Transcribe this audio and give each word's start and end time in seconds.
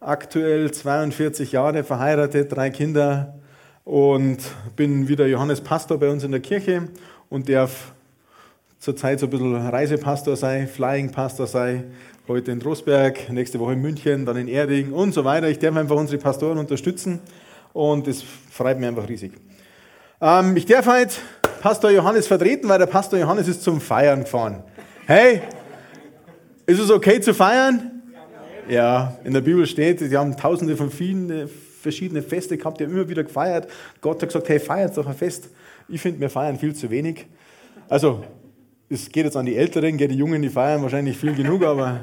aktuell 0.00 0.70
42 0.70 1.52
Jahre, 1.52 1.82
verheiratet, 1.82 2.52
drei 2.52 2.70
Kinder 2.70 3.34
und 3.84 4.38
bin 4.76 5.08
wieder 5.08 5.26
Johannes 5.26 5.60
Pastor 5.60 5.98
bei 5.98 6.08
uns 6.08 6.24
in 6.24 6.30
der 6.30 6.40
Kirche 6.40 6.88
und 7.28 7.48
darf 7.48 7.92
zurzeit 8.78 9.18
so 9.18 9.26
ein 9.26 9.30
bisschen 9.30 9.56
Reisepastor 9.56 10.36
sein, 10.36 10.68
Flying 10.68 11.10
Pastor 11.10 11.46
sein, 11.46 11.92
heute 12.28 12.52
in 12.52 12.60
Trostberg, 12.60 13.30
nächste 13.30 13.58
Woche 13.58 13.72
in 13.72 13.80
München, 13.80 14.24
dann 14.24 14.36
in 14.36 14.46
Erding 14.46 14.92
und 14.92 15.12
so 15.12 15.24
weiter. 15.24 15.48
Ich 15.48 15.58
darf 15.58 15.76
einfach 15.76 15.96
unsere 15.96 16.18
Pastoren 16.18 16.58
unterstützen 16.58 17.20
und 17.72 18.06
das 18.06 18.22
freut 18.50 18.78
mich 18.78 18.88
einfach 18.88 19.08
riesig. 19.08 19.32
Ähm, 20.20 20.56
ich 20.56 20.66
darf 20.66 20.86
heute 20.86 21.14
Pastor 21.60 21.90
Johannes 21.90 22.28
vertreten, 22.28 22.68
weil 22.68 22.78
der 22.78 22.86
Pastor 22.86 23.18
Johannes 23.18 23.48
ist 23.48 23.64
zum 23.64 23.80
Feiern 23.80 24.20
gefahren. 24.20 24.62
Hey, 25.06 25.42
ist 26.66 26.78
es 26.78 26.90
okay 26.90 27.20
zu 27.20 27.34
feiern? 27.34 27.97
Ja, 28.68 29.16
in 29.24 29.32
der 29.32 29.40
Bibel 29.40 29.66
steht, 29.66 30.00
die 30.00 30.16
haben 30.16 30.36
tausende 30.36 30.76
von 30.76 30.90
vielen 30.90 31.30
äh, 31.30 31.46
verschiedene 31.80 32.20
Feste 32.22 32.58
gehabt, 32.58 32.80
die 32.80 32.84
haben 32.84 32.92
immer 32.92 33.08
wieder 33.08 33.24
gefeiert. 33.24 33.68
Gott 34.00 34.20
hat 34.20 34.28
gesagt, 34.28 34.48
hey, 34.48 34.60
feiert 34.60 34.96
doch 34.96 35.06
ein 35.06 35.14
Fest. 35.14 35.48
Ich 35.88 36.00
finde, 36.00 36.20
wir 36.20 36.28
feiern 36.28 36.58
viel 36.58 36.74
zu 36.74 36.90
wenig. 36.90 37.26
Also, 37.88 38.24
es 38.90 39.10
geht 39.10 39.24
jetzt 39.24 39.36
an 39.36 39.46
die 39.46 39.56
Älteren, 39.56 39.96
geht 39.96 40.10
die 40.10 40.16
Jungen, 40.16 40.42
die 40.42 40.50
feiern 40.50 40.82
wahrscheinlich 40.82 41.16
viel 41.16 41.34
genug, 41.34 41.64
aber 41.64 42.00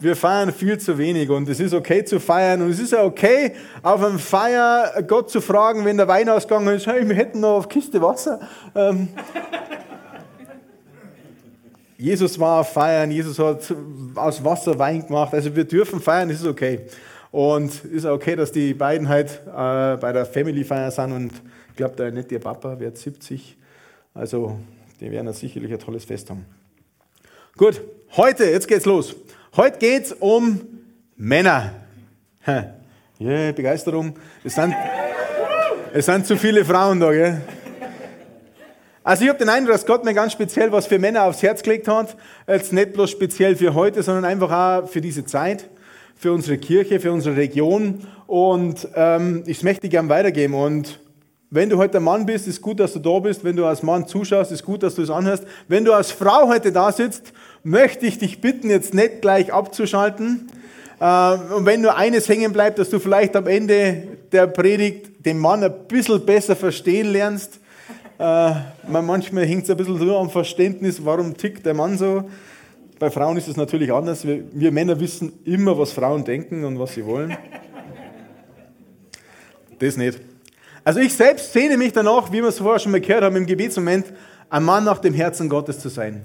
wir 0.00 0.14
feiern 0.14 0.52
viel 0.52 0.78
zu 0.78 0.98
wenig 0.98 1.30
und 1.30 1.48
es 1.48 1.58
ist 1.58 1.72
okay 1.72 2.04
zu 2.04 2.20
feiern 2.20 2.62
und 2.62 2.70
es 2.70 2.78
ist 2.78 2.92
ja 2.92 3.02
okay, 3.02 3.52
auf 3.82 4.02
einem 4.02 4.18
Feier 4.18 5.02
Gott 5.06 5.30
zu 5.30 5.40
fragen, 5.40 5.84
wenn 5.84 5.96
der 5.96 6.06
Wein 6.06 6.28
ausgegangen 6.28 6.68
ist, 6.76 6.86
hey, 6.86 7.08
wir 7.08 7.16
hätten 7.16 7.40
noch 7.40 7.56
auf 7.56 7.68
Kiste 7.68 8.00
Wasser. 8.00 8.40
Ähm, 8.74 9.08
Jesus 12.00 12.38
war 12.38 12.64
Feiern, 12.64 13.10
Jesus 13.10 13.40
hat 13.40 13.74
aus 14.14 14.44
Wasser 14.44 14.78
Wein 14.78 15.04
gemacht, 15.04 15.34
also 15.34 15.54
wir 15.54 15.64
dürfen 15.64 16.00
feiern, 16.00 16.30
ist 16.30 16.46
okay. 16.46 16.82
Und 17.32 17.84
ist 17.84 18.06
okay, 18.06 18.36
dass 18.36 18.52
die 18.52 18.72
beiden 18.72 19.08
halt 19.08 19.42
äh, 19.46 19.96
bei 19.96 20.12
der 20.12 20.24
Family 20.24 20.62
Feier 20.62 20.92
sind 20.92 21.10
und 21.12 21.32
ich 21.70 21.76
glaube, 21.76 21.96
der 21.96 22.12
nicht 22.12 22.30
ihr 22.30 22.38
Papa 22.38 22.78
wird 22.78 22.96
70, 22.96 23.56
also 24.14 24.58
die 25.00 25.10
werden 25.10 25.32
sicherlich 25.32 25.72
ein 25.72 25.80
tolles 25.80 26.04
Fest 26.04 26.30
haben. 26.30 26.46
Gut, 27.56 27.80
heute, 28.16 28.44
jetzt 28.44 28.68
geht's 28.68 28.86
los. 28.86 29.16
Heute 29.56 29.78
geht 29.78 30.04
es 30.04 30.12
um 30.12 30.60
Männer. 31.16 31.72
Yeah, 33.20 33.50
Begeisterung. 33.50 34.14
Es 34.44 34.54
sind, 34.54 34.72
es 35.92 36.06
sind 36.06 36.24
zu 36.24 36.36
viele 36.36 36.64
Frauen 36.64 37.00
da, 37.00 37.10
gell? 37.10 37.42
Also 39.08 39.22
ich 39.22 39.30
habe 39.30 39.38
den 39.38 39.48
Eindruck, 39.48 39.72
dass 39.72 39.86
Gott 39.86 40.04
mir 40.04 40.12
ganz 40.12 40.34
speziell 40.34 40.70
was 40.70 40.86
für 40.86 40.98
Männer 40.98 41.24
aufs 41.24 41.42
Herz 41.42 41.62
gelegt 41.62 41.88
hat. 41.88 42.14
Jetzt 42.46 42.74
nicht 42.74 42.92
bloß 42.92 43.10
speziell 43.10 43.56
für 43.56 43.72
heute, 43.72 44.02
sondern 44.02 44.26
einfach 44.26 44.50
auch 44.52 44.86
für 44.86 45.00
diese 45.00 45.24
Zeit, 45.24 45.70
für 46.14 46.30
unsere 46.30 46.58
Kirche, 46.58 47.00
für 47.00 47.10
unsere 47.10 47.34
Region. 47.34 48.06
Und 48.26 48.86
ähm, 48.94 49.44
ich 49.46 49.62
möchte 49.62 49.88
gern 49.88 50.10
weitergeben. 50.10 50.52
Und 50.52 51.00
wenn 51.48 51.70
du 51.70 51.78
heute 51.78 51.96
ein 51.96 52.02
Mann 52.02 52.26
bist, 52.26 52.46
ist 52.46 52.60
gut, 52.60 52.80
dass 52.80 52.92
du 52.92 52.98
da 52.98 53.18
bist. 53.20 53.44
Wenn 53.44 53.56
du 53.56 53.64
als 53.64 53.82
Mann 53.82 54.06
zuschaust, 54.06 54.52
ist 54.52 54.62
gut, 54.62 54.82
dass 54.82 54.96
du 54.96 55.00
es 55.00 55.08
anhörst. 55.08 55.44
Wenn 55.68 55.86
du 55.86 55.94
als 55.94 56.12
Frau 56.12 56.46
heute 56.46 56.70
da 56.70 56.92
sitzt 56.92 57.32
möchte 57.62 58.04
ich 58.04 58.18
dich 58.18 58.42
bitten, 58.42 58.68
jetzt 58.68 58.92
nicht 58.92 59.22
gleich 59.22 59.54
abzuschalten. 59.54 60.52
Äh, 61.00 61.32
und 61.56 61.64
wenn 61.64 61.80
nur 61.80 61.96
eines 61.96 62.28
hängen 62.28 62.52
bleibt, 62.52 62.78
dass 62.78 62.90
du 62.90 62.98
vielleicht 62.98 63.36
am 63.36 63.46
Ende 63.46 64.02
der 64.32 64.48
Predigt 64.48 65.24
den 65.24 65.38
Mann 65.38 65.64
ein 65.64 65.72
bisschen 65.88 66.26
besser 66.26 66.56
verstehen 66.56 67.10
lernst. 67.10 67.60
Äh, 68.18 68.52
manchmal 68.88 69.46
hängt 69.46 69.64
es 69.64 69.70
ein 69.70 69.76
bisschen 69.76 69.96
so 69.98 70.18
am 70.18 70.28
Verständnis, 70.28 71.04
warum 71.04 71.36
tickt 71.36 71.64
der 71.64 71.74
Mann 71.74 71.96
so. 71.96 72.24
Bei 72.98 73.10
Frauen 73.10 73.36
ist 73.36 73.46
es 73.46 73.56
natürlich 73.56 73.92
anders. 73.92 74.26
Wir, 74.26 74.42
wir 74.52 74.72
Männer 74.72 74.98
wissen 74.98 75.32
immer, 75.44 75.78
was 75.78 75.92
Frauen 75.92 76.24
denken 76.24 76.64
und 76.64 76.78
was 76.80 76.94
sie 76.94 77.06
wollen. 77.06 77.36
Das 79.78 79.96
nicht. 79.96 80.18
Also 80.82 80.98
ich 80.98 81.14
selbst 81.14 81.52
sehne 81.52 81.76
mich 81.76 81.92
danach, 81.92 82.32
wie 82.32 82.42
wir 82.42 82.48
es 82.48 82.58
vorher 82.58 82.80
schon 82.80 82.90
mal 82.90 83.00
gehört 83.00 83.22
haben 83.22 83.36
im 83.36 83.46
Gebetsmoment, 83.46 84.06
ein 84.50 84.64
Mann 84.64 84.82
nach 84.82 84.98
dem 84.98 85.14
Herzen 85.14 85.48
Gottes 85.48 85.78
zu 85.78 85.88
sein. 85.88 86.24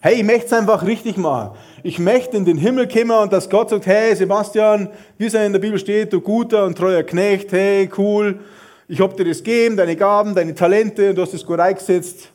Hey, 0.00 0.16
ich 0.16 0.24
möchte 0.24 0.46
es 0.46 0.52
einfach 0.52 0.86
richtig 0.86 1.16
machen. 1.16 1.56
Ich 1.82 1.98
möchte 1.98 2.36
in 2.36 2.44
den 2.44 2.58
Himmel 2.58 2.86
kommen 2.86 3.10
und 3.10 3.32
dass 3.32 3.50
Gott 3.50 3.70
sagt, 3.70 3.86
hey 3.86 4.14
Sebastian, 4.14 4.90
wie 5.18 5.26
es 5.26 5.34
in 5.34 5.52
der 5.52 5.60
Bibel 5.60 5.78
steht, 5.78 6.12
du 6.12 6.20
guter 6.20 6.66
und 6.66 6.78
treuer 6.78 7.02
Knecht, 7.02 7.50
hey, 7.50 7.88
cool, 7.96 8.38
ich 8.92 9.00
habe 9.00 9.16
dir 9.16 9.24
das 9.24 9.38
gegeben, 9.38 9.74
deine 9.74 9.96
Gaben, 9.96 10.34
deine 10.34 10.54
Talente, 10.54 11.08
und 11.08 11.16
du 11.16 11.22
hast 11.22 11.32
es 11.32 11.46
gut 11.46 11.58
eingesetzt. 11.58 12.28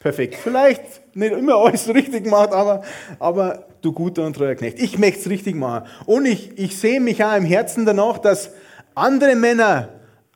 Perfekt. 0.00 0.34
Vielleicht 0.42 0.82
nicht 1.14 1.32
immer 1.32 1.54
alles 1.54 1.86
richtig 1.94 2.24
gemacht, 2.24 2.50
aber, 2.50 2.82
aber 3.20 3.66
du 3.80 3.92
guter 3.92 4.26
und 4.26 4.34
treuer 4.34 4.56
Knecht. 4.56 4.80
Ich 4.80 4.98
möchte 4.98 5.20
es 5.20 5.30
richtig 5.30 5.54
machen. 5.54 5.86
Und 6.06 6.26
ich, 6.26 6.58
ich 6.58 6.76
sehe 6.76 6.98
mich 6.98 7.22
auch 7.22 7.36
im 7.36 7.44
Herzen 7.44 7.86
danach, 7.86 8.18
dass 8.18 8.50
andere 8.96 9.36
Männer 9.36 9.90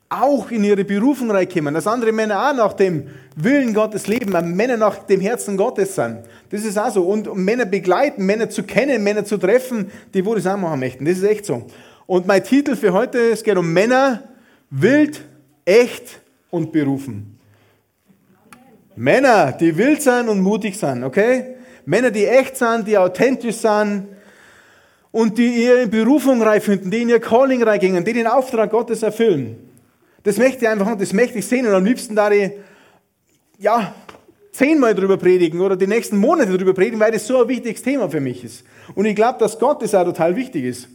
auch 0.07 0.49
in 0.49 0.63
ihre 0.63 0.85
Berufung 0.85 1.29
reinkommen, 1.29 1.73
dass 1.73 1.87
andere 1.87 2.13
Männer 2.13 2.49
auch 2.49 2.55
nach 2.55 2.71
dem 2.71 3.09
Willen 3.35 3.73
Gottes 3.73 4.07
leben, 4.07 4.31
Männer 4.55 4.77
nach 4.77 4.99
dem 4.99 5.19
Herzen 5.19 5.57
Gottes 5.57 5.95
sind. 5.95 6.19
Das 6.51 6.63
ist 6.63 6.79
auch 6.79 6.91
so. 6.91 7.03
Und 7.03 7.35
Männer 7.35 7.65
begleiten, 7.65 8.25
Männer 8.25 8.49
zu 8.49 8.63
kennen, 8.63 9.03
Männer 9.03 9.25
zu 9.25 9.37
treffen, 9.37 9.91
die 10.13 10.25
wo 10.25 10.35
das 10.35 10.47
auch 10.47 10.55
machen 10.55 10.79
möchten. 10.79 11.03
Das 11.03 11.17
ist 11.17 11.23
echt 11.23 11.45
so. 11.45 11.65
Und 12.05 12.27
mein 12.27 12.45
Titel 12.45 12.77
für 12.77 12.93
heute, 12.93 13.19
es 13.31 13.43
geht 13.43 13.57
um 13.57 13.73
Männer, 13.73 14.23
wild, 14.69 15.21
echt 15.65 16.21
und 16.51 16.71
berufen. 16.71 17.37
Männer, 18.95 19.51
die 19.51 19.75
wild 19.75 20.01
sind 20.01 20.29
und 20.29 20.39
mutig 20.41 20.77
sind, 20.77 21.03
okay? 21.03 21.55
Männer, 21.85 22.11
die 22.11 22.25
echt 22.25 22.55
sind, 22.55 22.87
die 22.87 22.97
authentisch 22.97 23.57
sind 23.57 24.07
und 25.11 25.37
die 25.37 25.63
ihre 25.65 25.87
Berufung 25.87 26.41
finden, 26.61 26.89
die 26.89 27.01
in 27.01 27.09
ihr 27.09 27.19
Calling 27.19 27.61
reingehen, 27.61 28.05
die 28.05 28.13
den 28.13 28.27
Auftrag 28.27 28.71
Gottes 28.71 29.03
erfüllen. 29.03 29.57
Das 30.23 30.37
möchte 30.37 30.65
ich 30.65 30.69
einfach, 30.69 30.97
das 30.97 31.13
möchte 31.13 31.37
ich 31.39 31.45
sehen 31.45 31.67
und 31.67 31.73
am 31.73 31.85
liebsten 31.85 32.15
da 32.15 32.29
die, 32.29 32.51
ja, 33.59 33.93
zehnmal 34.51 34.95
darüber 34.95 35.17
predigen 35.17 35.59
oder 35.59 35.75
die 35.75 35.87
nächsten 35.87 36.17
Monate 36.17 36.51
darüber 36.51 36.73
predigen, 36.73 36.99
weil 36.99 37.11
das 37.11 37.27
so 37.27 37.41
ein 37.41 37.47
wichtiges 37.47 37.83
Thema 37.83 38.09
für 38.09 38.21
mich 38.21 38.43
ist. 38.43 38.63
Und 38.95 39.05
ich 39.05 39.15
glaube, 39.15 39.37
dass 39.39 39.59
Gott 39.59 39.81
das 39.81 39.93
auch 39.93 40.05
total 40.05 40.35
wichtig 40.35 40.63
ist. 40.63 40.87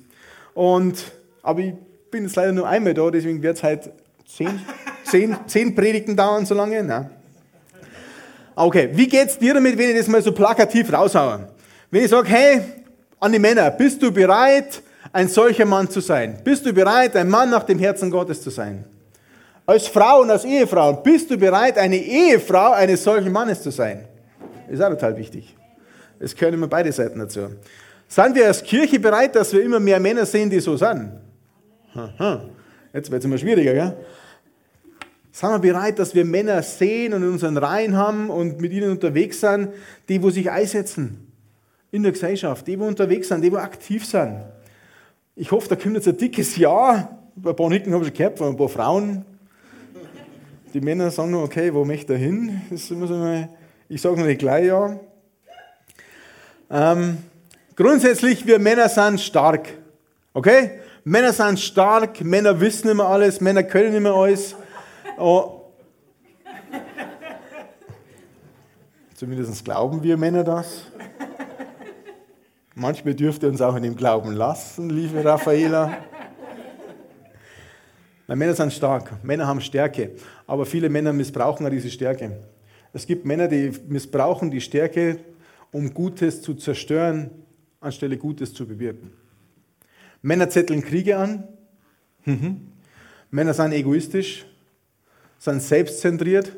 Und, 0.54 1.12
aber 1.42 1.60
ich 1.60 1.74
bin 2.10 2.24
jetzt 2.24 2.36
leider 2.36 2.52
nur 2.52 2.66
einmal 2.66 2.94
da, 2.94 3.10
deswegen 3.10 3.42
wird 3.42 3.58
es 3.58 3.62
halt 3.62 3.90
zehn, 4.36 4.60
zehn, 5.04 5.36
zehn 5.46 5.74
Predigten 5.74 6.16
dauern 6.16 6.46
so 6.46 6.54
lange. 6.54 6.82
Nein. 6.82 7.10
Okay, 8.54 8.90
wie 8.92 9.08
geht's 9.08 9.38
dir 9.38 9.54
damit, 9.54 9.78
wenn 9.78 9.90
ich 9.90 9.96
das 9.96 10.08
mal 10.08 10.22
so 10.22 10.32
plakativ 10.32 10.92
raushaue? 10.92 11.48
Wenn 11.90 12.04
ich 12.04 12.10
sage, 12.10 12.28
hey, 12.28 12.60
an 13.18 13.32
die 13.32 13.38
Männer, 13.38 13.70
bist 13.70 14.02
du 14.02 14.12
bereit, 14.12 14.82
ein 15.12 15.28
solcher 15.28 15.64
Mann 15.64 15.88
zu 15.88 16.00
sein? 16.00 16.38
Bist 16.44 16.66
du 16.66 16.72
bereit, 16.72 17.16
ein 17.16 17.28
Mann 17.28 17.50
nach 17.50 17.64
dem 17.64 17.78
Herzen 17.78 18.10
Gottes 18.10 18.42
zu 18.42 18.50
sein? 18.50 18.84
Als 19.66 19.86
Frau 19.86 20.20
und 20.22 20.30
als 20.30 20.44
Ehefrau, 20.44 20.94
bist 20.94 21.30
du 21.30 21.36
bereit, 21.36 21.78
eine 21.78 21.96
Ehefrau 21.96 22.72
eines 22.72 23.04
solchen 23.04 23.32
Mannes 23.32 23.62
zu 23.62 23.70
sein? 23.70 24.06
Ist 24.68 24.82
auch 24.82 24.90
total 24.90 25.16
wichtig. 25.16 25.54
Es 26.18 26.34
gehören 26.34 26.54
immer 26.54 26.66
beide 26.66 26.92
Seiten 26.92 27.18
dazu. 27.18 27.48
Sind 28.08 28.34
wir 28.34 28.46
als 28.46 28.62
Kirche 28.62 28.98
bereit, 28.98 29.34
dass 29.36 29.52
wir 29.52 29.62
immer 29.62 29.80
mehr 29.80 30.00
Männer 30.00 30.26
sehen, 30.26 30.50
die 30.50 30.60
so 30.60 30.76
sind? 30.76 31.12
Jetzt 32.92 33.10
wird 33.10 33.20
es 33.20 33.24
immer 33.24 33.38
schwieriger, 33.38 33.72
gell? 33.72 33.96
Sind 35.32 35.50
wir 35.50 35.58
bereit, 35.58 35.98
dass 35.98 36.14
wir 36.14 36.24
Männer 36.24 36.62
sehen 36.62 37.14
und 37.14 37.22
in 37.22 37.30
unseren 37.30 37.56
Reihen 37.56 37.96
haben 37.96 38.30
und 38.30 38.60
mit 38.60 38.72
ihnen 38.72 38.90
unterwegs 38.90 39.40
sind, 39.40 39.68
die, 40.08 40.22
wo 40.22 40.30
sich 40.30 40.50
einsetzen 40.50 41.32
in 41.92 42.02
der 42.02 42.12
Gesellschaft, 42.12 42.66
die, 42.66 42.78
wo 42.78 42.86
unterwegs 42.86 43.28
sind, 43.28 43.42
die, 43.42 43.52
wo 43.52 43.56
aktiv 43.56 44.04
sind? 44.04 44.42
Ich 45.36 45.50
hoffe, 45.52 45.68
da 45.68 45.76
kommt 45.76 45.94
jetzt 45.94 46.08
ein 46.08 46.16
dickes 46.16 46.56
Ja. 46.56 47.16
Ein 47.42 47.56
paar 47.56 47.68
Nicken 47.68 47.94
habe 47.94 48.04
ich 48.04 48.12
gehört 48.12 48.38
von 48.38 48.48
ein 48.48 48.56
paar 48.56 48.68
Frauen. 48.68 49.24
Die 50.74 50.80
Männer 50.80 51.10
sagen 51.10 51.30
nur, 51.30 51.44
okay, 51.44 51.72
wo 51.72 51.84
möchte 51.84 52.12
er 52.12 52.18
hin? 52.18 52.60
Das 52.70 52.88
so 52.88 52.94
eine, 52.94 53.48
ich 53.88 54.00
sage 54.00 54.18
noch 54.18 54.26
nicht 54.26 54.40
gleich 54.40 54.66
ja. 54.66 54.98
Ähm, 56.70 57.18
grundsätzlich, 57.74 58.46
wir 58.46 58.58
Männer 58.58 58.88
sind 58.88 59.20
stark. 59.20 59.68
Okay? 60.34 60.72
Männer 61.04 61.32
sind 61.32 61.58
stark, 61.58 62.22
Männer 62.22 62.60
wissen 62.60 62.88
immer 62.88 63.06
alles, 63.06 63.40
Männer 63.40 63.62
können 63.62 63.94
immer 63.94 64.14
alles. 64.14 64.54
Oh. 65.20 65.74
Zumindest 69.14 69.62
glauben 69.66 70.02
wir 70.02 70.16
Männer 70.16 70.42
das. 70.42 70.86
Manchmal 72.74 73.14
dürft 73.14 73.42
ihr 73.42 73.50
uns 73.50 73.60
auch 73.60 73.76
in 73.76 73.82
dem 73.82 73.96
Glauben 73.96 74.32
lassen, 74.32 74.88
liebe 74.88 75.22
Raffaela. 75.22 75.98
Weil 78.26 78.36
Männer 78.36 78.54
sind 78.54 78.72
stark, 78.72 79.22
Männer 79.22 79.46
haben 79.46 79.60
Stärke, 79.60 80.12
aber 80.46 80.64
viele 80.64 80.88
Männer 80.88 81.12
missbrauchen 81.12 81.66
auch 81.66 81.70
diese 81.70 81.90
Stärke. 81.90 82.38
Es 82.94 83.06
gibt 83.06 83.26
Männer, 83.26 83.46
die 83.46 83.72
missbrauchen 83.88 84.50
die 84.50 84.62
Stärke, 84.62 85.18
um 85.70 85.92
Gutes 85.92 86.40
zu 86.40 86.54
zerstören, 86.54 87.30
anstelle 87.80 88.16
Gutes 88.16 88.54
zu 88.54 88.66
bewirken. 88.66 89.12
Männer 90.22 90.48
zetteln 90.48 90.80
Kriege 90.80 91.18
an. 91.18 91.46
Mhm. 92.24 92.68
Männer 93.30 93.52
sind 93.52 93.72
egoistisch, 93.72 94.46
sind 95.40 95.62
selbstzentriert, 95.62 96.52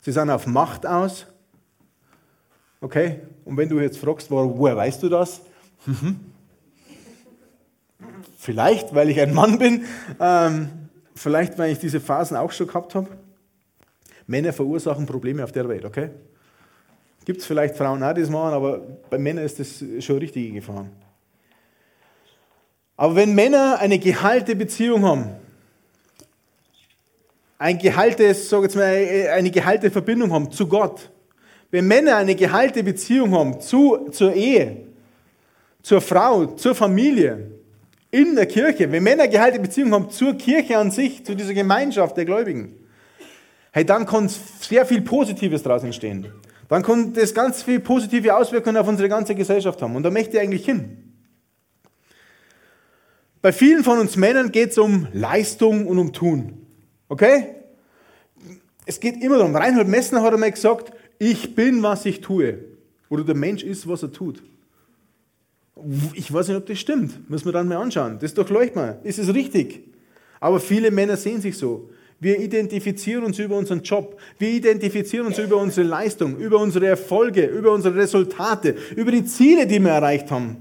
sie 0.00 0.10
sind 0.10 0.30
auf 0.30 0.46
Macht 0.46 0.86
aus. 0.86 1.26
Okay? 2.80 3.20
Und 3.44 3.56
wenn 3.56 3.68
du 3.68 3.78
jetzt 3.78 3.98
fragst, 3.98 4.30
woher 4.30 4.76
weißt 4.76 5.02
du 5.02 5.08
das? 5.08 5.42
Mhm. 5.84 6.18
Vielleicht, 8.38 8.94
weil 8.94 9.10
ich 9.10 9.20
ein 9.20 9.34
Mann 9.34 9.58
bin, 9.58 9.84
ähm, 10.18 10.70
vielleicht, 11.14 11.58
weil 11.58 11.72
ich 11.72 11.78
diese 11.78 12.00
Phasen 12.00 12.36
auch 12.36 12.52
schon 12.52 12.66
gehabt 12.66 12.94
habe. 12.94 13.08
Männer 14.26 14.52
verursachen 14.52 15.06
Probleme 15.06 15.44
auf 15.44 15.52
der 15.52 15.68
Welt, 15.68 15.84
okay? 15.84 16.10
Gibt 17.24 17.40
es 17.40 17.46
vielleicht 17.46 17.76
Frauen 17.76 18.02
auch, 18.02 18.14
die 18.14 18.22
das 18.22 18.30
machen, 18.30 18.54
aber 18.54 18.78
bei 19.10 19.18
Männern 19.18 19.44
ist 19.44 19.60
das 19.60 19.84
schon 20.04 20.18
richtige 20.18 20.52
Gefahr. 20.52 20.86
Aber 22.96 23.14
wenn 23.14 23.34
Männer 23.34 23.78
eine 23.78 23.98
gehalte 23.98 24.56
Beziehung 24.56 25.04
haben, 25.04 25.36
ein 27.58 27.78
gehaltes, 27.78 28.48
sag 28.48 28.62
jetzt 28.62 28.76
mal, 28.76 28.84
eine 28.84 29.50
gehalte 29.50 29.90
Verbindung 29.90 30.32
haben 30.32 30.50
zu 30.50 30.66
Gott, 30.66 31.10
wenn 31.70 31.86
Männer 31.86 32.16
eine 32.16 32.34
gehalte 32.34 32.82
Beziehung 32.82 33.34
haben 33.34 33.60
zu, 33.60 34.08
zur 34.10 34.32
Ehe, 34.32 34.86
zur 35.82 36.00
Frau, 36.00 36.46
zur 36.46 36.74
Familie, 36.74 37.50
in 38.10 38.34
der 38.34 38.46
Kirche, 38.46 38.90
wenn 38.90 39.02
Männer 39.02 39.28
gehalte 39.28 39.58
Beziehung 39.58 39.92
haben 39.92 40.10
zur 40.10 40.34
Kirche 40.34 40.78
an 40.78 40.90
sich, 40.90 41.24
zu 41.24 41.34
dieser 41.34 41.54
Gemeinschaft 41.54 42.16
der 42.16 42.24
Gläubigen, 42.24 42.74
hey, 43.72 43.84
dann 43.84 44.06
kann 44.06 44.28
sehr 44.60 44.86
viel 44.86 45.02
Positives 45.02 45.62
daraus 45.62 45.84
entstehen. 45.84 46.32
Dann 46.68 46.82
kann 46.82 47.12
das 47.12 47.34
ganz 47.34 47.62
viel 47.62 47.80
positive 47.80 48.34
Auswirkungen 48.34 48.76
auf 48.76 48.88
unsere 48.88 49.08
ganze 49.08 49.34
Gesellschaft 49.34 49.80
haben. 49.82 49.94
Und 49.94 50.02
da 50.02 50.10
möchte 50.10 50.36
ich 50.36 50.42
eigentlich 50.42 50.64
hin. 50.64 51.14
Bei 53.42 53.52
vielen 53.52 53.84
von 53.84 53.98
uns 53.98 54.16
Männern 54.16 54.50
geht 54.50 54.70
es 54.70 54.78
um 54.78 55.06
Leistung 55.12 55.86
und 55.86 55.98
um 55.98 56.12
Tun. 56.12 56.65
Okay? 57.08 57.54
Es 58.84 59.00
geht 59.00 59.22
immer 59.22 59.38
darum. 59.38 59.54
Reinhold 59.54 59.88
Messner 59.88 60.22
hat 60.22 60.32
einmal 60.32 60.52
gesagt, 60.52 60.92
ich 61.18 61.54
bin, 61.54 61.82
was 61.82 62.06
ich 62.06 62.20
tue. 62.20 62.58
Oder 63.08 63.24
der 63.24 63.34
Mensch 63.34 63.62
ist, 63.62 63.88
was 63.88 64.02
er 64.02 64.12
tut. 64.12 64.42
Ich 66.14 66.32
weiß 66.32 66.48
nicht, 66.48 66.56
ob 66.56 66.66
das 66.66 66.78
stimmt. 66.78 67.28
Müssen 67.28 67.46
wir 67.46 67.52
dann 67.52 67.68
mal 67.68 67.76
anschauen. 67.76 68.18
Das 68.20 68.34
durchleucht 68.34 68.76
mal. 68.76 68.98
Ist 69.04 69.18
es 69.18 69.32
richtig? 69.34 69.82
Aber 70.40 70.60
viele 70.60 70.90
Männer 70.90 71.16
sehen 71.16 71.40
sich 71.40 71.56
so. 71.56 71.90
Wir 72.18 72.38
identifizieren 72.38 73.24
uns 73.24 73.38
über 73.38 73.56
unseren 73.56 73.82
Job. 73.82 74.18
Wir 74.38 74.48
identifizieren 74.48 75.26
uns 75.26 75.38
über 75.38 75.56
unsere 75.58 75.86
Leistung, 75.86 76.38
über 76.38 76.58
unsere 76.58 76.86
Erfolge, 76.86 77.44
über 77.44 77.72
unsere 77.72 77.94
Resultate, 77.94 78.74
über 78.96 79.10
die 79.10 79.24
Ziele, 79.24 79.66
die 79.66 79.78
wir 79.80 79.90
erreicht 79.90 80.30
haben. 80.30 80.56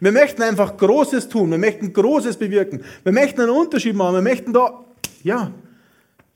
Wir 0.00 0.12
möchten 0.12 0.42
einfach 0.42 0.76
Großes 0.76 1.28
tun. 1.28 1.50
Wir 1.50 1.58
möchten 1.58 1.92
Großes 1.92 2.36
bewirken. 2.36 2.82
Wir 3.02 3.12
möchten 3.12 3.42
einen 3.42 3.50
Unterschied 3.50 3.94
machen. 3.94 4.14
Wir 4.14 4.22
möchten 4.22 4.52
da, 4.52 4.84
ja, 5.22 5.52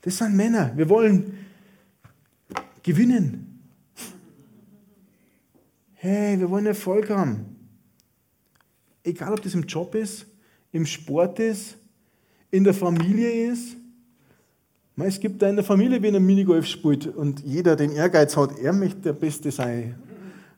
das 0.01 0.17
sind 0.17 0.35
Männer. 0.35 0.71
Wir 0.75 0.87
wollen 0.89 1.37
gewinnen. 2.83 3.61
Hey, 5.93 6.39
wir 6.39 6.49
wollen 6.49 6.65
Erfolg 6.65 7.09
haben. 7.09 7.57
Egal, 9.03 9.33
ob 9.33 9.41
das 9.41 9.53
im 9.53 9.63
Job 9.63 9.95
ist, 9.95 10.25
im 10.71 10.85
Sport 10.85 11.39
ist, 11.39 11.77
in 12.51 12.63
der 12.63 12.73
Familie 12.73 13.51
ist. 13.51 13.75
Es 14.95 15.19
gibt 15.19 15.41
da 15.41 15.49
in 15.49 15.55
der 15.55 15.65
Familie, 15.65 16.01
wenn 16.01 16.13
er 16.13 16.19
Minigolf 16.19 16.65
spielt 16.65 17.07
und 17.07 17.41
jeder 17.41 17.75
den 17.75 17.91
Ehrgeiz 17.91 18.35
hat, 18.35 18.57
er 18.59 18.73
möchte 18.73 18.99
der 18.99 19.13
Beste 19.13 19.49
sein. 19.51 19.95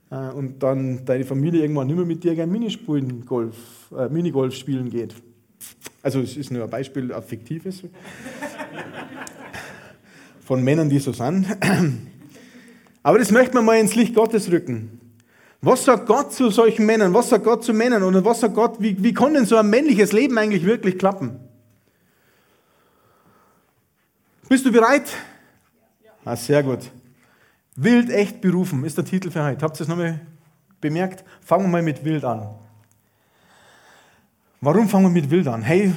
Äh, 0.10 0.30
und 0.32 0.62
dann 0.62 1.06
deine 1.06 1.24
Familie 1.24 1.62
irgendwann 1.62 1.88
nicht 1.88 1.96
mehr 1.96 2.06
mit 2.06 2.24
dir 2.24 2.36
gerne 2.36 2.52
äh, 2.52 4.10
Minigolf 4.10 4.56
spielen 4.56 4.90
geht. 4.90 5.16
Also 6.04 6.22
es 6.22 6.38
ist 6.38 6.52
nur 6.52 6.64
ein 6.64 6.70
Beispiel, 6.70 7.14
ein 7.14 7.24
fiktives. 7.24 7.84
Von 10.44 10.64
Männern, 10.64 10.90
die 10.90 11.00
so 11.00 11.14
sind. 11.14 11.46
Aber 13.04 13.20
das 13.20 13.32
möchte 13.32 13.56
man 13.56 13.66
mal 13.66 13.80
ins 13.80 13.96
Licht 13.96 14.16
Gottes 14.16 14.52
rücken. 14.52 15.00
Was 15.62 15.86
sagt 15.86 16.08
Gott 16.08 16.34
zu 16.34 16.50
solchen 16.50 16.86
Männern? 16.86 17.14
Was 17.14 17.30
sagt 17.30 17.44
Gott 17.44 17.64
zu 17.64 17.74
Männern? 17.74 18.02
Und 18.02 18.26
was 18.26 18.40
sagt 18.40 18.56
Gott, 18.56 18.78
wie, 18.80 19.02
wie 19.04 19.14
kann 19.14 19.34
denn 19.34 19.46
so 19.46 19.58
ein 19.58 19.70
männliches 19.70 20.12
Leben 20.12 20.38
eigentlich 20.38 20.66
wirklich 20.66 20.98
klappen? 20.98 21.40
Bist 24.50 24.66
du 24.66 24.72
bereit? 24.72 25.08
Ja. 26.04 26.12
Ah, 26.26 26.36
sehr 26.36 26.64
gut. 26.64 26.92
Wild 27.76 28.10
echt 28.10 28.42
berufen 28.42 28.84
ist 28.84 28.98
der 28.98 29.06
Titel 29.06 29.32
für 29.32 29.44
heute. 29.44 29.64
Habt 29.64 29.76
ihr 29.76 29.80
das 29.80 29.88
nochmal 29.88 30.20
bemerkt? 30.82 31.24
Fangen 31.42 31.66
wir 31.66 31.70
mal 31.70 31.82
mit 31.84 32.04
wild 32.04 32.26
an. 32.26 32.50
Warum 34.64 34.88
fangen 34.88 35.06
wir 35.06 35.22
mit 35.22 35.32
wild 35.32 35.48
an? 35.48 35.64
Hey, 35.64 35.92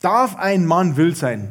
darf 0.00 0.34
ein 0.34 0.66
Mann 0.66 0.96
wild 0.96 1.16
sein? 1.16 1.50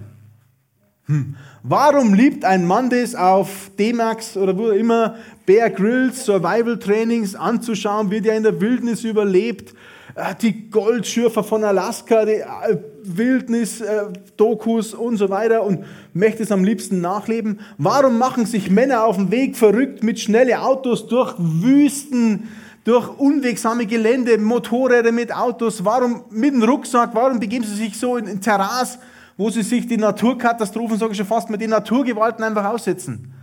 Hm. 1.06 1.38
Warum 1.64 2.14
liebt 2.14 2.44
ein 2.44 2.68
Mann 2.68 2.90
das 2.90 3.16
auf 3.16 3.72
D-Max 3.80 4.36
oder 4.36 4.58
wo 4.58 4.72
immer 4.72 5.16
Bear 5.46 5.70
Grylls 5.70 6.26
Survival 6.26 6.78
Trainings 6.80 7.34
anzuschauen, 7.34 8.12
wie 8.12 8.20
der 8.20 8.36
in 8.36 8.44
der 8.44 8.60
Wildnis 8.60 9.06
überlebt? 9.06 9.74
Äh, 10.16 10.36
die 10.42 10.70
Goldschürfer 10.70 11.46
von 11.46 11.64
Alaska, 11.64 12.26
die 12.26 12.34
äh, 12.34 12.78
Wildnis-Dokus 13.04 14.96
und 14.96 15.16
so 15.16 15.30
weiter 15.30 15.64
und 15.64 15.86
möchte 16.12 16.44
es 16.44 16.52
am 16.52 16.66
liebsten 16.66 17.00
nachleben. 17.00 17.62
Warum 17.78 18.18
machen 18.18 18.46
sich 18.46 18.70
Männer 18.70 19.06
auf 19.06 19.16
dem 19.16 19.32
Weg 19.32 19.56
verrückt 19.56 20.04
mit 20.04 20.20
schnellen 20.20 20.58
Autos 20.58 21.08
durch 21.08 21.36
Wüsten, 21.38 22.50
durch 22.84 23.08
unwegsame 23.18 23.86
Gelände, 23.86 24.38
Motorräder 24.38 25.12
mit 25.12 25.34
Autos? 25.34 25.84
Warum 25.86 26.26
mit 26.30 26.54
dem 26.54 26.64
Rucksack? 26.64 27.12
Warum 27.14 27.40
begeben 27.40 27.66
sie 27.66 27.76
sich 27.76 27.98
so 27.98 28.18
in, 28.18 28.28
in 28.28 28.42
Terrasse? 28.42 29.00
wo 29.38 29.50
sie 29.50 29.64
sich 29.64 29.88
die 29.88 29.98
Naturkatastrophen, 29.98 30.98
sage 30.98 31.12
ich 31.12 31.18
schon 31.18 31.28
fast, 31.28 31.50
mit 31.50 31.62
den 31.62 31.72
Naturgewalten 31.72 32.44
einfach 32.44 32.66
aussetzen. 32.66 33.34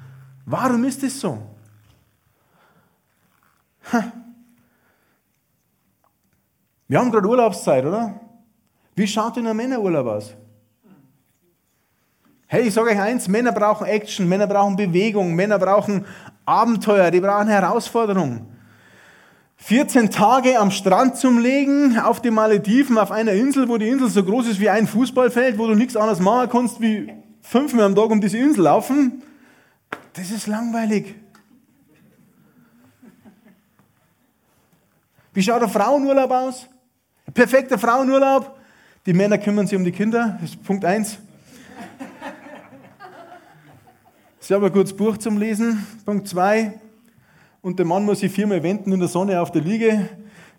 Warum 0.47 0.85
ist 0.85 1.03
das 1.03 1.19
so? 1.19 1.39
Ha. 3.93 4.13
Wir 6.87 6.99
haben 6.99 7.11
gerade 7.11 7.29
Urlaubszeit, 7.29 7.85
oder? 7.85 8.21
Wie 8.95 9.07
schaut 9.07 9.37
denn 9.37 9.47
ein 9.47 9.57
Männerurlaub 9.57 10.07
aus? 10.07 10.35
Hey, 12.47 12.63
ich 12.63 12.75
sage 12.75 12.91
euch 12.91 13.01
eins, 13.01 13.29
Männer 13.29 13.53
brauchen 13.53 13.87
Action, 13.87 14.29
Männer 14.29 14.49
brauchen 14.49 14.75
Bewegung, 14.75 15.35
Männer 15.35 15.59
brauchen 15.59 16.05
Abenteuer, 16.45 17.13
die 17.13 17.21
brauchen 17.21 17.47
Herausforderungen. 17.47 18.60
14 19.63 20.11
Tage 20.11 20.59
am 20.59 20.71
Strand 20.71 21.17
zum 21.17 21.39
Legen, 21.39 21.99
auf 21.99 22.21
den 22.21 22.35
Malediven, 22.35 22.99
auf 22.99 23.13
einer 23.13 23.33
Insel, 23.33 23.69
wo 23.69 23.77
die 23.77 23.89
Insel 23.89 24.09
so 24.09 24.25
groß 24.25 24.49
ist 24.49 24.59
wie 24.59 24.71
ein 24.71 24.87
Fußballfeld, 24.87 25.59
wo 25.59 25.67
du 25.67 25.75
nichts 25.75 25.97
anderes 25.97 26.19
machen 26.19 26.49
kannst, 26.51 26.81
wie 26.81 27.13
fünfmal 27.43 27.85
am 27.85 27.95
Tag 27.95 28.11
um 28.11 28.21
diese 28.21 28.39
Insel 28.39 28.65
laufen, 28.65 29.23
das 30.15 30.31
ist 30.31 30.47
langweilig. 30.47 31.15
Wie 35.33 35.43
schaut 35.43 35.61
der 35.61 35.69
Frauenurlaub 35.69 36.31
aus? 36.31 36.67
Perfekter 37.33 37.79
Frauenurlaub. 37.79 38.59
Die 39.07 39.13
Männer 39.13 39.39
kümmern 39.39 39.67
sich 39.67 39.77
um 39.79 39.85
die 39.85 39.93
Kinder, 39.93 40.39
das 40.41 40.51
ist 40.51 40.65
Punkt 40.65 40.85
1. 40.85 41.19
Sie 44.41 44.55
haben 44.55 44.65
ein 44.65 44.73
gutes 44.73 44.97
Buch 44.97 45.17
zum 45.19 45.39
Lesen. 45.39 45.87
Punkt 46.05 46.27
2 46.27 46.81
und 47.63 47.79
der 47.79 47.87
Mann 47.87 48.05
muss 48.05 48.21
sich 48.21 48.33
viermal 48.33 48.63
wenden 48.63 48.93
in 48.93 49.01
der 49.01 49.09
Sonne 49.09 49.41
auf 49.41 49.53
der 49.53 49.63
Liege, 49.63 50.09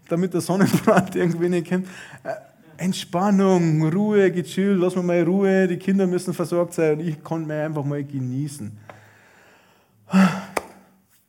damit 0.09 0.33
der 0.33 0.41
Sonnenbrand 0.41 1.15
irgendwie 1.15 1.49
nicht 1.49 1.69
kommt. 1.69 1.87
Äh, 2.23 2.33
Entspannung, 2.77 3.87
Ruhe, 3.89 4.31
Gechill, 4.31 4.73
lass 4.73 4.95
mir 4.95 5.03
mal 5.03 5.21
Ruhe, 5.21 5.67
die 5.67 5.77
Kinder 5.77 6.07
müssen 6.07 6.33
versorgt 6.33 6.73
sein 6.73 6.93
und 6.93 7.07
ich 7.07 7.23
kann 7.23 7.45
mir 7.45 7.65
einfach 7.65 7.85
mal 7.85 8.03
genießen. 8.03 8.71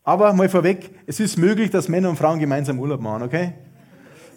Aber 0.02 0.32
mal 0.32 0.48
vorweg, 0.48 0.90
es 1.06 1.20
ist 1.20 1.36
möglich, 1.36 1.70
dass 1.70 1.88
Männer 1.88 2.08
und 2.08 2.16
Frauen 2.16 2.38
gemeinsam 2.38 2.78
Urlaub 2.78 3.00
machen, 3.00 3.22
okay? 3.22 3.52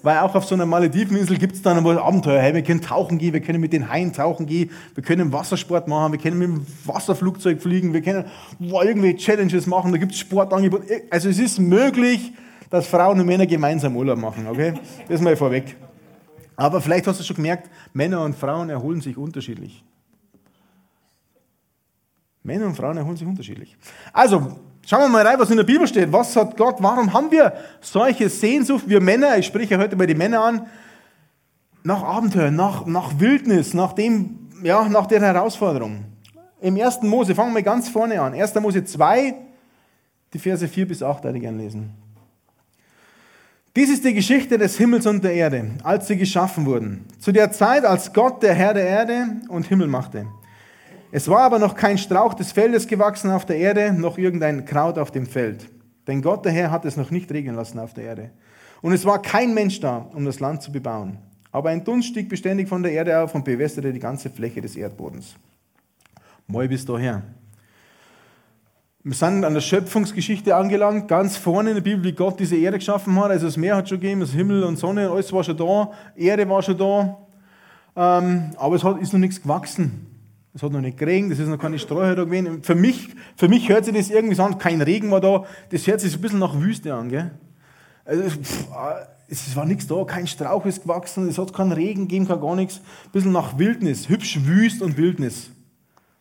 Weil 0.06 0.20
auch 0.20 0.36
auf 0.36 0.46
so 0.46 0.54
einer 0.54 0.68
Malediveninsel 0.68 1.36
gibt 1.40 1.56
es 1.56 1.64
dann 1.64 1.78
einmal 1.78 1.98
Abenteuer. 1.98 2.40
Hey, 2.40 2.54
wir 2.54 2.62
können 2.62 2.80
tauchen 2.80 3.18
gehen, 3.18 3.34
wir 3.34 3.42
können 3.42 3.60
mit 3.60 3.74
den 3.74 3.90
Haien 3.90 4.14
tauchen 4.14 4.46
gehen, 4.46 4.70
wir 4.94 5.04
können 5.04 5.34
Wassersport 5.34 5.88
machen, 5.88 6.12
wir 6.12 6.20
können 6.20 6.38
mit 6.38 6.48
dem 6.48 6.68
Wasserflugzeug 6.86 7.60
fliegen, 7.60 7.92
wir 7.92 8.04
können 8.04 8.26
irgendwie 8.60 9.16
Challenges 9.16 9.66
machen, 9.66 9.92
da 9.92 9.98
gibt 9.98 10.12
es 10.12 10.20
Sportangebote. 10.20 10.86
Also 11.10 11.28
es 11.28 11.40
ist 11.40 11.58
möglich, 11.58 12.34
dass 12.70 12.86
Frauen 12.86 13.20
und 13.20 13.26
Männer 13.26 13.48
gemeinsam 13.48 13.98
Urlaub 13.98 14.20
machen, 14.20 14.46
okay? 14.48 14.76
Das 15.08 15.22
mal 15.22 15.36
vorweg. 15.36 15.76
Aber 16.56 16.82
vielleicht 16.82 17.08
hast 17.08 17.20
du 17.20 17.24
schon 17.24 17.38
gemerkt, 17.38 17.72
Männer 17.92 18.24
und 18.24 18.36
Frauen 18.36 18.70
erholen 18.70 19.02
sich 19.02 19.18
unterschiedlich. 19.18 19.84
Männer 22.44 22.68
und 22.68 22.76
Frauen 22.76 22.98
erholen 22.98 23.18
sich 23.18 23.28
unterschiedlich. 23.28 23.76
Also, 24.14 24.60
Schauen 24.86 25.01
wir 25.01 25.10
mal 25.10 25.25
rein, 25.25 25.39
was 25.39 25.50
in 25.50 25.58
der 25.58 25.63
Bibel 25.63 25.88
steht. 25.88 26.12
Was 26.12 26.36
hat 26.36 26.56
Gott, 26.58 26.75
warum 26.80 27.12
haben 27.12 27.32
wir 27.32 27.54
solche 27.82 28.30
Sehnsucht, 28.30 28.84
wir 28.88 29.01
Männer, 29.01 29.38
ich 29.38 29.48
spreche 29.48 29.80
heute 29.80 29.96
mal 29.96 30.06
die 30.06 30.13
Männer 30.13 30.42
an, 30.42 30.68
nach 31.84 32.04
Abenteuer, 32.04 32.51
nach, 32.51 32.86
nach 32.86 33.20
Wildnis, 33.20 33.74
nach 33.74 33.94
dem, 33.94 34.50
ja, 34.62 34.88
nach 34.88 35.08
der 35.08 35.22
Herausforderung. 35.22 36.06
Im 36.62 36.80
1. 36.80 37.01
Mose, 37.01 37.34
fangen 37.34 37.56
wir 37.56 37.63
ganz 37.63 37.89
vorne 37.89 38.22
an. 38.22 38.36
1. 38.36 38.54
Mose 38.56 38.84
2, 38.84 39.34
die 40.34 40.39
Verse 40.39 40.68
4 40.68 40.88
bis 40.88 41.01
8, 41.01 41.24
würde 41.24 41.38
ich 41.38 41.44
gerne 41.44 41.58
lesen. 41.58 41.92
Dies 43.75 43.89
ist 43.89 44.06
die 44.06 44.13
Geschichte 44.13 44.58
des 44.58 44.77
Himmels 44.77 45.06
und 45.08 45.24
der 45.24 45.34
Erde, 45.34 45.72
als 45.84 46.08
sie 46.08 46.15
geschaffen 46.15 46.65
wurden. 46.65 47.06
Zu 47.20 47.32
der 47.32 47.51
Zeit, 47.51 47.86
als 47.86 48.13
Gott 48.13 48.42
der 48.42 48.54
Herr 48.54 48.74
der 48.74 48.88
Erde 48.88 49.27
und 49.50 49.65
Himmel 49.65 49.88
machte. 49.88 50.27
Es 51.16 51.30
war 51.30 51.44
aber 51.44 51.60
noch 51.60 51.76
kein 51.76 51.98
Strauch 51.98 52.34
des 52.34 52.52
Feldes 52.52 52.88
gewachsen 52.88 53.32
auf 53.32 53.46
der 53.46 53.56
Erde, 53.56 53.94
noch 53.94 54.18
irgendein 54.18 54.66
Kraut 54.66 54.98
auf 54.98 55.12
dem 55.12 55.26
Feld. 55.26 55.66
Denn 56.08 56.22
Gott 56.22 56.44
der 56.44 56.52
Herr 56.52 56.72
hat 56.72 56.84
es 56.84 56.98
noch 56.98 57.10
nicht 57.10 57.32
regnen 57.32 57.56
lassen 57.56 57.80
auf 57.80 57.94
der 57.94 58.04
Erde. 58.04 58.32
Und 58.82 58.92
es 58.92 59.06
war 59.06 59.22
kein 59.22 59.54
Mensch 59.54 59.80
da, 59.80 60.10
um 60.14 60.26
das 60.26 60.42
Land 60.42 60.62
zu 60.62 60.74
bebauen. 60.74 61.20
Aber 61.54 61.70
ein 61.70 61.86
Dunst 61.86 62.10
stieg 62.10 62.28
beständig 62.28 62.68
von 62.68 62.84
der 62.84 62.92
Erde 62.92 63.18
auf 63.18 63.34
und 63.34 63.46
bewässerte 63.46 63.94
die 63.94 64.00
ganze 64.00 64.30
Fläche 64.30 64.60
des 64.60 64.76
Erdbodens. 64.76 65.38
Mal 66.48 66.68
bis 66.68 66.84
daher. 66.84 67.22
Wir 69.02 69.14
sind 69.14 69.46
an 69.46 69.54
der 69.54 69.62
Schöpfungsgeschichte 69.62 70.54
angelangt, 70.54 71.08
ganz 71.08 71.38
vorne 71.38 71.70
in 71.70 71.76
der 71.76 71.82
Bibel, 71.82 72.04
wie 72.04 72.12
Gott 72.12 72.42
diese 72.42 72.58
Erde 72.58 72.78
geschaffen 72.78 73.18
hat. 73.22 73.32
Also 73.32 73.46
das 73.46 73.56
Meer 73.56 73.78
hat 73.78 73.88
schon 73.88 74.02
gegeben, 74.02 74.20
das 74.20 74.32
Himmel 74.32 74.66
und 74.66 74.76
Sonne, 74.76 75.10
alles 75.10 75.32
war 75.32 75.46
schon 75.46 75.56
da, 75.56 75.92
Erde 76.18 76.50
war 76.50 76.62
schon 76.62 76.78
da. 76.78 77.18
Ähm, 77.96 78.52
aber 78.58 78.76
es 78.76 78.84
ist 79.02 79.14
noch 79.14 79.20
nichts 79.22 79.42
gewachsen. 79.42 80.15
Es 80.56 80.64
hat 80.64 80.72
noch 80.72 80.80
nicht 80.80 80.98
geregnet, 80.98 81.34
es 81.34 81.40
ist 81.40 81.50
noch 81.50 81.60
keine 81.60 81.78
Sträucher 81.78 82.16
da 82.16 82.24
gewesen. 82.24 82.64
Für 82.64 82.76
mich, 82.76 83.10
für 83.36 83.50
mich 83.50 83.68
hört 83.68 83.84
sich 83.84 83.94
das 83.94 84.10
irgendwie 84.10 84.36
so 84.36 84.44
an, 84.44 84.58
kein 84.58 84.82
Regen 84.82 85.12
war 85.12 85.20
da. 85.20 85.44
Das 85.70 85.86
hört 85.86 86.00
sich 86.00 86.16
ein 86.16 86.22
bisschen 86.22 86.40
nach 86.40 86.58
Wüste 86.58 86.94
an. 86.94 87.10
Gell? 87.10 87.32
Also, 88.06 88.24
pff, 88.30 88.68
es 89.28 89.54
war 89.58 89.66
nichts 89.66 89.86
da, 89.88 90.02
kein 90.06 90.28
Strauch 90.28 90.66
ist 90.66 90.84
gewachsen, 90.84 91.28
es 91.28 91.38
hat 91.38 91.52
keinen 91.54 91.74
Regen 91.74 92.08
gegeben, 92.08 92.26
gar 92.26 92.56
nichts. 92.56 92.78
Ein 92.78 93.12
bisschen 93.12 93.32
nach 93.34 93.58
Wildnis, 93.60 94.08
hübsch 94.08 94.40
Wüst 94.46 94.82
und 94.82 94.96
Wildnis. 94.96 95.52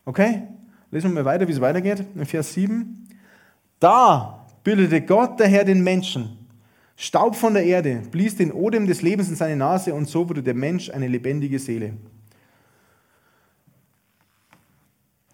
Okay? 0.05 0.43
Lesen 0.91 1.11
wir 1.11 1.23
mal 1.23 1.25
weiter, 1.27 1.47
wie 1.47 1.53
es 1.53 1.61
weitergeht. 1.61 2.05
In 2.17 2.27
Vers 2.27 2.55
7. 2.55 3.09
Da 3.79 4.47
bildete 4.65 5.01
Gott, 5.03 5.39
der 5.39 5.47
Herr, 5.47 5.65
den 5.65 5.85
Menschen. 5.85 6.39
Staub 6.97 7.37
von 7.37 7.55
der 7.55 7.65
Erde, 7.65 8.03
blies 8.11 8.35
den 8.35 8.51
Odem 8.51 8.89
des 8.89 9.01
Lebens 9.01 9.29
in 9.29 9.37
seine 9.37 9.55
Nase 9.57 9.95
und 9.95 10.09
so 10.09 10.29
wurde 10.29 10.43
der 10.43 10.55
Mensch 10.55 10.91
eine 10.91 11.07
lebendige 11.07 11.61
Seele. 11.61 11.95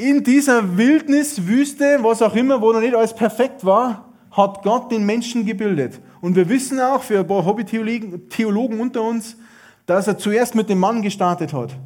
In 0.01 0.25
dieser 0.25 0.79
Wildnis, 0.79 1.47
Wüste, 1.47 1.99
was 2.01 2.23
auch 2.23 2.35
immer, 2.35 2.63
wo 2.63 2.73
noch 2.73 2.81
nicht 2.81 2.95
alles 2.95 3.15
perfekt 3.15 3.65
war, 3.67 4.09
hat 4.31 4.63
Gott 4.63 4.91
den 4.91 5.05
Menschen 5.05 5.45
gebildet. 5.45 6.01
Und 6.23 6.37
wir 6.37 6.49
wissen 6.49 6.81
auch, 6.81 7.03
für 7.03 7.19
ein 7.19 7.27
paar 7.27 7.45
Hobby-Theologen 7.45 8.81
unter 8.81 9.03
uns, 9.03 9.37
dass 9.85 10.07
er 10.07 10.17
zuerst 10.17 10.55
mit 10.55 10.71
dem 10.71 10.79
Mann 10.79 11.03
gestartet 11.03 11.53
hat. 11.53 11.77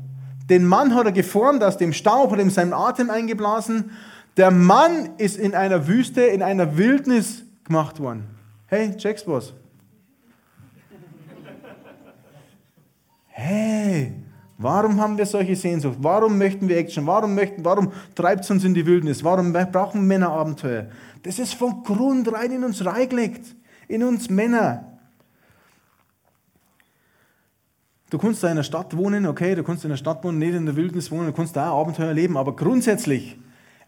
Den 0.48 0.64
Mann 0.64 0.94
hat 0.94 1.06
er 1.06 1.12
geformt 1.12 1.64
aus 1.64 1.76
dem 1.76 1.92
Staub, 1.92 2.30
hat 2.30 2.38
ihm 2.38 2.50
seinen 2.50 2.72
Atem 2.72 3.10
eingeblasen. 3.10 3.90
Der 4.36 4.52
Mann 4.52 5.10
ist 5.18 5.36
in 5.36 5.54
einer 5.54 5.88
Wüste, 5.88 6.22
in 6.22 6.42
einer 6.42 6.76
Wildnis 6.76 7.42
gemacht 7.64 7.98
worden. 7.98 8.28
Hey, 8.66 8.96
check's 8.96 9.26
was? 9.26 9.54
Hey, 13.28 14.12
Warum 14.56 15.00
haben 15.00 15.18
wir 15.18 15.26
solche 15.26 15.56
Sehnsucht? 15.56 15.96
Warum 16.00 16.38
möchten 16.38 16.68
wir 16.68 16.76
Action? 16.76 17.06
Warum, 17.06 17.36
warum 17.58 17.92
treibt 18.14 18.44
es 18.44 18.50
uns 18.50 18.64
in 18.64 18.74
die 18.74 18.86
Wildnis? 18.86 19.24
Warum 19.24 19.52
brauchen 19.52 20.06
Männer 20.06 20.30
Abenteuer? 20.30 20.86
Das 21.24 21.38
ist 21.38 21.54
von 21.54 21.82
Grund 21.82 22.32
rein 22.32 22.52
in 22.52 22.64
uns 22.64 22.84
reingelegt. 22.84 23.56
In 23.88 24.04
uns 24.04 24.30
Männer. 24.30 24.94
Du 28.10 28.18
kannst 28.18 28.44
da 28.44 28.50
in 28.50 28.56
der 28.56 28.62
Stadt 28.62 28.96
wohnen, 28.96 29.26
okay, 29.26 29.56
du 29.56 29.64
kannst 29.64 29.84
in 29.84 29.90
der 29.90 29.96
Stadt 29.96 30.22
wohnen, 30.22 30.38
nicht 30.38 30.54
in 30.54 30.66
der 30.66 30.76
Wildnis 30.76 31.10
wohnen, 31.10 31.26
du 31.26 31.32
kannst 31.32 31.56
da 31.56 31.72
Abenteuer 31.72 32.08
erleben, 32.08 32.36
aber 32.36 32.54
grundsätzlich, 32.54 33.36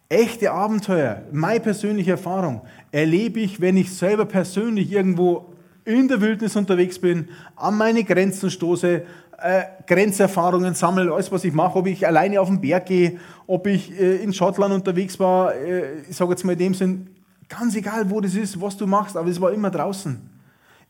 echte 0.09 0.51
Abenteuer, 0.51 1.23
meine 1.31 1.61
persönliche 1.61 2.13
Erfahrung, 2.13 2.63
erlebe 2.91 3.39
ich, 3.39 3.61
wenn 3.61 3.77
ich 3.77 3.95
selber 3.95 4.25
persönlich 4.25 4.91
irgendwo 4.91 5.53
in 5.85 6.09
der 6.09 6.21
Wildnis 6.21 6.57
unterwegs 6.57 6.99
bin, 6.99 7.29
an 7.55 7.77
meine 7.77 8.03
Grenzen 8.03 8.51
stoße, 8.51 9.03
äh, 9.39 9.65
Grenzerfahrungen 9.87 10.75
sammle, 10.75 11.13
alles 11.13 11.31
was 11.31 11.45
ich 11.45 11.53
mache, 11.53 11.79
ob 11.79 11.87
ich 11.87 12.07
alleine 12.07 12.41
auf 12.41 12.49
den 12.49 12.61
Berg 12.61 12.87
gehe, 12.87 13.19
ob 13.47 13.67
ich 13.67 13.91
äh, 13.99 14.17
in 14.17 14.33
Schottland 14.33 14.75
unterwegs 14.75 15.19
war, 15.19 15.55
äh, 15.55 16.01
ich 16.09 16.17
sage 16.17 16.31
jetzt 16.31 16.45
mal 16.45 16.53
in 16.53 16.59
dem 16.59 16.75
Sinn, 16.75 17.09
ganz 17.49 17.75
egal 17.77 18.09
wo 18.11 18.21
das 18.21 18.35
ist, 18.35 18.61
was 18.61 18.77
du 18.77 18.87
machst, 18.87 19.17
aber 19.17 19.29
es 19.29 19.41
war 19.41 19.53
immer 19.53 19.71
draußen. 19.71 20.31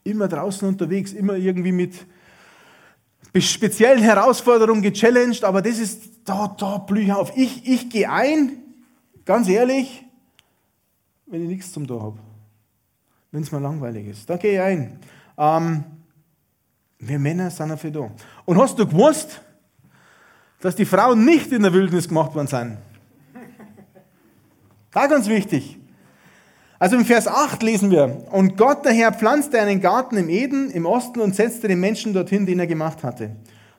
Immer 0.04 0.28
draußen 0.28 0.68
unterwegs, 0.68 1.12
immer 1.12 1.34
irgendwie 1.34 1.72
mit 1.72 2.06
speziellen 3.38 4.02
Herausforderungen 4.02 4.82
gechallenged, 4.82 5.44
aber 5.44 5.60
das 5.60 5.78
ist, 5.78 6.10
da, 6.24 6.54
da 6.58 6.78
blühe 6.78 7.04
ich 7.04 7.12
auf. 7.12 7.36
Ich, 7.36 7.66
ich 7.68 7.90
gehe 7.90 8.10
ein, 8.10 8.52
ganz 9.24 9.48
ehrlich, 9.48 10.04
wenn 11.26 11.42
ich 11.42 11.48
nichts 11.48 11.72
zum 11.72 11.86
Tor 11.86 12.02
habe. 12.02 12.18
Wenn 13.32 13.42
es 13.42 13.52
mal 13.52 13.60
langweilig 13.60 14.06
ist, 14.06 14.30
da 14.30 14.36
gehe 14.36 14.54
ich 14.54 14.60
ein. 14.60 15.00
Ähm, 15.36 15.84
wir 16.98 17.18
Männer 17.18 17.50
sind 17.50 17.68
dafür 17.68 17.90
da. 17.90 18.10
Und 18.44 18.58
hast 18.58 18.78
du 18.78 18.86
gewusst, 18.86 19.40
dass 20.60 20.74
die 20.74 20.84
Frauen 20.84 21.24
nicht 21.24 21.52
in 21.52 21.62
der 21.62 21.72
Wildnis 21.72 22.08
gemacht 22.08 22.34
worden 22.34 22.46
sind? 22.46 22.78
Gar 24.90 25.08
ganz 25.08 25.28
wichtig. 25.28 25.78
Also 26.78 26.96
im 26.96 27.04
Vers 27.04 27.26
8 27.26 27.62
lesen 27.62 27.90
wir, 27.90 28.24
und 28.30 28.56
Gott 28.56 28.84
der 28.84 28.92
Herr 28.92 29.12
pflanzte 29.12 29.60
einen 29.60 29.80
Garten 29.80 30.16
im 30.16 30.28
Eden 30.28 30.70
im 30.70 30.84
Osten 30.84 31.20
und 31.20 31.34
setzte 31.34 31.68
den 31.68 31.80
Menschen 31.80 32.12
dorthin, 32.12 32.44
den 32.44 32.58
er 32.58 32.66
gemacht 32.66 33.02
hatte. 33.02 33.30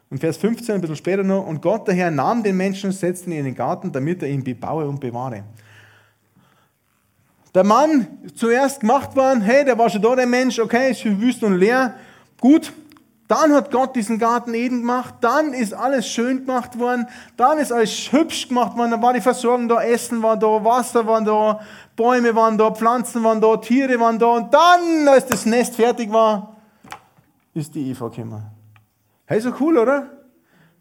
Und 0.09 0.19
Vers 0.19 0.37
15, 0.37 0.75
ein 0.75 0.81
bisschen 0.81 0.95
später 0.95 1.23
noch, 1.23 1.45
und 1.45 1.61
Gott 1.61 1.87
der 1.87 1.95
Herr 1.95 2.11
nahm 2.11 2.41
den 2.41 2.57
Menschen 2.57 2.91
setzte 2.91 3.29
ihn 3.29 3.37
in 3.37 3.45
den 3.45 3.55
Garten, 3.55 3.91
damit 3.91 4.23
er 4.23 4.29
ihn 4.29 4.43
bebaue 4.43 4.87
und 4.87 4.99
bewahre. 4.99 5.43
Der 7.53 7.63
Mann 7.63 8.07
zuerst 8.35 8.79
gemacht 8.79 9.15
worden, 9.15 9.41
hey, 9.41 9.65
der 9.65 9.77
war 9.77 9.89
schon 9.89 10.01
da, 10.01 10.15
der 10.15 10.27
Mensch, 10.27 10.59
okay, 10.59 10.91
ist 10.91 11.03
wüst 11.05 11.43
und 11.43 11.55
leer, 11.57 11.95
gut, 12.39 12.71
dann 13.27 13.53
hat 13.53 13.71
Gott 13.71 13.95
diesen 13.95 14.19
Garten 14.19 14.53
Eden 14.53 14.81
gemacht, 14.81 15.15
dann 15.21 15.53
ist 15.53 15.73
alles 15.73 16.07
schön 16.07 16.45
gemacht 16.45 16.79
worden, 16.79 17.07
dann 17.35 17.57
ist 17.57 17.71
alles 17.71 18.11
hübsch 18.11 18.47
gemacht 18.47 18.77
worden, 18.77 18.91
dann 18.91 19.01
war 19.01 19.13
die 19.13 19.21
Versorgung 19.21 19.67
da, 19.67 19.83
Essen 19.83 20.23
war 20.23 20.37
da, 20.37 20.63
Wasser 20.63 21.05
war 21.05 21.21
da, 21.21 21.59
Bäume 21.95 22.33
waren 22.35 22.57
da, 22.57 22.71
Pflanzen 22.71 23.23
waren 23.23 23.41
da, 23.41 23.57
Tiere 23.57 23.99
waren 23.99 24.17
da 24.17 24.27
und 24.27 24.53
dann, 24.53 25.07
als 25.07 25.25
das 25.25 25.45
Nest 25.45 25.75
fertig 25.75 26.11
war, 26.11 26.55
ist 27.53 27.73
die 27.75 27.89
Eva 27.89 28.07
gekommen. 28.07 28.43
Hey, 29.25 29.41
so 29.41 29.51
cool, 29.59 29.77
oder? 29.77 30.09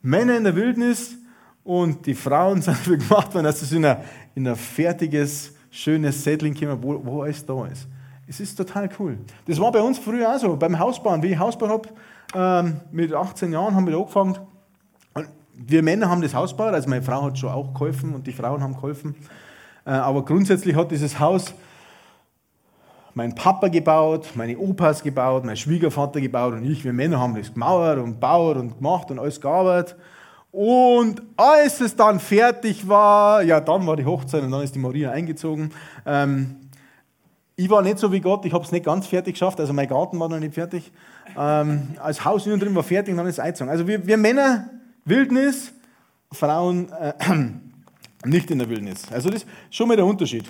Männer 0.03 0.37
in 0.37 0.45
der 0.45 0.55
Wildnis 0.55 1.17
und 1.65 2.07
die 2.07 2.15
Frauen 2.15 2.63
sind 2.63 2.77
dafür 2.77 2.97
gemacht 2.97 3.35
worden, 3.35 3.45
dass 3.45 3.61
es 3.61 3.73
in 3.73 3.85
ein, 3.85 3.99
in 4.37 4.55
fertiges, 4.55 5.53
schönes 5.71 6.23
Settling 6.23 6.55
kommen, 6.55 6.81
wo, 6.81 7.05
wo 7.05 7.23
alles 7.23 7.45
da 7.45 7.67
ist. 7.67 7.89
Es 8.29 8.41
ist 8.41 8.57
total 8.57 8.89
cool. 8.99 9.19
Das 9.47 9.61
war 9.61 9.71
bei 9.73 9.81
uns 9.81 9.99
früher 9.99 10.35
auch 10.35 10.39
so, 10.39 10.57
beim 10.57 10.79
Hausbauen. 10.79 11.23
Wie 11.23 11.29
ich 11.29 11.39
Hausbau 11.39 11.69
habe, 11.69 11.89
ähm, 12.35 12.81
mit 12.91 13.13
18 13.13 13.53
Jahren 13.53 13.75
haben 13.75 13.87
wir 13.87 13.97
angefangen. 13.97 14.39
Und 15.15 15.29
wir 15.55 15.83
Männer 15.83 16.09
haben 16.09 16.23
das 16.23 16.35
Haus 16.35 16.51
gebaut, 16.51 16.75
also 16.75 16.89
meine 16.89 17.03
Frau 17.03 17.23
hat 17.23 17.39
schon 17.39 17.51
auch 17.51 17.73
geholfen 17.73 18.15
und 18.15 18.27
die 18.27 18.33
Frauen 18.33 18.63
haben 18.63 18.75
geholfen. 18.75 19.15
Äh, 19.85 19.91
aber 19.91 20.25
grundsätzlich 20.25 20.75
hat 20.77 20.91
dieses 20.91 21.19
Haus 21.19 21.55
mein 23.15 23.35
Papa 23.35 23.69
gebaut, 23.69 24.33
meine 24.35 24.59
Opas 24.59 25.03
gebaut, 25.03 25.43
mein 25.45 25.57
Schwiegervater 25.57 26.21
gebaut 26.21 26.53
und 26.53 26.65
ich, 26.65 26.85
wir 26.85 26.93
Männer 26.93 27.19
haben 27.19 27.35
das 27.35 27.53
gemauert 27.53 27.99
und 27.99 28.13
gebaut 28.13 28.59
und 28.59 28.77
gemacht 28.77 29.11
und 29.11 29.19
alles 29.19 29.41
gearbeitet. 29.41 29.97
Und 30.53 31.23
als 31.37 31.81
es 31.81 31.97
dann 31.97 32.21
fertig 32.21 32.89
war, 32.89 33.43
ja, 33.43 33.61
dann 33.61 33.87
war 33.87 33.97
die 33.97 34.05
Hochzeit 34.05 34.43
und 34.43 34.51
dann 34.51 34.63
ist 34.63 34.75
die 34.75 34.79
Maria 34.79 35.13
eingezogen. 35.13 35.71
Ähm, 36.05 36.57
ich 37.57 37.71
war 37.71 37.81
nicht 37.81 37.99
so 37.99 38.13
wie 38.13 38.21
Gott, 38.21 38.45
ich 38.45 38.53
habe 38.53 38.65
es 38.65 38.73
nicht 38.73 38.85
ganz 38.85 39.07
fertig 39.07 39.35
geschafft, 39.35 39.61
also 39.61 39.73
mein 39.73 39.89
Garten 39.89 40.21
war 40.21 40.29
noch 40.29 40.39
nicht 40.39 40.55
fertig. 40.55 40.93
Ähm, 41.37 41.89
als 41.99 42.25
Haus 42.25 42.47
innen 42.47 42.61
drin 42.61 42.75
war 42.75 42.83
fertig 42.83 43.13
und 43.13 43.19
dann 43.19 43.27
ist 43.27 43.41
Einzug. 43.41 43.69
Also 43.69 43.87
wir, 43.87 44.07
wir 44.07 44.17
Männer, 44.17 44.71
Wildnis, 45.05 45.73
Frauen 46.33 46.91
äh, 46.93 47.15
nicht 48.25 48.51
in 48.51 48.59
der 48.59 48.69
Wildnis. 48.69 49.11
Also 49.11 49.31
das 49.31 49.43
ist 49.43 49.49
schon 49.71 49.89
mal 49.89 49.97
der 49.97 50.07
Unterschied. 50.07 50.45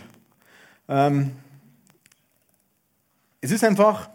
Ähm, 0.89 1.33
es 3.41 3.51
ist 3.51 3.65
einfach, 3.65 4.09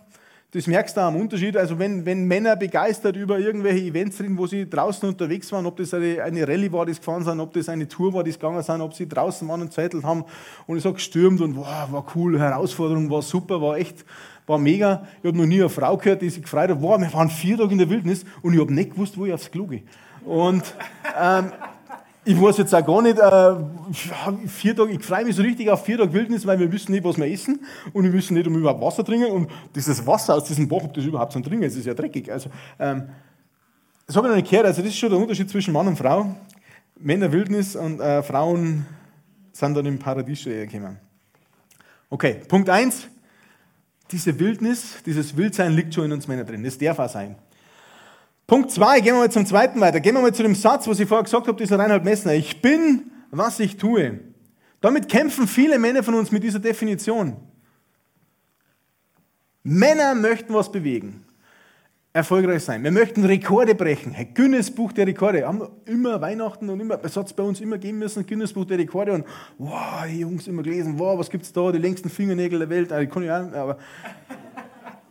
das 0.52 0.68
merkst 0.68 0.98
du 0.98 1.02
am 1.02 1.16
Unterschied. 1.16 1.56
Also 1.56 1.80
wenn, 1.80 2.06
wenn 2.06 2.26
Männer 2.26 2.56
begeistert 2.56 3.16
über 3.16 3.40
irgendwelche 3.40 3.86
Events 3.86 4.18
sind, 4.18 4.38
wo 4.38 4.48
sie 4.48 4.70
draußen 4.70 5.08
unterwegs 5.08 5.52
waren, 5.52 5.66
ob 5.66 5.78
das 5.78 5.94
eine, 5.94 6.22
eine 6.22 6.48
Rallye 6.48 6.72
war, 6.72 6.86
die 6.86 6.94
gefahren 6.94 7.24
sind, 7.24 7.40
ob 7.40 7.54
das 7.54 7.70
eine 7.70 7.88
Tour 7.88 8.14
war, 8.14 8.24
die 8.24 8.32
gegangen 8.32 8.62
sind, 8.62 8.82
ob 8.82 8.94
sie 8.94 9.08
draußen 9.08 9.48
waren 9.48 9.62
und 9.62 9.72
zettelt 9.72 10.04
haben 10.04 10.26
und 10.68 10.78
ich 10.78 10.84
sag 10.84 10.96
gestürmt 10.96 11.40
und 11.40 11.56
wow, 11.56 11.92
war 11.92 12.06
cool, 12.16 12.38
Herausforderung 12.38 13.10
war 13.10 13.22
super, 13.22 13.62
war 13.62 13.78
echt, 13.78 14.04
war 14.48 14.58
mega. 14.58 15.08
Ich 15.22 15.28
habe 15.28 15.38
noch 15.38 15.46
nie 15.46 15.60
eine 15.60 15.70
Frau 15.70 15.98
gehört, 15.98 16.22
die 16.22 16.30
sich 16.30 16.42
gefreut 16.42 16.70
hat, 16.70 16.82
wow, 16.82 17.00
wir 17.00 17.12
waren 17.14 17.30
vier 17.30 17.58
Tage 17.58 17.72
in 17.72 17.78
der 17.78 17.90
Wildnis 17.90 18.26
und 18.42 18.54
ich 18.54 18.60
habe 18.60 18.74
nicht 18.74 18.92
gewusst, 18.92 19.18
wo 19.18 19.26
ich 19.26 19.34
aufs 19.34 19.50
Klo 19.50 19.66
gehe. 19.66 19.84
Und 20.26 20.64
ähm, 21.20 21.52
ich 22.24 22.40
weiß 22.40 22.58
jetzt 22.58 22.76
auch 22.76 22.86
gar 22.86 23.02
nicht, 23.02 23.18
äh, 23.18 24.48
vier 24.48 24.76
Tage, 24.76 24.92
ich 24.92 25.04
freue 25.04 25.26
mich 25.26 25.36
so 25.36 25.42
richtig 25.42 25.70
auf 25.70 25.84
vier 25.84 25.98
Tage 25.98 26.14
Wildnis, 26.14 26.46
weil 26.46 26.60
wir 26.60 26.72
wissen 26.72 26.92
nicht, 26.92 27.04
was 27.04 27.18
wir 27.18 27.26
essen 27.26 27.60
und 27.94 28.04
wir 28.04 28.14
wissen 28.14 28.36
nicht, 28.36 28.46
ob 28.46 28.54
wir 28.54 28.60
überhaupt 28.60 28.82
Wasser 28.82 29.04
trinken 29.04 29.32
und 29.32 29.50
dieses 29.74 30.06
Wasser 30.06 30.36
aus 30.36 30.44
diesem 30.44 30.68
Bach, 30.68 30.84
ob 30.84 30.94
das 30.94 31.04
überhaupt 31.04 31.34
zum 31.34 31.44
Trinken 31.44 31.64
ist, 31.64 31.76
ist 31.76 31.88
ja 31.88 31.94
dreckig. 31.94 32.32
Also, 32.32 32.50
ähm, 32.80 33.10
das 34.06 34.16
habe 34.16 34.28
ich 34.28 34.32
noch 34.32 34.38
nicht 34.38 34.50
gehört, 34.50 34.68
also 34.68 34.82
das 34.82 34.92
ist 34.92 34.98
schon 34.98 35.10
der 35.10 35.20
Unterschied 35.20 35.50
zwischen 35.50 35.74
Mann 35.74 35.88
und 35.88 35.98
Frau. 35.98 36.36
Männer 37.00 37.32
Wildnis 37.32 37.76
und 37.76 38.00
äh, 38.00 38.22
Frauen 38.22 38.86
sind 39.54 39.76
dann 39.76 39.86
im 39.88 39.98
Paradies 39.98 40.42
schon 40.42 40.54
gekommen. 40.54 40.98
Okay, 42.10 42.42
Punkt 42.48 42.70
eins: 42.70 43.08
Diese 44.12 44.38
Wildnis, 44.40 45.02
dieses 45.06 45.38
Wildsein 45.38 45.74
liegt 45.74 45.94
schon 45.94 46.06
in 46.06 46.12
uns 46.12 46.28
Männern 46.28 46.46
drin. 46.46 46.64
Das 46.64 46.78
darf 46.78 47.00
auch 47.00 47.10
sein. 47.10 47.36
Punkt 48.46 48.72
zwei, 48.72 49.00
gehen 49.00 49.14
wir 49.14 49.20
mal 49.20 49.32
zum 49.32 49.46
zweiten 49.46 49.80
weiter. 49.80 50.02
Gehen 50.02 50.14
wir 50.16 50.22
mal 50.22 50.34
zu 50.34 50.44
dem 50.44 50.56
Satz, 50.56 50.88
was 50.88 51.00
ich 51.00 51.08
vorher 51.08 51.24
gesagt 51.24 51.48
habe, 51.48 51.58
dieser 51.58 51.80
Reinhard 51.80 52.04
Messner. 52.04 52.34
Ich 52.34 52.62
bin, 52.62 53.12
was 53.30 53.60
ich 53.60 53.78
tue. 53.78 54.20
Damit 54.82 55.08
kämpfen 55.08 55.48
viele 55.48 55.80
Männer 55.80 56.04
von 56.04 56.16
uns 56.16 56.32
mit 56.32 56.44
dieser 56.44 56.60
Definition. 56.60 57.38
Männer 59.64 60.16
möchten 60.16 60.54
was 60.54 60.72
bewegen, 60.72 61.24
erfolgreich 62.14 62.64
sein. 62.64 62.84
Wir 62.84 62.92
möchten 62.92 63.24
Rekorde 63.24 63.74
brechen. 63.74 64.12
Hey, 64.12 64.28
Guinness 64.34 64.70
Buch 64.70 64.92
der 64.92 65.08
Rekorde. 65.08 65.46
Haben 65.46 65.60
wir 65.60 65.70
immer 65.86 66.20
Weihnachten 66.20 66.70
und 66.70 66.80
immer, 66.80 67.00
es 67.04 67.16
hat 67.16 67.34
bei 67.36 67.44
uns 67.44 67.62
immer 67.62 67.78
geben 67.78 68.00
müssen, 68.00 68.26
Guinness 68.26 68.52
Buch 68.52 68.66
der 68.66 68.78
Rekorde. 68.78 69.14
Und 69.14 69.26
wow, 69.58 70.04
die 70.08 70.20
Jungs 70.20 70.48
immer 70.48 70.62
gelesen, 70.62 71.00
wow, 71.00 71.18
was 71.18 71.30
gibt 71.30 71.46
es 71.46 71.54
da, 71.54 71.72
die 71.72 71.78
längsten 71.78 72.10
Fingernägel 72.10 72.60
der 72.60 72.70
Welt. 72.70 72.92
Also, 72.92 73.04
ich 73.04 73.10
kann 73.10 73.24
ja, 73.24 73.38
aber 73.54 73.78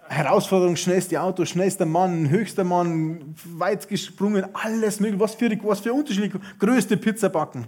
Herausforderung, 0.09 0.77
schnellste 0.77 1.21
Auto, 1.23 1.45
schnellster 1.45 1.87
Mann, 1.87 2.29
höchster 2.29 2.65
Mann, 2.65 3.35
weit 3.45 3.89
gesprungen, 3.89 4.45
alles 4.53 5.01
mögliche. 5.01 5.21
Was 5.21 5.35
für, 5.35 5.51
was 5.63 5.81
für 5.81 5.93
Unterschiede. 5.95 6.39
Größte 6.59 6.97
Pizza 6.97 7.31
backen. 7.31 7.65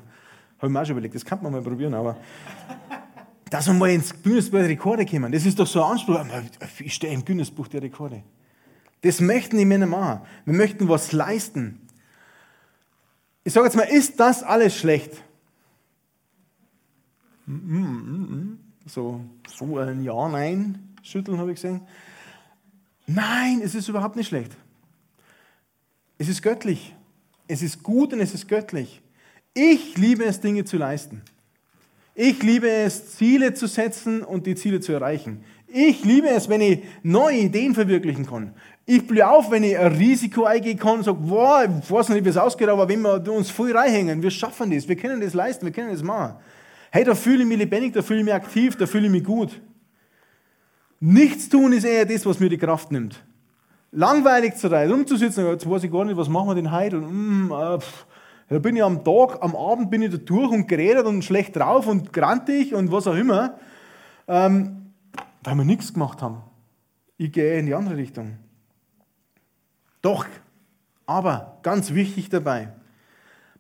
Habe 0.59 0.67
ich 0.67 0.73
mir 0.73 0.81
auch 0.81 0.85
schon 0.85 0.93
überlegt, 0.93 1.15
das 1.15 1.25
kann 1.25 1.43
man 1.43 1.53
mal 1.53 1.63
probieren, 1.63 1.95
aber. 1.95 2.17
Dass 3.49 3.67
wir 3.67 3.75
mal 3.75 3.91
ins 3.91 4.15
Guinness-Buch 4.23 4.59
der 4.59 4.69
Rekorde 4.69 5.07
kommen, 5.07 5.31
das 5.31 5.45
ist 5.45 5.59
doch 5.59 5.67
so 5.67 5.83
ein 5.83 5.93
Anspruch. 5.93 6.19
Ich 6.81 6.95
stehe 6.95 7.13
im 7.13 7.25
Guinness-Buch 7.25 7.69
der 7.69 7.83
Rekorde. 7.83 8.23
Das 9.03 9.21
möchten 9.21 9.59
die 9.59 9.65
Männer 9.65 9.87
machen. 9.87 10.23
Wir 10.45 10.55
möchten 10.55 10.89
was 10.89 11.13
leisten. 11.13 11.81
Ich 13.45 13.53
sage 13.53 13.67
jetzt 13.67 13.77
mal, 13.77 13.83
ist 13.83 14.19
das 14.19 14.43
alles 14.43 14.77
schlecht? 14.77 15.23
So, 18.87 19.21
so 19.49 19.79
ein 19.79 20.03
Ja, 20.03 20.29
Nein 20.29 20.93
schütteln 21.03 21.39
habe 21.39 21.51
ich 21.51 21.57
gesehen. 21.57 21.83
Nein, 23.07 23.61
es 23.63 23.75
ist 23.75 23.89
überhaupt 23.89 24.17
nicht 24.17 24.29
schlecht. 24.29 24.53
Es 26.19 26.29
ist 26.29 26.43
göttlich. 26.43 26.95
Es 27.49 27.63
ist 27.63 27.83
gut 27.83 28.13
und 28.13 28.21
es 28.21 28.33
ist 28.33 28.49
göttlich. 28.49 29.03
Ich 29.55 29.99
liebe 29.99 30.25
es, 30.25 30.41
Dinge 30.41 30.65
zu 30.65 30.79
leisten. 30.79 31.23
Ich 32.15 32.43
liebe 32.43 32.71
es, 32.71 33.17
Ziele 33.17 33.55
zu 33.55 33.67
setzen 33.67 34.23
und 34.23 34.47
die 34.47 34.55
Ziele 34.55 34.81
zu 34.81 34.93
erreichen. 34.93 35.45
Ich 35.67 36.05
liebe 36.05 36.29
es, 36.29 36.49
wenn 36.49 36.61
ich 36.61 36.83
neue 37.03 37.39
Ideen 37.39 37.75
verwirklichen 37.75 38.27
kann. 38.27 38.55
Ich 38.85 39.07
blühe 39.07 39.29
auf, 39.29 39.51
wenn 39.51 39.63
ich 39.63 39.79
ein 39.79 39.93
Risiko 39.93 40.45
eingehen 40.45 40.79
kann 40.79 40.99
und 40.99 41.05
sage, 41.05 41.19
wow, 41.21 41.65
ich 41.65 41.91
weiß 41.91 42.09
nicht, 42.09 42.25
wie 42.25 42.31
es 42.31 42.37
ausgeht, 42.37 42.69
aber 42.69 42.89
wenn 42.89 43.01
wir 43.01 43.33
uns 43.33 43.51
voll 43.51 43.77
reinhängen, 43.77 44.23
wir 44.23 44.31
schaffen 44.31 44.71
das, 44.73 44.89
wir 44.89 44.97
können 44.97 45.21
das 45.21 45.35
leisten, 45.35 45.65
wir 45.65 45.73
können 45.73 45.93
das 45.93 46.03
machen. 46.03 46.35
Hey, 46.91 47.05
da 47.05 47.15
fühle 47.15 47.43
ich 47.43 47.49
mich 47.49 47.59
lebendig, 47.59 47.93
da 47.93 48.03
fühle 48.03 48.21
ich 48.21 48.25
mich 48.25 48.35
aktiv, 48.35 48.77
da 48.77 48.87
fühle 48.87 49.07
ich 49.07 49.13
mich 49.13 49.25
gut. 49.25 49.61
Nichts 50.99 51.49
tun 51.49 51.73
ist 51.73 51.85
eher 51.85 52.07
das, 52.07 52.27
was 52.27 52.41
mir 52.41 52.49
die 52.49 52.59
Kraft 52.59 52.93
nimmt. 52.93 53.25
Langweilig 53.93 54.57
zu 54.57 54.69
sein, 54.69 54.91
rumzusitzen, 54.91 55.47
jetzt 55.47 55.69
weiß 55.69 55.85
ich 55.85 55.93
gar 55.93 56.05
nicht, 56.05 56.17
was 56.17 56.29
machen 56.29 56.49
wir 56.49 56.55
denn 56.55 56.73
heute? 56.73 56.99
Und, 56.99 57.49
mm, 57.49 57.53
äh, 57.53 57.79
da 58.49 58.59
bin 58.59 58.77
ich 58.77 58.83
am 58.83 59.05
Tag, 59.05 59.39
am 59.41 59.57
Abend 59.57 59.91
bin 59.91 60.03
ich 60.03 60.11
da 60.11 60.17
durch 60.17 60.51
und 60.51 60.67
geredet 60.67 61.07
und 61.07 61.25
schlecht 61.25 61.57
drauf 61.57 61.87
und 61.87 62.13
grantig 62.13 62.75
und 62.75 62.93
was 62.93 63.07
auch 63.07 63.17
immer, 63.17 63.59
ähm, 64.29 64.93
weil 65.43 65.55
wir 65.55 65.65
nichts 65.65 65.93
gemacht 65.93 66.21
haben. 66.21 66.43
Ich 67.17 67.33
gehe 67.33 67.59
in 67.59 67.67
die 67.67 67.75
andere 67.75 67.97
Richtung. 67.97 68.39
Doch, 70.03 70.27
aber 71.07 71.59
ganz 71.63 71.95
wichtig 71.95 72.29
dabei, 72.29 72.69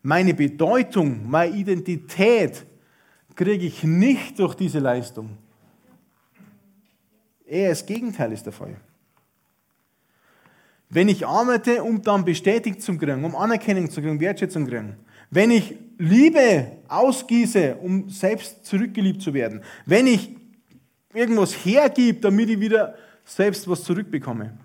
meine 0.03 0.35
Bedeutung, 0.35 1.31
meine 1.31 1.55
Identität 1.55 2.67
kriege 3.37 3.65
ich 3.65 3.85
nicht 3.85 4.39
durch 4.39 4.55
diese 4.55 4.81
Leistung. 4.81 5.39
Eher 7.47 7.71
das 7.71 7.87
Gegenteil 7.87 8.33
ist 8.33 8.45
der 8.45 8.53
Fall. 8.53 8.77
Wenn 10.91 11.09
ich 11.09 11.27
arbeite, 11.27 11.83
um 11.83 12.03
dann 12.03 12.25
bestätigt 12.25 12.83
zu 12.83 12.99
kriegen, 12.99 13.25
um 13.25 13.37
Anerkennung 13.37 13.89
zu 13.89 14.03
kriegen, 14.03 14.21
Wertschätzung 14.21 14.65
zu 14.65 14.71
kriegen, 14.71 14.97
wenn 15.31 15.51
ich 15.51 15.75
Liebe 15.97 16.73
ausgieße, 16.89 17.77
um 17.77 18.11
selbst 18.11 18.67
zurückgeliebt 18.67 19.23
zu 19.23 19.33
werden, 19.33 19.63
wenn 19.87 20.07
ich 20.07 20.37
irgendwas 21.15 21.53
hergib, 21.53 22.21
damit 22.21 22.51
ich 22.51 22.61
wieder 22.61 22.95
selbst 23.25 23.69
was 23.69 23.85
zurückbekomme, 23.85 24.59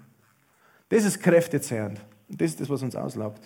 das 0.89 1.04
ist 1.04 1.19
kräftezehrend. 1.19 2.00
Das 2.30 2.52
ist 2.52 2.62
das, 2.62 2.69
was 2.69 2.82
uns 2.84 2.95
auslaugt. 2.95 3.41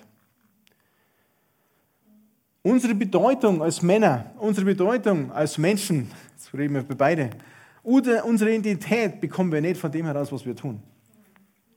Unsere 2.64 2.94
Bedeutung 2.94 3.62
als 3.62 3.82
Männer, 3.82 4.32
unsere 4.38 4.66
Bedeutung 4.66 5.32
als 5.32 5.58
Menschen, 5.58 6.12
jetzt 6.32 6.54
reden 6.54 6.76
wir 6.76 6.84
für 6.84 6.96
beide, 6.96 7.32
oder 7.84 8.24
unsere 8.26 8.54
Identität 8.54 9.20
bekommen 9.20 9.52
wir 9.52 9.62
nicht 9.62 9.80
von 9.80 9.92
dem 9.92 10.06
heraus, 10.06 10.32
was 10.32 10.46
wir 10.46 10.56
tun. 10.56 10.82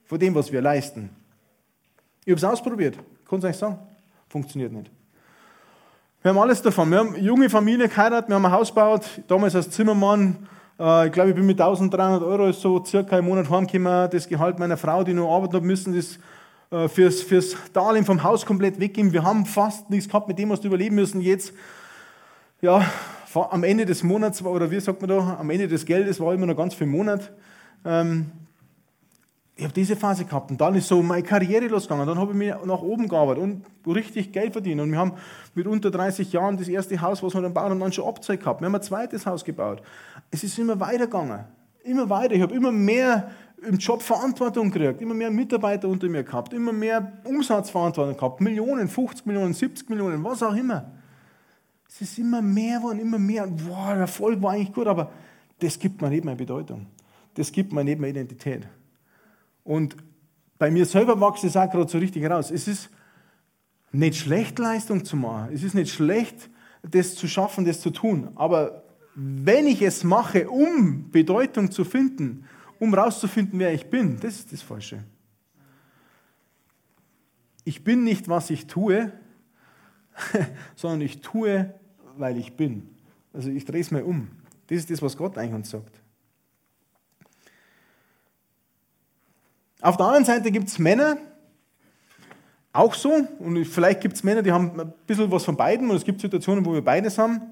Von 0.05 0.18
dem, 0.18 0.35
was 0.35 0.53
wir 0.53 0.61
leisten. 0.61 1.09
Ich 2.27 2.31
habe 2.31 2.37
es 2.37 2.44
ausprobiert. 2.44 2.98
Kann 3.29 3.38
es 3.38 3.44
euch 3.44 3.57
sagen? 3.57 3.79
Funktioniert 4.29 4.72
nicht. 4.72 4.90
Wir 6.20 6.31
haben 6.31 6.38
alles 6.38 6.61
davon. 6.61 6.90
Wir 6.90 6.98
haben 6.98 7.16
junge 7.16 7.48
Familie 7.48 7.88
geheiratet, 7.88 8.29
wir 8.29 8.37
haben 8.37 8.44
ein 8.44 8.53
Haus 8.53 8.68
gebaut, 8.68 9.22
damals 9.27 9.55
als 9.55 9.70
Zimmermann. 9.70 10.48
Äh, 10.78 11.06
ich 11.06 11.12
glaube, 11.12 11.30
ich 11.30 11.37
bin 11.37 11.46
mit 11.46 11.60
1300 11.60 12.22
Euro 12.22 12.52
so 12.52 12.84
circa 12.84 13.18
im 13.18 13.26
Monat 13.26 13.50
heimgekommen. 13.50 14.10
Das 14.10 14.28
Gehalt 14.28 14.58
meiner 14.58 14.76
Frau, 14.76 15.04
die 15.04 15.14
noch 15.14 15.34
arbeiten 15.34 15.56
hat 15.56 15.62
müssen, 15.62 15.94
das 15.94 16.18
äh, 16.70 16.88
fürs, 16.88 17.22
fürs 17.22 17.56
Darlehen 17.72 18.04
vom 18.04 18.22
Haus 18.22 18.44
komplett 18.44 18.80
weggeben. 18.80 19.12
Wir 19.12 19.24
haben 19.24 19.46
fast 19.46 19.90
nichts 19.90 20.08
gehabt, 20.08 20.28
mit 20.28 20.38
dem 20.38 20.50
was 20.50 20.62
wir 20.62 20.68
überleben 20.68 20.96
müssen. 20.96 21.20
Jetzt, 21.20 21.52
ja, 22.60 22.84
am 23.34 23.64
Ende 23.64 23.84
des 23.84 24.02
Monats, 24.02 24.42
oder 24.42 24.70
wie 24.70 24.80
sagt 24.80 25.00
man 25.00 25.10
da, 25.10 25.37
am 25.38 25.50
Ende 25.50 25.68
des 25.68 25.87
Geldes 25.87 26.20
war 26.20 26.32
immer 26.34 26.46
noch 26.46 26.56
ganz 26.56 26.74
viel 26.74 26.87
Monat. 26.87 27.32
Ähm, 27.84 28.30
diese 29.76 29.96
Phase 29.96 30.24
gehabt 30.24 30.50
und 30.50 30.60
dann 30.60 30.74
ist 30.74 30.88
so 30.88 31.02
meine 31.02 31.22
Karriere 31.22 31.66
losgegangen. 31.66 32.06
Dann 32.06 32.18
habe 32.18 32.32
ich 32.32 32.37
mich 32.37 32.54
nach 32.64 32.82
oben 32.82 33.08
gearbeitet 33.08 33.42
und 33.42 33.64
richtig 33.87 34.32
Geld 34.32 34.52
verdient. 34.52 34.80
Und 34.80 34.90
wir 34.90 34.98
haben 34.98 35.12
mit 35.54 35.66
unter 35.66 35.90
30 35.90 36.32
Jahren 36.32 36.56
das 36.56 36.68
erste 36.68 37.00
Haus, 37.00 37.22
was 37.22 37.34
wir 37.34 37.42
dann 37.42 37.54
bauen, 37.54 37.72
und 37.72 37.80
dann 37.80 37.92
schon 37.92 38.06
Abzeug 38.06 38.40
gehabt. 38.40 38.60
Wir 38.60 38.66
haben 38.66 38.74
ein 38.74 38.82
zweites 38.82 39.26
Haus 39.26 39.44
gebaut. 39.44 39.82
Es 40.30 40.44
ist 40.44 40.58
immer 40.58 40.78
weitergegangen. 40.80 41.44
Immer 41.82 42.08
weiter. 42.08 42.34
Ich 42.34 42.42
habe 42.42 42.54
immer 42.54 42.72
mehr 42.72 43.30
im 43.66 43.78
Job 43.78 44.02
Verantwortung 44.02 44.70
gekriegt, 44.70 45.00
immer 45.00 45.14
mehr 45.14 45.30
Mitarbeiter 45.30 45.88
unter 45.88 46.08
mir 46.08 46.22
gehabt, 46.22 46.52
immer 46.52 46.72
mehr 46.72 47.12
Umsatzverantwortung 47.24 48.16
gehabt. 48.16 48.40
Millionen, 48.40 48.88
50 48.88 49.26
Millionen, 49.26 49.54
70 49.54 49.88
Millionen, 49.88 50.22
was 50.22 50.42
auch 50.42 50.54
immer. 50.54 50.92
Es 51.88 52.00
ist 52.00 52.18
immer 52.18 52.42
mehr 52.42 52.78
geworden, 52.78 52.98
immer 52.98 53.18
mehr. 53.18 53.46
Boah, 53.46 53.90
der 53.90 54.00
Erfolg 54.00 54.42
war 54.42 54.52
eigentlich 54.52 54.72
gut, 54.72 54.87
aber 54.87 55.10
das 55.60 55.78
gibt 55.78 56.02
mir 56.02 56.10
nicht 56.10 56.24
mehr 56.24 56.34
Bedeutung. 56.34 56.87
Das 57.34 57.52
gibt 57.52 57.72
mir 57.72 57.84
nicht 57.84 58.00
mehr 58.00 58.10
Identität. 58.10 58.66
Und 59.64 59.96
bei 60.59 60.70
mir 60.70 60.87
selber 60.87 61.20
wächst 61.20 61.44
es 61.44 61.57
auch 61.57 61.70
gerade 61.70 61.90
so 61.90 61.98
richtig 61.98 62.22
heraus. 62.22 62.50
Es 62.50 62.68
ist 62.68 62.90
nicht 63.90 64.16
schlecht, 64.16 64.59
Leistung 64.59 65.05
zu 65.05 65.16
machen. 65.16 65.53
Es 65.53 65.62
ist 65.62 65.74
nicht 65.74 65.92
schlecht, 65.92 66.50
das 66.83 67.14
zu 67.14 67.27
schaffen, 67.27 67.64
das 67.64 67.81
zu 67.81 67.90
tun. 67.90 68.31
Aber 68.35 68.85
wenn 69.14 69.66
ich 69.66 69.83
es 69.83 70.05
mache, 70.05 70.48
um 70.50 71.11
Bedeutung 71.11 71.70
zu 71.70 71.85
finden, 71.85 72.44
um 72.79 72.92
rauszufinden, 72.92 73.59
wer 73.59 73.72
ich 73.72 73.88
bin, 73.88 74.18
das 74.20 74.37
ist 74.37 74.53
das 74.53 74.62
Falsche. 74.62 75.05
Ich 77.64 77.83
bin 77.83 78.05
nicht, 78.05 78.29
was 78.29 78.50
ich 78.50 78.66
tue, 78.66 79.12
sondern 80.77 81.00
ich 81.00 81.20
tue, 81.20 81.72
weil 82.16 82.37
ich 82.37 82.57
bin. 82.57 82.90
Also 83.33 83.50
ich 83.50 83.64
drehe 83.64 83.81
es 83.81 83.90
mal 83.90 84.03
um. 84.03 84.29
Das 84.66 84.79
ist 84.79 84.90
das, 84.90 85.00
was 85.00 85.16
Gott 85.16 85.38
eigentlich 85.38 85.55
uns 85.55 85.70
sagt. 85.70 86.03
Auf 89.84 89.98
der 89.98 90.06
anderen 90.06 90.24
Seite 90.24 90.50
gibt 90.50 90.68
es 90.68 90.78
Männer, 90.78 91.18
auch 92.72 92.94
so, 92.94 93.28
und 93.38 93.66
vielleicht 93.66 94.00
gibt 94.00 94.14
es 94.14 94.24
Männer, 94.24 94.42
die 94.42 94.50
haben 94.50 94.80
ein 94.80 94.94
bisschen 95.06 95.30
was 95.30 95.44
von 95.44 95.58
beiden, 95.58 95.90
und 95.90 95.96
es 95.96 96.04
gibt 96.06 96.22
Situationen, 96.22 96.64
wo 96.64 96.72
wir 96.72 96.80
beides 96.80 97.18
haben, 97.18 97.42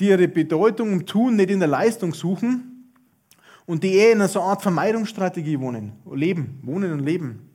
die 0.00 0.08
ihre 0.08 0.28
Bedeutung 0.28 0.94
und 0.94 1.06
Tun 1.06 1.36
nicht 1.36 1.50
in 1.50 1.58
der 1.58 1.68
Leistung 1.68 2.14
suchen 2.14 2.90
und 3.66 3.84
die 3.84 3.92
eher 3.92 4.12
in 4.12 4.18
einer 4.18 4.28
so 4.28 4.40
Art 4.40 4.62
Vermeidungsstrategie 4.62 5.60
wohnen, 5.60 5.92
leben, 6.10 6.58
wohnen 6.62 6.90
und 6.90 7.00
leben. 7.00 7.50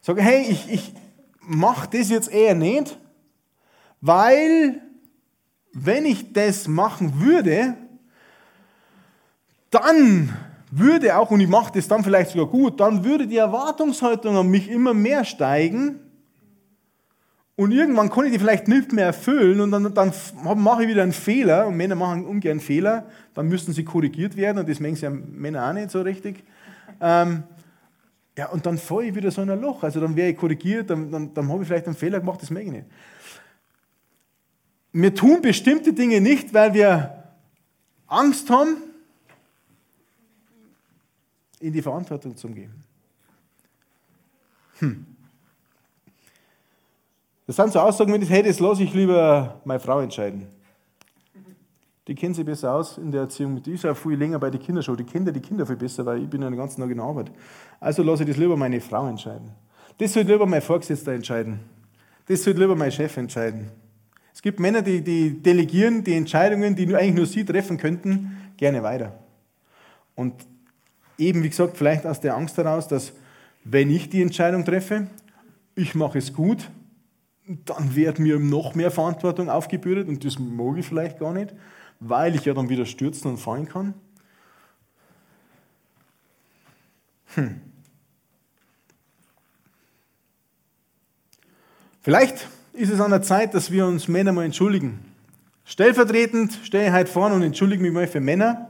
Sagen, 0.00 0.22
hey, 0.22 0.46
ich, 0.48 0.72
ich 0.72 0.94
mache 1.40 1.90
das 1.92 2.08
jetzt 2.08 2.32
eher 2.32 2.54
nicht, 2.54 2.98
weil 4.00 4.80
wenn 5.74 6.06
ich 6.06 6.32
das 6.32 6.68
machen 6.68 7.20
würde, 7.20 7.76
dann 9.70 10.34
würde 10.78 11.16
auch, 11.16 11.30
und 11.30 11.40
ich 11.40 11.48
mache 11.48 11.72
das 11.74 11.88
dann 11.88 12.02
vielleicht 12.02 12.30
sogar 12.30 12.46
gut, 12.46 12.80
dann 12.80 13.04
würde 13.04 13.26
die 13.26 13.36
Erwartungshaltung 13.36 14.36
an 14.36 14.48
mich 14.48 14.70
immer 14.70 14.94
mehr 14.94 15.24
steigen. 15.24 16.00
Und 17.56 17.70
irgendwann 17.70 18.10
kann 18.10 18.26
ich 18.26 18.32
die 18.32 18.38
vielleicht 18.38 18.66
nicht 18.66 18.92
mehr 18.92 19.06
erfüllen 19.06 19.60
und 19.60 19.70
dann, 19.70 19.94
dann 19.94 20.12
mache 20.56 20.82
ich 20.82 20.88
wieder 20.88 21.04
einen 21.04 21.12
Fehler. 21.12 21.68
Und 21.68 21.76
Männer 21.76 21.94
machen 21.94 22.26
ungern 22.26 22.58
Fehler, 22.58 23.06
dann 23.34 23.48
müssen 23.48 23.72
sie 23.72 23.84
korrigiert 23.84 24.36
werden. 24.36 24.58
Und 24.58 24.68
das 24.68 24.80
mengen 24.80 24.96
sie 24.96 25.04
ja 25.04 25.10
Männer 25.10 25.68
auch 25.68 25.72
nicht 25.72 25.90
so 25.90 26.02
richtig. 26.02 26.42
Ähm, 27.00 27.44
ja, 28.36 28.48
und 28.48 28.66
dann 28.66 28.78
falle 28.78 29.06
ich 29.06 29.14
wieder 29.14 29.30
so 29.30 29.42
in 29.42 29.50
ein 29.50 29.60
Loch. 29.60 29.84
Also 29.84 30.00
dann 30.00 30.16
wäre 30.16 30.30
ich 30.30 30.36
korrigiert, 30.36 30.90
dann, 30.90 31.12
dann, 31.12 31.32
dann 31.32 31.48
habe 31.48 31.62
ich 31.62 31.68
vielleicht 31.68 31.86
einen 31.86 31.94
Fehler 31.94 32.18
gemacht, 32.18 32.42
das 32.42 32.50
mag 32.50 32.64
ich 32.64 32.72
nicht. 32.72 32.86
Wir 34.92 35.14
tun 35.14 35.40
bestimmte 35.40 35.92
Dinge 35.92 36.20
nicht, 36.20 36.52
weil 36.52 36.74
wir 36.74 37.24
Angst 38.08 38.50
haben, 38.50 38.76
in 41.60 41.72
die 41.72 41.82
Verantwortung 41.82 42.36
zu 42.36 42.48
gehen. 42.48 42.72
Hm. 44.78 45.06
Das 47.46 47.56
sind 47.56 47.72
so 47.72 47.80
Aussagen, 47.80 48.12
wenn 48.12 48.22
ich, 48.22 48.30
hey, 48.30 48.42
das 48.42 48.58
lasse 48.58 48.82
ich 48.82 48.94
lieber 48.94 49.60
meine 49.64 49.80
Frau 49.80 50.00
entscheiden. 50.00 50.46
Die 52.06 52.14
kennen 52.14 52.34
sich 52.34 52.44
besser 52.44 52.74
aus 52.74 52.98
in 52.98 53.10
der 53.10 53.22
Erziehung. 53.22 53.62
Die 53.62 53.72
ist 53.72 53.86
auch 53.86 53.96
viel 53.96 54.16
länger 54.16 54.38
bei 54.38 54.50
den 54.50 54.60
Kindern 54.60 54.82
schon. 54.82 54.96
Die 54.96 55.04
kennen 55.04 55.32
die 55.32 55.40
Kinder 55.40 55.66
viel 55.66 55.76
besser, 55.76 56.04
weil 56.04 56.22
ich 56.22 56.28
bin 56.28 56.42
ja 56.42 56.50
den 56.50 56.58
ganzen 56.58 56.80
Tag 56.80 56.90
in 56.90 56.98
der 56.98 57.06
Arbeit. 57.06 57.30
Also 57.80 58.02
lasse 58.02 58.24
ich 58.24 58.30
das 58.30 58.36
lieber 58.36 58.56
meine 58.56 58.80
Frau 58.80 59.06
entscheiden. 59.06 59.52
Das 59.98 60.12
sollte 60.12 60.32
lieber 60.32 60.46
mein 60.46 60.60
Vorgesetzter 60.60 61.12
entscheiden. 61.12 61.60
Das 62.26 62.42
sollte 62.42 62.60
lieber 62.60 62.76
mein 62.76 62.92
Chef 62.92 63.16
entscheiden. 63.16 63.70
Es 64.32 64.42
gibt 64.42 64.58
Männer, 64.58 64.82
die, 64.82 65.02
die 65.02 65.42
delegieren 65.42 66.02
die 66.04 66.14
Entscheidungen, 66.14 66.74
die 66.74 66.94
eigentlich 66.94 67.14
nur 67.14 67.26
sie 67.26 67.44
treffen 67.44 67.78
könnten, 67.78 68.36
gerne 68.56 68.82
weiter. 68.82 69.18
Und 70.14 70.34
eben, 71.18 71.42
wie 71.42 71.48
gesagt, 71.48 71.76
vielleicht 71.76 72.06
aus 72.06 72.20
der 72.20 72.36
Angst 72.36 72.56
heraus, 72.56 72.88
dass 72.88 73.12
wenn 73.64 73.90
ich 73.90 74.10
die 74.10 74.22
Entscheidung 74.22 74.64
treffe, 74.64 75.06
ich 75.74 75.94
mache 75.94 76.18
es 76.18 76.32
gut, 76.32 76.70
dann 77.46 77.94
wird 77.94 78.18
mir 78.18 78.38
noch 78.38 78.74
mehr 78.74 78.90
Verantwortung 78.90 79.50
aufgebürdet 79.50 80.08
und 80.08 80.24
das 80.24 80.38
mag 80.38 80.78
ich 80.78 80.86
vielleicht 80.86 81.18
gar 81.18 81.32
nicht, 81.32 81.54
weil 82.00 82.34
ich 82.34 82.44
ja 82.44 82.54
dann 82.54 82.68
wieder 82.68 82.86
stürzen 82.86 83.30
und 83.30 83.38
fallen 83.38 83.68
kann. 83.68 83.94
Hm. 87.34 87.60
Vielleicht 92.00 92.48
ist 92.74 92.90
es 92.90 93.00
an 93.00 93.10
der 93.10 93.22
Zeit, 93.22 93.54
dass 93.54 93.70
wir 93.70 93.86
uns 93.86 94.08
Männer 94.08 94.32
mal 94.32 94.44
entschuldigen. 94.44 95.00
Stellvertretend 95.64 96.60
stehe 96.62 96.88
ich 96.88 96.92
heute 96.92 97.10
vorne 97.10 97.34
und 97.34 97.42
entschuldige 97.42 97.82
mich 97.82 97.92
mal 97.92 98.06
für 98.06 98.20
Männer 98.20 98.68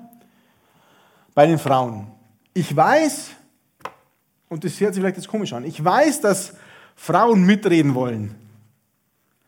bei 1.35 1.47
den 1.47 1.59
Frauen. 1.59 2.14
Ich 2.55 2.75
weiß, 2.75 3.31
und 4.49 4.65
das 4.65 4.81
hört 4.81 4.95
sich 4.95 5.03
vielleicht 5.03 5.17
jetzt 5.17 5.29
komisch 5.29 5.53
an, 5.53 5.65
ich 5.65 5.85
weiß, 5.85 6.21
dass 6.21 6.55
Frauen 6.97 7.45
mitreden 7.45 7.95
wollen 7.95 8.37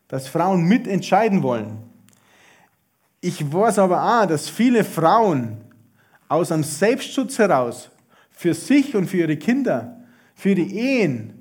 dass 0.08 0.28
Frauen 0.28 0.64
mitentscheiden 0.64 1.42
wollen. 1.42 1.78
Ich 3.20 3.52
weiß 3.52 3.78
aber 3.78 4.22
auch, 4.22 4.26
dass 4.26 4.48
viele 4.48 4.84
Frauen 4.84 5.58
aus 6.28 6.52
einem 6.52 6.64
Selbstschutz 6.64 7.38
heraus 7.38 7.90
für 8.30 8.54
sich 8.54 8.94
und 8.94 9.08
für 9.08 9.18
ihre 9.18 9.36
Kinder, 9.36 10.00
für 10.34 10.54
die 10.54 10.76
Ehen, 10.76 11.32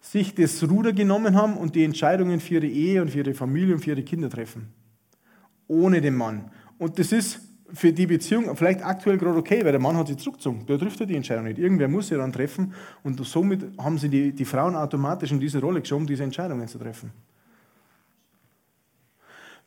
sich 0.00 0.34
das 0.34 0.62
Ruder 0.62 0.92
genommen 0.92 1.34
haben 1.34 1.56
und 1.56 1.74
die 1.74 1.84
Entscheidungen 1.84 2.40
für 2.40 2.54
ihre 2.54 2.66
Ehe 2.66 3.02
und 3.02 3.10
für 3.10 3.18
ihre 3.18 3.34
Familie 3.34 3.74
und 3.74 3.80
für 3.80 3.90
ihre 3.90 4.02
Kinder 4.02 4.30
treffen. 4.30 4.72
Ohne 5.66 6.00
den 6.00 6.14
Mann. 6.14 6.50
Und 6.78 6.98
das 6.98 7.12
ist 7.12 7.40
für 7.72 7.92
die 7.92 8.06
Beziehung 8.06 8.56
vielleicht 8.56 8.82
aktuell 8.84 9.18
gerade 9.18 9.38
okay, 9.38 9.64
weil 9.64 9.72
der 9.72 9.80
Mann 9.80 9.96
hat 9.96 10.08
sich 10.08 10.18
zurückgezogen. 10.18 10.64
Der 10.66 10.78
trifft 10.78 11.00
ja 11.00 11.06
die 11.06 11.16
Entscheidung 11.16 11.44
nicht. 11.44 11.58
Irgendwer 11.58 11.88
muss 11.88 12.08
sie 12.08 12.16
dann 12.16 12.32
treffen 12.32 12.72
und 13.02 13.24
somit 13.26 13.64
haben 13.78 13.98
sie 13.98 14.08
die, 14.08 14.32
die 14.32 14.44
Frauen 14.44 14.74
automatisch 14.74 15.30
in 15.30 15.40
diese 15.40 15.60
Rolle 15.60 15.80
geschoben, 15.80 16.06
diese 16.06 16.24
Entscheidungen 16.24 16.66
zu 16.66 16.78
treffen. 16.78 17.10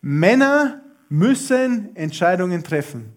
Männer 0.02 0.82
müssen 1.10 1.96
Entscheidungen 1.96 2.64
treffen. 2.64 3.14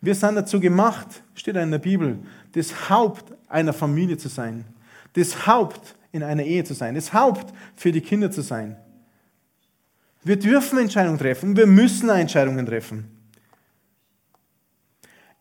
Wir 0.00 0.14
sind 0.14 0.34
dazu 0.34 0.58
gemacht, 0.60 1.22
steht 1.34 1.56
in 1.56 1.70
der 1.70 1.78
Bibel, 1.78 2.18
das 2.52 2.90
Haupt 2.90 3.32
einer 3.48 3.72
Familie 3.72 4.16
zu 4.16 4.28
sein, 4.28 4.64
das 5.12 5.46
Haupt 5.46 5.96
in 6.12 6.22
einer 6.22 6.42
Ehe 6.42 6.64
zu 6.64 6.74
sein, 6.74 6.94
das 6.94 7.12
Haupt 7.12 7.54
für 7.76 7.92
die 7.92 8.00
Kinder 8.00 8.30
zu 8.30 8.42
sein. 8.42 8.76
Wir 10.24 10.36
dürfen 10.36 10.78
Entscheidungen 10.78 11.18
treffen, 11.18 11.56
wir 11.56 11.66
müssen 11.66 12.08
Entscheidungen 12.08 12.66
treffen. 12.66 13.15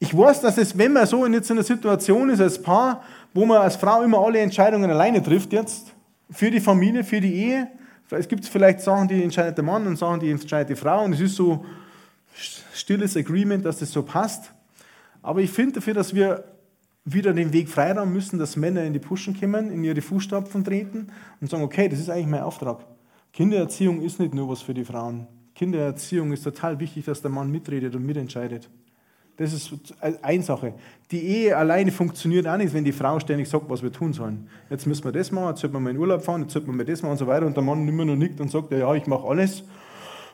Ich 0.06 0.16
weiß, 0.16 0.42
dass 0.42 0.60
es, 0.60 0.78
wenn 0.78 0.94
man 0.94 1.08
so 1.08 1.26
in 1.26 1.34
jetzt 1.34 1.50
einer 1.50 1.64
Situation 1.64 2.30
ist 2.30 2.40
als 2.40 2.62
Paar, 2.62 3.04
wo 3.34 3.44
man 3.44 3.58
als 3.58 3.76
Frau 3.76 4.04
immer 4.04 4.20
alle 4.20 4.38
Entscheidungen 4.38 4.92
alleine 4.92 5.22
trifft 5.24 5.52
jetzt, 5.52 5.94
für 6.30 6.52
die 6.52 6.60
Familie, 6.60 7.04
für 7.04 7.20
die 7.20 7.34
Ehe, 7.34 7.68
es 8.12 8.28
gibt 8.28 8.46
vielleicht 8.46 8.82
Sachen, 8.82 9.08
die 9.08 9.24
entscheidet 9.24 9.58
der 9.58 9.64
Mann 9.64 9.88
und 9.88 9.98
Sachen, 9.98 10.20
die 10.20 10.30
entscheidet 10.30 10.70
die 10.70 10.76
Frau. 10.76 11.04
Und 11.04 11.14
es 11.14 11.22
ist 11.22 11.36
so 11.36 11.66
stilles 12.72 13.18
Agreement, 13.18 13.66
dass 13.66 13.80
das 13.80 13.92
so 13.92 14.04
passt. 14.04 14.52
Aber 15.24 15.42
ich 15.42 15.50
finde 15.50 15.74
dafür, 15.74 15.96
dass 15.96 16.14
wir 16.14 16.44
wieder 17.04 17.34
den 17.34 17.52
Weg 17.52 17.68
freiraum 17.68 18.14
müssen, 18.14 18.38
dass 18.38 18.56
Männer 18.56 18.84
in 18.84 18.94
die 18.94 19.00
Puschen 19.00 19.40
kommen, 19.40 19.72
in 19.72 19.84
ihre 19.84 20.02
Fußstapfen 20.02 20.64
treten 20.64 21.08
und 21.42 21.50
sagen, 21.50 21.64
okay, 21.64 21.90
das 21.90 22.00
ist 22.00 22.12
eigentlich 22.12 22.28
mein 22.28 22.42
Auftrag. 22.42 22.86
Kindererziehung 23.34 24.02
ist 24.04 24.20
nicht 24.20 24.36
nur 24.36 24.50
was 24.50 24.62
für 24.62 24.76
die 24.76 24.86
Frauen. 24.86 25.26
Kindererziehung 25.56 26.32
ist 26.32 26.44
total 26.44 26.80
wichtig, 26.80 27.06
dass 27.06 27.24
der 27.24 27.32
Mann 27.32 27.50
mitredet 27.50 27.96
und 27.96 28.06
mitentscheidet. 28.06 28.70
Das 29.38 29.52
ist 29.52 29.74
eine 30.22 30.44
Sache. 30.44 30.74
Die 31.12 31.22
Ehe 31.22 31.58
alleine 31.58 31.92
funktioniert 31.92 32.48
auch 32.48 32.56
nicht, 32.56 32.74
wenn 32.74 32.86
die 32.86 32.94
Frau 32.94 33.20
ständig 33.20 33.50
sagt, 33.50 33.70
was 33.70 33.84
wir 33.84 33.92
tun 33.92 34.14
sollen. 34.14 34.48
Jetzt 34.70 34.88
müssen 34.88 35.04
wir 35.04 35.12
das 35.12 35.32
machen, 35.32 35.50
jetzt 35.50 35.60
sollten 35.60 35.76
wir 35.76 35.82
mal 35.82 35.90
in 35.90 35.98
Urlaub 35.98 36.24
fahren, 36.24 36.44
jetzt 36.44 36.54
sollten 36.54 36.68
wir 36.68 36.74
mal 36.74 36.86
das 36.86 37.02
machen 37.02 37.12
und 37.12 37.18
so 37.18 37.28
weiter. 37.28 37.46
Und 37.46 37.56
der 37.56 37.64
Mann 37.64 37.86
immer 37.88 38.06
nur 38.06 38.16
nickt 38.16 38.40
und 38.40 38.50
sagt, 38.50 38.72
ja, 38.72 38.94
ich 38.96 39.08
mache 39.08 39.28
alles. 39.28 39.64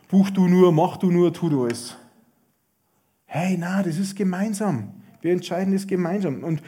Buch 0.08 0.30
du 0.30 0.48
nur, 0.48 0.72
mach 0.72 0.98
du 0.98 1.10
nur, 1.10 1.34
tu 1.34 1.50
du 1.50 1.66
es. 1.66 1.98
Hey, 3.26 3.58
na, 3.58 3.82
das 3.82 3.98
ist 3.98 4.16
gemeinsam. 4.16 4.94
Wir 5.22 5.32
entscheiden 5.32 5.74
das 5.74 5.88
gemeinsam. 5.88 6.44
Und 6.44 6.62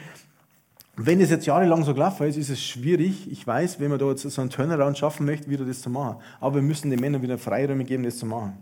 wenn 0.96 1.20
es 1.20 1.30
jetzt 1.30 1.46
jahrelang 1.46 1.84
so 1.84 1.92
gelaufen 1.94 2.26
ist, 2.26 2.36
ist 2.36 2.50
es 2.50 2.62
schwierig. 2.62 3.30
Ich 3.30 3.46
weiß, 3.46 3.78
wenn 3.78 3.90
man 3.90 3.98
da 3.98 4.08
jetzt 4.08 4.22
so 4.22 4.40
einen 4.40 4.50
Turnaround 4.50 4.98
schaffen 4.98 5.26
möchte, 5.26 5.50
wieder 5.50 5.64
das 5.64 5.82
zu 5.82 5.90
machen. 5.90 6.16
Aber 6.40 6.56
wir 6.56 6.62
müssen 6.62 6.90
den 6.90 7.00
Männern 7.00 7.22
wieder 7.22 7.38
Freiräume 7.38 7.84
geben, 7.84 8.02
das 8.02 8.18
zu 8.18 8.26
machen. 8.26 8.58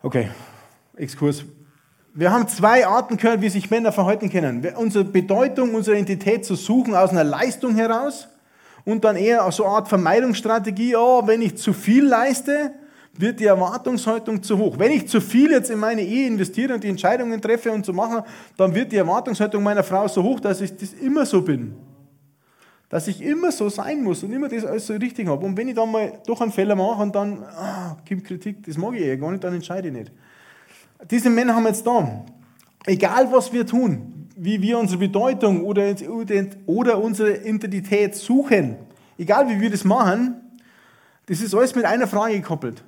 Okay, 0.00 0.28
Exkurs 0.96 1.44
wir 2.18 2.32
haben 2.32 2.48
zwei 2.48 2.84
Arten 2.84 3.16
gehört, 3.16 3.42
wie 3.42 3.48
sich 3.48 3.70
Männer 3.70 3.92
verhalten 3.92 4.28
können. 4.28 4.66
Unsere 4.74 5.04
Bedeutung, 5.04 5.76
unsere 5.76 5.96
Identität 5.96 6.44
zu 6.44 6.56
suchen 6.56 6.96
aus 6.96 7.10
einer 7.10 7.22
Leistung 7.22 7.76
heraus 7.76 8.26
und 8.84 9.04
dann 9.04 9.14
eher 9.14 9.48
so 9.52 9.64
eine 9.64 9.74
Art 9.74 9.88
Vermeidungsstrategie, 9.88 10.96
oh, 10.96 11.24
wenn 11.28 11.42
ich 11.42 11.56
zu 11.58 11.72
viel 11.72 12.04
leiste, 12.04 12.72
wird 13.12 13.38
die 13.38 13.44
Erwartungshaltung 13.44 14.42
zu 14.42 14.58
hoch. 14.58 14.80
Wenn 14.80 14.90
ich 14.90 15.06
zu 15.06 15.20
viel 15.20 15.52
jetzt 15.52 15.70
in 15.70 15.78
meine 15.78 16.02
Ehe 16.02 16.26
investiere 16.26 16.74
und 16.74 16.82
die 16.82 16.88
Entscheidungen 16.88 17.40
treffe 17.40 17.70
und 17.70 17.86
so 17.86 17.92
mache, 17.92 18.24
dann 18.56 18.74
wird 18.74 18.90
die 18.90 18.96
Erwartungshaltung 18.96 19.62
meiner 19.62 19.84
Frau 19.84 20.08
so 20.08 20.20
hoch, 20.24 20.40
dass 20.40 20.60
ich 20.60 20.76
das 20.76 20.94
immer 20.94 21.24
so 21.24 21.40
bin. 21.40 21.76
Dass 22.88 23.06
ich 23.06 23.22
immer 23.22 23.52
so 23.52 23.68
sein 23.68 24.02
muss 24.02 24.24
und 24.24 24.32
immer 24.32 24.48
das 24.48 24.64
alles 24.64 24.88
so 24.88 24.94
richtig 24.94 25.28
habe. 25.28 25.46
Und 25.46 25.56
wenn 25.56 25.68
ich 25.68 25.76
dann 25.76 25.92
mal 25.92 26.14
doch 26.26 26.40
einen 26.40 26.50
Fehler 26.50 26.74
mache 26.74 27.00
und 27.00 27.14
dann 27.14 27.44
ah, 27.44 27.96
gibt 28.04 28.24
Kritik, 28.24 28.66
das 28.66 28.76
mag 28.76 28.94
ich 28.96 29.02
eh 29.02 29.16
gar 29.16 29.30
nicht, 29.30 29.44
dann 29.44 29.54
entscheide 29.54 29.86
ich 29.86 29.94
nicht. 29.94 30.10
Diese 31.10 31.30
Männer 31.30 31.54
haben 31.54 31.66
jetzt 31.66 31.86
da, 31.86 32.24
egal 32.86 33.30
was 33.32 33.52
wir 33.52 33.66
tun, 33.66 34.28
wie 34.36 34.60
wir 34.60 34.78
unsere 34.78 34.98
Bedeutung 34.98 35.64
oder, 35.64 35.94
oder 36.66 36.98
unsere 36.98 37.36
Identität 37.38 38.14
suchen, 38.14 38.76
egal 39.16 39.48
wie 39.48 39.60
wir 39.60 39.70
das 39.70 39.84
machen, 39.84 40.36
das 41.26 41.40
ist 41.40 41.54
alles 41.54 41.74
mit 41.74 41.84
einer 41.84 42.06
Frage 42.06 42.34
gekoppelt. 42.34 42.82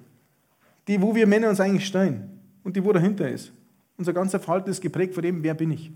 Die, 0.88 1.01
wo 1.01 1.14
wir 1.14 1.27
Männer 1.27 1.51
uns 1.51 1.61
eigentlich 1.61 1.87
stellen 1.87 2.40
und 2.64 2.75
die, 2.75 2.85
wo 2.85 2.92
dahinter 2.92 3.29
ist. 3.29 3.53
Unser 3.96 4.12
ganzer 4.12 4.40
Verhalten 4.40 4.70
ist 4.70 4.81
geprägt 4.81 5.14
von 5.14 5.23
dem, 5.23 5.42
wer 5.42 5.55
bin 5.55 5.70
ich? 5.70 5.92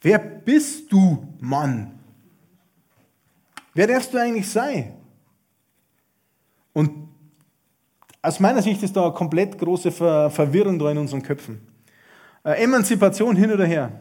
Wer 0.00 0.18
bist 0.18 0.90
du, 0.92 1.26
Mann? 1.40 1.98
Wer 3.74 3.88
darfst 3.88 4.14
du 4.14 4.18
eigentlich 4.18 4.48
sein? 4.48 4.94
Und 6.72 7.09
aus 8.22 8.40
meiner 8.40 8.62
Sicht 8.62 8.82
ist 8.82 8.96
da 8.96 9.04
eine 9.04 9.12
komplett 9.12 9.58
große 9.58 9.90
Ver 9.90 10.30
Verwirrung 10.30 10.78
da 10.78 10.90
in 10.90 10.98
unseren 10.98 11.22
Köpfen. 11.22 11.60
Äh, 12.44 12.62
Emanzipation 12.64 13.36
hin 13.36 13.52
oder 13.52 13.64
her. 13.64 14.00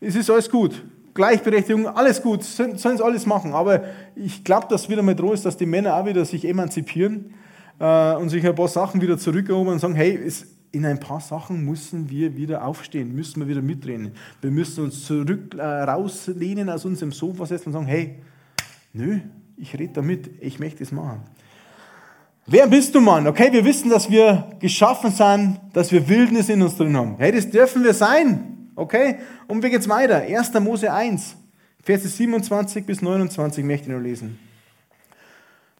Es 0.00 0.16
ist 0.16 0.30
alles 0.30 0.50
gut. 0.50 0.84
Gleichberechtigung, 1.12 1.88
alles 1.88 2.22
gut, 2.22 2.44
sollen 2.44 2.78
sie 2.78 3.04
alles 3.04 3.26
machen. 3.26 3.52
Aber 3.52 3.82
ich 4.14 4.44
glaube, 4.44 4.68
dass 4.70 4.88
wieder 4.88 5.02
mal 5.02 5.14
droh 5.14 5.32
ist, 5.32 5.44
dass 5.44 5.56
die 5.56 5.66
Männer 5.66 5.96
auch 5.96 6.06
wieder 6.06 6.24
sich 6.24 6.46
emanzipieren 6.46 7.34
äh, 7.78 8.14
und 8.14 8.28
sich 8.28 8.46
ein 8.46 8.54
paar 8.54 8.68
Sachen 8.68 9.00
wieder 9.00 9.18
zurückerobern 9.18 9.74
und 9.74 9.80
sagen, 9.80 9.96
hey, 9.96 10.18
es, 10.24 10.46
in 10.72 10.86
ein 10.86 11.00
paar 11.00 11.20
Sachen 11.20 11.64
müssen 11.64 12.10
wir 12.10 12.36
wieder 12.36 12.64
aufstehen, 12.64 13.12
müssen 13.12 13.40
wir 13.40 13.48
wieder 13.48 13.62
mitreden. 13.62 14.12
Wir 14.40 14.52
müssen 14.52 14.84
uns 14.84 15.04
zurück 15.04 15.56
äh, 15.58 15.62
rauslehnen 15.62 16.70
aus 16.70 16.84
unserem 16.84 17.10
Sofa 17.10 17.44
setzen 17.44 17.68
und 17.68 17.72
sagen, 17.72 17.86
hey, 17.86 18.16
nö, 18.92 19.18
ich 19.56 19.76
rede 19.76 19.94
damit, 19.94 20.30
ich 20.40 20.60
möchte 20.60 20.84
es 20.84 20.92
machen. 20.92 21.22
Wer 22.46 22.66
bist 22.66 22.94
du, 22.94 23.00
Mann? 23.00 23.26
Okay, 23.26 23.52
wir 23.52 23.64
wissen, 23.64 23.90
dass 23.90 24.10
wir 24.10 24.50
geschaffen 24.58 25.10
sind, 25.10 25.60
dass 25.72 25.92
wir 25.92 26.08
Wildnis 26.08 26.48
in 26.48 26.62
uns 26.62 26.76
drin 26.76 26.96
haben. 26.96 27.16
Hey, 27.18 27.32
das 27.32 27.48
dürfen 27.48 27.84
wir 27.84 27.94
sein. 27.94 28.70
Okay? 28.74 29.18
Und 29.46 29.62
wie 29.62 29.70
geht's 29.70 29.88
weiter? 29.88 30.16
1. 30.16 30.54
Mose 30.54 30.92
1, 30.92 31.36
Verse 31.82 32.08
27 32.08 32.84
bis 32.84 33.02
29 33.02 33.64
möchte 33.64 33.86
ich 33.86 33.92
nur 33.92 34.00
lesen. 34.00 34.38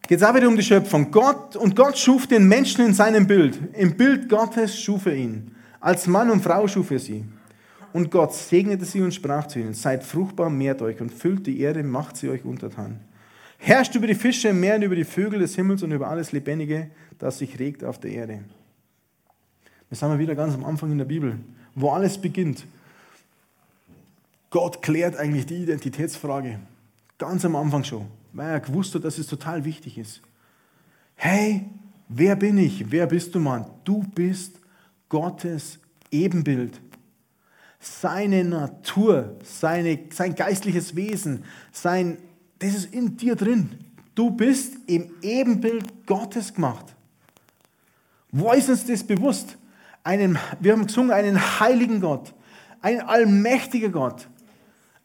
geht 0.07 0.19
es 0.19 0.25
auch 0.25 0.35
wieder 0.35 0.49
um 0.49 0.57
die 0.57 0.63
Schöpfung. 0.63 1.11
Gott 1.11 1.57
und 1.57 1.75
Gott 1.77 1.99
schuf 1.99 2.27
den 2.27 2.47
Menschen 2.47 2.85
in 2.85 2.95
seinem 2.95 3.27
Bild. 3.27 3.59
Im 3.75 3.97
Bild 3.97 4.29
Gottes 4.29 4.79
schuf 4.79 5.07
er 5.07 5.15
ihn. 5.15 5.55
Als 5.81 6.07
Mann 6.07 6.31
und 6.31 6.43
Frau 6.43 6.69
schuf 6.69 6.91
er 6.91 6.99
sie. 6.99 7.25
Und 7.93 8.11
Gott 8.11 8.35
segnete 8.35 8.85
sie 8.85 9.01
und 9.01 9.13
sprach 9.13 9.49
zu 9.49 9.59
ihnen, 9.59 9.75
seid 9.75 10.05
fruchtbar, 10.05 10.51
mehrt 10.51 10.83
euch 10.83 11.01
und 11.01 11.13
füllt 11.13 11.47
die 11.47 11.61
Erde, 11.61 11.83
macht 11.83 12.17
sie 12.17 12.29
euch 12.29 12.45
untertan. 12.45 13.01
Herrscht 13.63 13.95
über 13.95 14.07
die 14.07 14.15
Fische 14.15 14.49
im 14.49 14.61
Meer 14.61 14.77
und 14.77 14.83
über 14.83 14.97
die 14.97 15.05
Vögel 15.05 15.39
des 15.39 15.55
Himmels 15.55 15.83
und 15.83 15.93
über 15.93 16.09
alles 16.09 16.33
Lebendige, 16.33 16.91
das 17.19 17.39
sich 17.39 17.59
regt 17.59 17.85
auf 17.85 18.01
der 18.01 18.11
Erde. 18.11 18.45
Wir 19.91 19.97
sind 19.97 20.19
wieder 20.19 20.35
ganz 20.35 20.55
am 20.55 20.65
Anfang 20.65 20.91
in 20.91 20.99
der 20.99 21.05
Bibel, 21.05 21.39
wo 21.75 21.91
alles 21.91 22.17
beginnt. 22.17 22.65
Gott 24.49 24.81
klärt 24.81 25.17
eigentlich 25.17 25.45
die 25.45 25.63
Identitätsfrage. 25.63 26.59
Ganz 27.19 27.45
am 27.45 27.55
Anfang 27.55 27.85
schon, 27.85 28.07
weil 28.33 28.49
er 28.49 28.61
gewusst 28.61 28.95
hat, 28.95 29.05
dass 29.05 29.19
es 29.19 29.27
total 29.27 29.67
wichtig 29.67 29.99
ist. 29.99 30.23
Hey, 31.15 31.67
wer 32.09 32.37
bin 32.37 32.57
ich? 32.57 32.91
Wer 32.91 33.07
bist 33.07 33.35
du, 33.35 33.41
Mann? 33.41 33.67
Du 33.85 34.03
bist 34.15 34.59
Gottes 35.11 35.79
Ebenbild. 36.11 36.81
Seine 37.79 38.43
Natur, 38.43 39.37
seine, 39.45 39.99
sein 40.11 40.35
geistliches 40.35 40.97
Wesen, 40.97 41.45
sein, 41.73 42.17
das 42.61 42.75
ist 42.75 42.95
in 42.95 43.17
dir 43.17 43.35
drin. 43.35 43.71
Du 44.15 44.31
bist 44.31 44.75
im 44.87 45.11
Ebenbild 45.23 46.07
Gottes 46.07 46.55
gemacht. 46.55 46.95
Wo 48.31 48.53
ist 48.53 48.69
uns 48.69 48.87
das 48.87 49.03
bewusst? 49.03 49.57
Einen, 50.05 50.39
wir 50.61 50.73
haben 50.73 50.87
gesungen, 50.87 51.11
einen 51.11 51.61
heiligen 51.61 52.01
Gott, 52.01 52.33
ein 52.81 53.01
allmächtiger 53.01 53.89
Gott, 53.89 54.29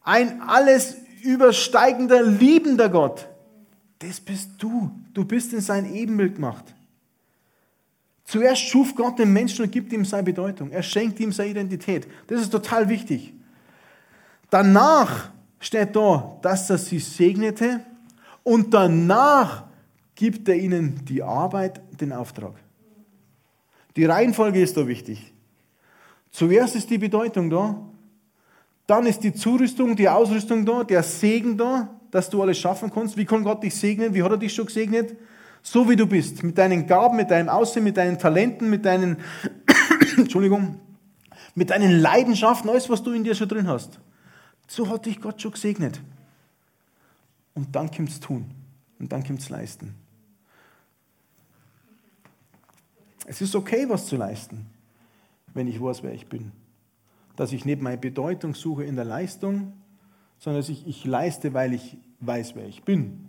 ein 0.02 0.40
alles 0.42 0.96
übersteigender, 1.22 2.22
liebender 2.22 2.88
Gott. 2.88 3.26
Das 3.98 4.20
bist 4.20 4.50
du. 4.58 4.90
Du 5.12 5.24
bist 5.24 5.52
in 5.52 5.60
sein 5.60 5.92
Ebenbild 5.92 6.36
gemacht. 6.36 6.64
Zuerst 8.24 8.62
schuf 8.62 8.94
Gott 8.94 9.18
den 9.18 9.32
Menschen 9.32 9.64
und 9.64 9.72
gibt 9.72 9.92
ihm 9.92 10.04
seine 10.04 10.24
Bedeutung. 10.24 10.70
Er 10.70 10.82
schenkt 10.82 11.20
ihm 11.20 11.32
seine 11.32 11.50
Identität. 11.50 12.06
Das 12.26 12.40
ist 12.40 12.50
total 12.50 12.88
wichtig. 12.88 13.32
Danach 14.50 15.30
steht 15.60 15.96
da, 15.96 16.38
dass 16.42 16.70
er 16.70 16.78
sie 16.78 16.98
segnete 16.98 17.80
und 18.42 18.72
danach 18.72 19.64
gibt 20.14 20.48
er 20.48 20.56
ihnen 20.56 21.04
die 21.04 21.22
Arbeit, 21.22 21.80
den 22.00 22.12
Auftrag. 22.12 22.54
Die 23.96 24.04
Reihenfolge 24.04 24.60
ist 24.60 24.76
da 24.76 24.86
wichtig. 24.86 25.32
Zuerst 26.30 26.76
ist 26.76 26.90
die 26.90 26.98
Bedeutung 26.98 27.48
da, 27.48 27.78
dann 28.86 29.06
ist 29.06 29.24
die 29.24 29.32
Zurüstung, 29.32 29.96
die 29.96 30.08
Ausrüstung 30.08 30.64
da, 30.64 30.84
der 30.84 31.02
Segen 31.02 31.56
da, 31.56 31.88
dass 32.10 32.30
du 32.30 32.40
alles 32.42 32.58
schaffen 32.58 32.90
kannst. 32.92 33.16
Wie 33.16 33.24
kann 33.24 33.42
Gott 33.42 33.62
dich 33.62 33.74
segnen? 33.74 34.14
Wie 34.14 34.22
hat 34.22 34.30
er 34.30 34.36
dich 34.36 34.54
schon 34.54 34.66
gesegnet? 34.66 35.16
So 35.62 35.88
wie 35.88 35.96
du 35.96 36.06
bist, 36.06 36.42
mit 36.44 36.56
deinen 36.56 36.86
Gaben, 36.86 37.16
mit 37.16 37.30
deinem 37.30 37.48
Aussehen, 37.48 37.82
mit 37.82 37.96
deinen 37.96 38.18
Talenten, 38.18 38.70
mit 38.70 38.84
deinen, 38.84 39.16
Entschuldigung, 40.16 40.78
mit 41.54 41.70
deinen 41.70 41.98
Leidenschaften, 42.00 42.70
alles, 42.70 42.88
was 42.88 43.02
du 43.02 43.10
in 43.10 43.24
dir 43.24 43.34
schon 43.34 43.48
drin 43.48 43.66
hast. 43.66 43.98
So 44.66 44.88
hat 44.88 45.06
dich 45.06 45.20
Gott 45.20 45.40
schon 45.40 45.52
gesegnet. 45.52 46.00
Und 47.54 47.74
dann 47.74 47.90
kommt 47.90 48.10
es 48.10 48.20
tun. 48.20 48.50
Und 48.98 49.12
dann 49.12 49.24
kommt 49.24 49.40
es 49.40 49.48
leisten. 49.48 49.94
Es 53.26 53.40
ist 53.40 53.54
okay, 53.54 53.86
was 53.88 54.06
zu 54.06 54.16
leisten, 54.16 54.66
wenn 55.52 55.66
ich 55.66 55.80
weiß, 55.80 56.02
wer 56.02 56.12
ich 56.12 56.28
bin. 56.28 56.52
Dass 57.34 57.52
ich 57.52 57.64
nicht 57.64 57.82
meine 57.82 57.98
Bedeutung 57.98 58.54
suche 58.54 58.84
in 58.84 58.96
der 58.96 59.04
Leistung, 59.04 59.72
sondern 60.38 60.60
dass 60.60 60.68
ich, 60.68 60.86
ich 60.86 61.04
leiste, 61.04 61.52
weil 61.54 61.72
ich 61.72 61.96
weiß, 62.20 62.54
wer 62.54 62.66
ich 62.66 62.84
bin. 62.84 63.28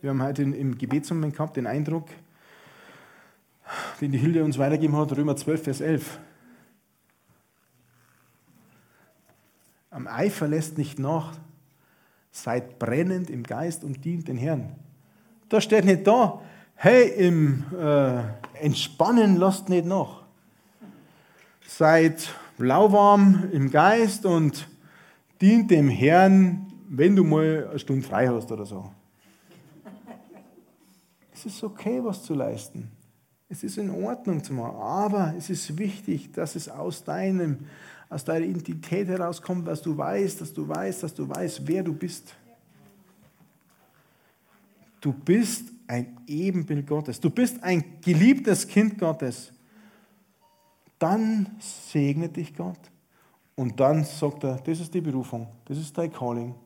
Wir 0.00 0.10
haben 0.10 0.22
heute 0.22 0.42
im 0.42 0.76
Gebetsmoment 0.76 1.34
gehabt 1.34 1.56
den 1.56 1.66
Eindruck, 1.66 2.08
den 4.00 4.12
die 4.12 4.18
Hilde 4.18 4.44
uns 4.44 4.58
weitergegeben 4.58 4.96
hat, 4.96 5.16
Römer 5.16 5.36
12, 5.36 5.62
Vers 5.62 5.80
11. 5.80 6.18
Am 9.94 10.08
Eifer 10.08 10.48
lässt 10.48 10.76
nicht 10.76 10.98
nach, 10.98 11.36
seid 12.32 12.80
brennend 12.80 13.30
im 13.30 13.44
Geist 13.44 13.84
und 13.84 14.04
dient 14.04 14.26
den 14.26 14.36
Herrn. 14.36 14.74
Da 15.48 15.60
steht 15.60 15.84
nicht 15.84 16.04
da, 16.04 16.42
hey, 16.74 17.08
im 17.10 17.62
äh, 17.72 18.22
Entspannen 18.60 19.36
lasst 19.36 19.68
nicht 19.68 19.86
nach. 19.86 20.24
Seid 21.64 22.28
lauwarm 22.58 23.48
im 23.52 23.70
Geist 23.70 24.26
und 24.26 24.68
dient 25.40 25.70
dem 25.70 25.88
Herrn, 25.88 26.72
wenn 26.88 27.14
du 27.14 27.22
mal 27.22 27.68
eine 27.70 27.78
Stunde 27.78 28.04
frei 28.04 28.26
hast 28.26 28.50
oder 28.50 28.66
so. 28.66 28.90
Es 31.32 31.46
ist 31.46 31.62
okay, 31.62 32.02
was 32.02 32.20
zu 32.24 32.34
leisten. 32.34 32.90
Es 33.54 33.62
ist 33.62 33.78
in 33.78 33.88
Ordnung 33.90 34.42
zu 34.42 34.52
machen. 34.52 34.74
Aber 34.80 35.32
es 35.38 35.48
ist 35.48 35.78
wichtig, 35.78 36.32
dass 36.32 36.56
es 36.56 36.68
aus 36.68 37.04
deinem, 37.04 37.60
aus 38.08 38.24
deiner 38.24 38.44
Identität 38.44 39.06
herauskommt, 39.06 39.68
dass 39.68 39.80
du 39.80 39.96
weißt, 39.96 40.40
dass 40.40 40.52
du 40.52 40.66
weißt, 40.66 41.04
dass 41.04 41.14
du 41.14 41.28
weißt, 41.28 41.64
wer 41.64 41.84
du 41.84 41.92
bist. 41.92 42.34
Du 45.00 45.12
bist 45.12 45.68
ein 45.86 46.16
Ebenbild 46.26 46.84
Gottes. 46.84 47.20
Du 47.20 47.30
bist 47.30 47.62
ein 47.62 48.00
geliebtes 48.00 48.66
Kind 48.66 48.98
Gottes. 48.98 49.52
Dann 50.98 51.46
segnet 51.60 52.36
dich 52.36 52.56
Gott. 52.56 52.80
Und 53.54 53.78
dann 53.78 54.02
sagt 54.02 54.42
er, 54.42 54.56
das 54.56 54.80
ist 54.80 54.92
die 54.92 55.00
Berufung, 55.00 55.46
das 55.66 55.78
ist 55.78 55.96
dein 55.96 56.12
Calling, 56.12 56.56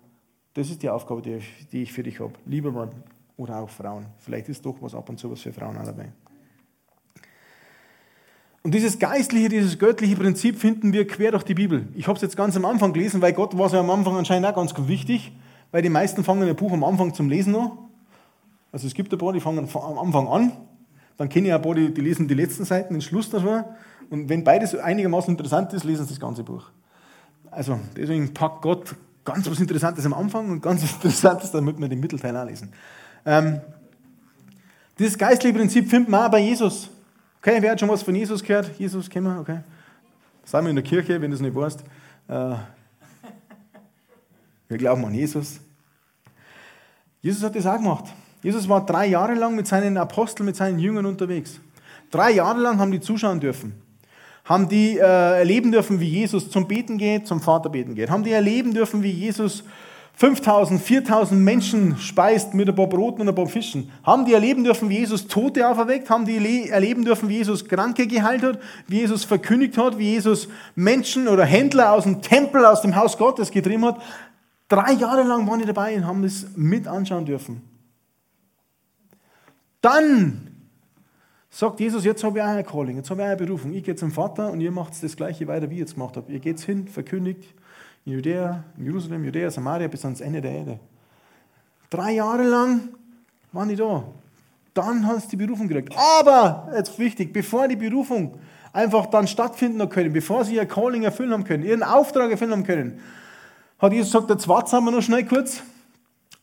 das 0.54 0.70
ist 0.70 0.82
die 0.82 0.88
Aufgabe, 0.88 1.20
die 1.20 1.82
ich 1.82 1.92
für 1.92 2.02
dich 2.02 2.18
habe. 2.18 2.32
Lieber 2.46 2.72
Mann, 2.72 2.92
oder 3.36 3.58
auch 3.58 3.68
Frauen. 3.68 4.06
Vielleicht 4.16 4.48
ist 4.48 4.64
doch 4.64 4.80
was 4.80 4.94
ab 4.94 5.06
und 5.10 5.18
zu 5.18 5.30
was 5.30 5.42
für 5.42 5.52
Frauen 5.52 5.76
dabei. 5.84 6.10
Und 8.62 8.74
dieses 8.74 8.98
geistliche, 8.98 9.48
dieses 9.48 9.78
göttliche 9.78 10.16
Prinzip 10.16 10.58
finden 10.58 10.92
wir 10.92 11.06
quer 11.06 11.30
durch 11.30 11.44
die 11.44 11.54
Bibel. 11.54 11.88
Ich 11.94 12.06
habe 12.08 12.16
es 12.16 12.22
jetzt 12.22 12.36
ganz 12.36 12.56
am 12.56 12.64
Anfang 12.64 12.92
gelesen, 12.92 13.22
weil 13.22 13.32
Gott 13.32 13.56
war 13.56 13.66
es 13.66 13.72
ja 13.72 13.80
am 13.80 13.90
Anfang 13.90 14.16
anscheinend 14.16 14.46
auch 14.46 14.54
ganz 14.54 14.74
wichtig, 14.76 15.32
weil 15.70 15.82
die 15.82 15.88
meisten 15.88 16.24
fangen 16.24 16.48
ein 16.48 16.56
Buch 16.56 16.72
am 16.72 16.84
Anfang 16.84 17.14
zum 17.14 17.28
Lesen 17.28 17.54
an. 17.54 17.72
Also 18.72 18.86
es 18.86 18.94
gibt 18.94 19.12
ein 19.12 19.18
paar, 19.18 19.32
die 19.32 19.40
fangen 19.40 19.68
am 19.72 19.98
Anfang 19.98 20.28
an, 20.28 20.52
dann 21.16 21.28
kenne 21.28 21.48
ich 21.48 21.54
ein 21.54 21.62
paar, 21.62 21.74
die, 21.74 21.92
die 21.92 22.00
lesen 22.00 22.28
die 22.28 22.34
letzten 22.34 22.64
Seiten, 22.64 22.94
den 22.94 23.00
Schluss 23.00 23.30
davon. 23.30 23.64
Und 24.10 24.28
wenn 24.28 24.44
beides 24.44 24.74
einigermaßen 24.74 25.32
interessant 25.32 25.72
ist, 25.72 25.84
lesen 25.84 26.04
sie 26.04 26.10
das 26.10 26.20
ganze 26.20 26.42
Buch. 26.42 26.64
Also 27.50 27.78
deswegen 27.96 28.34
packt 28.34 28.62
Gott 28.62 28.94
ganz 29.24 29.48
was 29.50 29.60
Interessantes 29.60 30.04
am 30.06 30.14
Anfang 30.14 30.50
und 30.50 30.62
ganz 30.62 30.82
was 30.82 30.92
Interessantes, 30.94 31.50
damit 31.50 31.78
wir 31.78 31.88
den 31.88 32.00
Mittelteil 32.00 32.36
auch 32.36 32.46
lesen. 32.46 32.72
Ähm, 33.24 33.60
dieses 34.98 35.16
geistliche 35.16 35.56
Prinzip 35.56 35.88
findet 35.88 36.08
man 36.08 36.26
auch 36.26 36.30
bei 36.30 36.40
Jesus. 36.40 36.90
Okay, 37.40 37.58
wer 37.60 37.70
hat 37.70 37.80
schon 37.80 37.88
was 37.88 38.02
von 38.02 38.14
Jesus 38.14 38.42
gehört? 38.42 38.76
Jesus, 38.78 39.08
kennen 39.08 39.26
wir? 39.26 39.40
Okay. 39.40 39.60
Sagen 40.44 40.66
wir 40.66 40.70
in 40.70 40.76
der 40.76 40.84
Kirche, 40.84 41.20
wenn 41.20 41.30
du 41.30 41.36
es 41.36 41.40
nicht 41.40 41.54
weißt. 41.54 41.84
Äh, 42.26 42.54
wir 44.68 44.76
glauben 44.76 45.04
an 45.04 45.14
Jesus. 45.14 45.60
Jesus 47.22 47.42
hat 47.44 47.54
das 47.54 47.64
auch 47.66 47.76
gemacht. 47.76 48.06
Jesus 48.42 48.68
war 48.68 48.84
drei 48.84 49.06
Jahre 49.06 49.34
lang 49.34 49.54
mit 49.54 49.66
seinen 49.68 49.96
Aposteln, 49.96 50.46
mit 50.46 50.56
seinen 50.56 50.78
Jüngern 50.80 51.06
unterwegs. 51.06 51.60
Drei 52.10 52.32
Jahre 52.32 52.60
lang 52.60 52.78
haben 52.78 52.90
die 52.90 53.00
zuschauen 53.00 53.38
dürfen. 53.38 53.74
Haben 54.44 54.68
die 54.68 54.98
äh, 54.98 55.38
erleben 55.38 55.70
dürfen, 55.70 56.00
wie 56.00 56.08
Jesus 56.08 56.50
zum 56.50 56.66
Beten 56.66 56.98
geht, 56.98 57.26
zum 57.26 57.40
Vater 57.40 57.68
beten 57.70 57.94
geht. 57.94 58.10
Haben 58.10 58.24
die 58.24 58.32
erleben 58.32 58.74
dürfen, 58.74 59.02
wie 59.02 59.10
Jesus 59.10 59.62
5000, 60.18 60.82
4000 60.82 61.40
Menschen 61.40 61.96
speist 61.96 62.52
mit 62.52 62.68
ein 62.68 62.74
paar 62.74 62.88
Broten 62.88 63.20
und 63.20 63.28
ein 63.28 63.34
paar 63.36 63.46
Fischen. 63.46 63.92
Haben 64.02 64.24
die 64.24 64.32
erleben 64.32 64.64
dürfen, 64.64 64.88
wie 64.88 64.98
Jesus 64.98 65.28
Tote 65.28 65.68
auferweckt? 65.68 66.10
Haben 66.10 66.24
die 66.24 66.68
erleben 66.68 67.04
dürfen, 67.04 67.28
wie 67.28 67.36
Jesus 67.36 67.64
Kranke 67.68 68.08
geheilt 68.08 68.42
hat? 68.42 68.58
Wie 68.88 68.96
Jesus 68.96 69.24
verkündigt 69.24 69.78
hat? 69.78 69.96
Wie 69.96 70.10
Jesus 70.10 70.48
Menschen 70.74 71.28
oder 71.28 71.44
Händler 71.44 71.92
aus 71.92 72.02
dem 72.02 72.20
Tempel, 72.20 72.64
aus 72.64 72.82
dem 72.82 72.96
Haus 72.96 73.16
Gottes 73.16 73.52
getrieben 73.52 73.84
hat? 73.84 74.02
Drei 74.68 74.94
Jahre 74.94 75.22
lang 75.22 75.46
waren 75.46 75.60
die 75.60 75.66
dabei 75.66 75.94
und 75.94 76.04
haben 76.04 76.24
das 76.24 76.46
mit 76.56 76.88
anschauen 76.88 77.24
dürfen. 77.24 77.62
Dann 79.80 80.48
sagt 81.48 81.78
Jesus, 81.78 82.04
jetzt 82.04 82.24
habe 82.24 82.40
ich 82.40 82.44
auch 82.44 82.48
ein 82.48 82.66
Calling, 82.66 82.96
jetzt 82.96 83.08
habe 83.10 83.20
ich 83.20 83.24
auch 83.24 83.30
eine 83.30 83.36
Berufung. 83.36 83.72
Ich 83.72 83.84
gehe 83.84 83.94
zum 83.94 84.10
Vater 84.10 84.50
und 84.50 84.60
ihr 84.60 84.72
macht 84.72 85.00
das 85.00 85.14
Gleiche 85.14 85.46
weiter, 85.46 85.70
wie 85.70 85.78
ihr 85.78 85.84
es 85.84 85.94
gemacht 85.94 86.16
habt. 86.16 86.28
Ihr 86.28 86.40
geht 86.40 86.58
hin, 86.58 86.88
verkündigt, 86.88 87.54
in 88.08 88.14
Judäa, 88.14 88.64
in 88.78 88.86
Jerusalem, 88.86 89.22
Judäa, 89.24 89.50
Samaria 89.50 89.86
bis 89.86 90.02
ans 90.02 90.22
Ende 90.22 90.40
der 90.40 90.50
Erde. 90.50 90.78
Drei 91.90 92.12
Jahre 92.12 92.42
lang 92.42 92.88
waren 93.52 93.68
die 93.68 93.76
da. 93.76 94.02
Dann 94.72 95.06
haben 95.06 95.20
sie 95.20 95.28
die 95.28 95.36
Berufung 95.36 95.68
gekriegt. 95.68 95.94
Aber, 96.18 96.72
jetzt 96.74 96.98
wichtig, 96.98 97.34
bevor 97.34 97.68
die 97.68 97.76
Berufung 97.76 98.38
einfach 98.72 99.06
dann 99.06 99.26
stattfinden 99.26 99.86
können, 99.90 100.12
bevor 100.12 100.44
sie 100.44 100.54
ihr 100.54 100.64
Calling 100.64 101.02
erfüllen 101.02 101.32
haben 101.32 101.44
können, 101.44 101.64
ihren 101.64 101.82
Auftrag 101.82 102.30
erfüllen 102.30 102.52
haben 102.52 102.64
können, 102.64 102.98
hat 103.78 103.92
Jesus 103.92 104.12
gesagt, 104.12 104.30
jetzt 104.30 104.48
warten 104.48 104.84
wir 104.84 104.90
noch 104.90 105.02
schnell 105.02 105.26
kurz, 105.26 105.62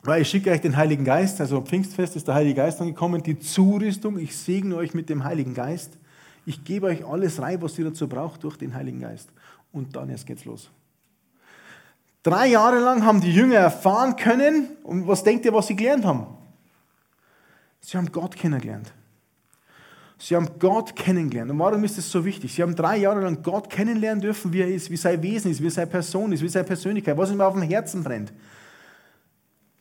weil 0.03 0.21
ich 0.21 0.29
schicke 0.29 0.51
euch 0.51 0.61
den 0.61 0.77
Heiligen 0.77 1.03
Geist, 1.03 1.41
also 1.41 1.61
Pfingstfest 1.61 2.15
ist 2.15 2.27
der 2.27 2.35
Heilige 2.35 2.55
Geist 2.55 2.79
angekommen, 2.79 3.23
die 3.23 3.39
Zurüstung, 3.39 4.19
ich 4.19 4.37
segne 4.37 4.75
euch 4.75 4.93
mit 4.93 5.09
dem 5.09 5.23
Heiligen 5.23 5.55
Geist. 5.55 5.97
Ich 6.45 6.63
gebe 6.63 6.85
euch 6.85 7.03
alles 7.03 7.41
rein, 7.41 7.59
was 7.63 7.79
ihr 7.79 7.85
dazu 7.85 8.07
braucht, 8.07 8.43
durch 8.43 8.55
den 8.55 8.75
Heiligen 8.75 8.99
Geist. 8.99 9.29
Und 9.71 9.95
dann 9.95 10.09
erst 10.09 10.27
geht's 10.27 10.45
los. 10.45 10.69
Drei 12.25 12.47
Jahre 12.47 12.79
lang 12.79 13.05
haben 13.05 13.21
die 13.21 13.31
Jünger 13.31 13.57
erfahren 13.57 14.15
können, 14.15 14.69
und 14.81 15.07
was 15.07 15.23
denkt 15.23 15.45
ihr, 15.45 15.53
was 15.53 15.67
sie 15.67 15.75
gelernt 15.75 16.05
haben? 16.05 16.25
Sie 17.81 17.95
haben 17.95 18.11
Gott 18.11 18.35
kennengelernt. 18.35 18.91
Sie 20.17 20.35
haben 20.35 20.49
Gott 20.57 20.95
kennengelernt. 20.95 21.51
Und 21.51 21.59
warum 21.59 21.83
ist 21.83 21.99
das 21.99 22.09
so 22.09 22.25
wichtig? 22.25 22.51
Sie 22.51 22.63
haben 22.63 22.75
drei 22.75 22.97
Jahre 22.97 23.21
lang 23.21 23.43
Gott 23.43 23.69
kennenlernen 23.69 24.21
dürfen, 24.21 24.51
wie 24.51 24.61
er 24.61 24.67
ist, 24.67 24.89
wie 24.89 24.97
sein 24.97 25.21
Wesen 25.21 25.51
ist, 25.51 25.61
wie 25.61 25.69
seine 25.69 25.85
Person 25.85 26.31
ist, 26.31 26.41
wie 26.41 26.47
seine 26.47 26.65
Persönlichkeit, 26.65 27.15
was 27.15 27.29
ihm 27.29 27.41
auf 27.41 27.53
dem 27.53 27.61
Herzen 27.61 28.03
brennt. 28.03 28.33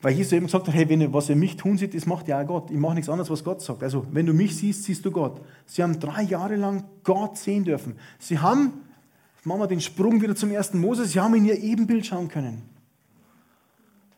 Weil 0.02 0.12
Jesus 0.12 0.32
eben 0.32 0.44
gesagt 0.44 0.68
hat, 0.68 0.74
hey, 0.74 0.86
wenn 0.86 1.00
ihr, 1.00 1.14
was 1.14 1.30
ihr 1.30 1.36
mich 1.36 1.56
tun 1.56 1.78
seht, 1.78 1.94
das 1.94 2.04
macht 2.04 2.28
ja 2.28 2.42
auch 2.42 2.46
Gott. 2.46 2.70
Ich 2.70 2.76
mache 2.76 2.96
nichts 2.96 3.08
anderes, 3.08 3.30
was 3.30 3.42
Gott 3.42 3.62
sagt. 3.62 3.82
Also, 3.82 4.06
wenn 4.10 4.26
du 4.26 4.34
mich 4.34 4.54
siehst, 4.54 4.84
siehst 4.84 5.02
du 5.06 5.10
Gott. 5.10 5.40
Sie 5.64 5.82
haben 5.82 5.98
drei 5.98 6.20
Jahre 6.20 6.56
lang 6.56 6.84
Gott 7.04 7.38
sehen 7.38 7.64
dürfen. 7.64 7.96
Sie 8.18 8.38
haben, 8.38 8.83
machen 9.44 9.60
wir 9.60 9.66
den 9.66 9.80
Sprung 9.80 10.20
wieder 10.22 10.34
zum 10.34 10.50
ersten 10.50 10.78
Moses, 10.78 11.12
sie 11.12 11.20
haben 11.20 11.34
in 11.34 11.44
ihr 11.44 11.58
Ebenbild 11.58 12.06
schauen 12.06 12.28
können. 12.28 12.62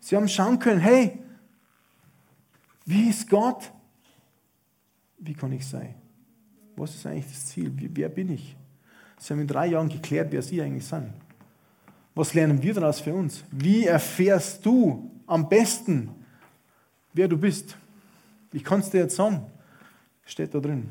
Sie 0.00 0.16
haben 0.16 0.28
schauen 0.28 0.58
können, 0.58 0.80
hey, 0.80 1.18
wie 2.84 3.08
ist 3.08 3.28
Gott? 3.28 3.72
Wie 5.18 5.34
kann 5.34 5.50
ich 5.52 5.66
sein? 5.66 5.94
Was 6.76 6.94
ist 6.94 7.06
eigentlich 7.06 7.26
das 7.26 7.46
Ziel? 7.46 7.72
Wer 7.74 8.08
bin 8.08 8.30
ich? 8.30 8.56
Sie 9.18 9.32
haben 9.32 9.40
in 9.40 9.48
drei 9.48 9.66
Jahren 9.66 9.88
geklärt, 9.88 10.28
wer 10.30 10.42
Sie 10.42 10.60
eigentlich 10.62 10.86
sind. 10.86 11.12
Was 12.14 12.34
lernen 12.34 12.62
wir 12.62 12.74
daraus 12.74 13.00
für 13.00 13.14
uns? 13.14 13.44
Wie 13.50 13.84
erfährst 13.84 14.64
du 14.64 15.10
am 15.26 15.48
besten, 15.48 16.10
wer 17.12 17.28
du 17.28 17.36
bist? 17.36 17.76
Ich 18.52 18.62
kann 18.62 18.80
es 18.80 18.90
dir 18.90 19.00
jetzt 19.00 19.16
sagen, 19.16 19.42
steht 20.24 20.54
da 20.54 20.60
drin. 20.60 20.88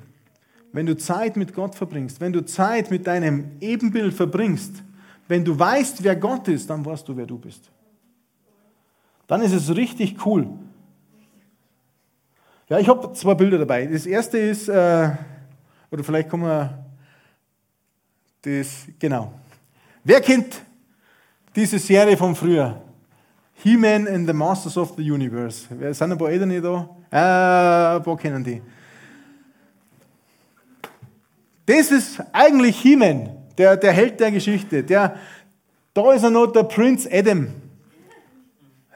Wenn 0.75 0.87
du 0.87 0.97
Zeit 0.97 1.37
mit 1.37 1.55
Gott 1.55 1.73
verbringst, 1.73 2.19
wenn 2.19 2.33
du 2.33 2.43
Zeit 2.43 2.91
mit 2.91 3.07
deinem 3.07 3.51
Ebenbild 3.61 4.13
verbringst, 4.13 4.83
wenn 5.25 5.45
du 5.45 5.57
weißt, 5.57 6.03
wer 6.03 6.17
Gott 6.17 6.49
ist, 6.49 6.69
dann 6.69 6.85
weißt 6.85 7.07
du, 7.07 7.15
wer 7.15 7.25
du 7.25 7.37
bist. 7.37 7.71
Dann 9.25 9.41
ist 9.41 9.53
es 9.53 9.73
richtig 9.73 10.17
cool. 10.25 10.49
Ja, 12.67 12.77
ich 12.77 12.89
habe 12.89 13.13
zwei 13.13 13.35
Bilder 13.35 13.59
dabei. 13.59 13.85
Das 13.85 14.05
erste 14.05 14.37
ist, 14.37 14.67
äh, 14.67 15.11
oder 15.91 16.03
vielleicht 16.03 16.27
kommen 16.27 16.43
wir 16.43 16.85
das, 18.41 18.85
genau. 18.99 19.31
Wer 20.03 20.19
kennt 20.19 20.61
diese 21.55 21.79
Serie 21.79 22.17
von 22.17 22.35
früher? 22.35 22.81
He-Man 23.63 24.09
and 24.09 24.27
the 24.27 24.33
Masters 24.33 24.77
of 24.77 24.93
the 24.97 25.09
Universe. 25.09 25.67
Sind 25.93 26.11
ein 26.11 26.17
paar 26.17 26.29
Eltern 26.31 26.61
da? 26.61 26.89
Äh, 27.09 27.95
ein 27.95 28.03
paar 28.03 28.17
kennen 28.17 28.43
die. 28.43 28.61
Das 31.65 31.91
ist 31.91 32.21
eigentlich 32.31 32.79
He-Man, 32.79 33.29
der, 33.57 33.77
der 33.77 33.91
Held 33.91 34.19
der 34.19 34.31
Geschichte. 34.31 34.83
Der, 34.83 35.15
da 35.93 36.13
ist 36.13 36.23
er 36.23 36.29
noch 36.29 36.47
der 36.47 36.63
Prinz 36.63 37.07
Adam. 37.11 37.47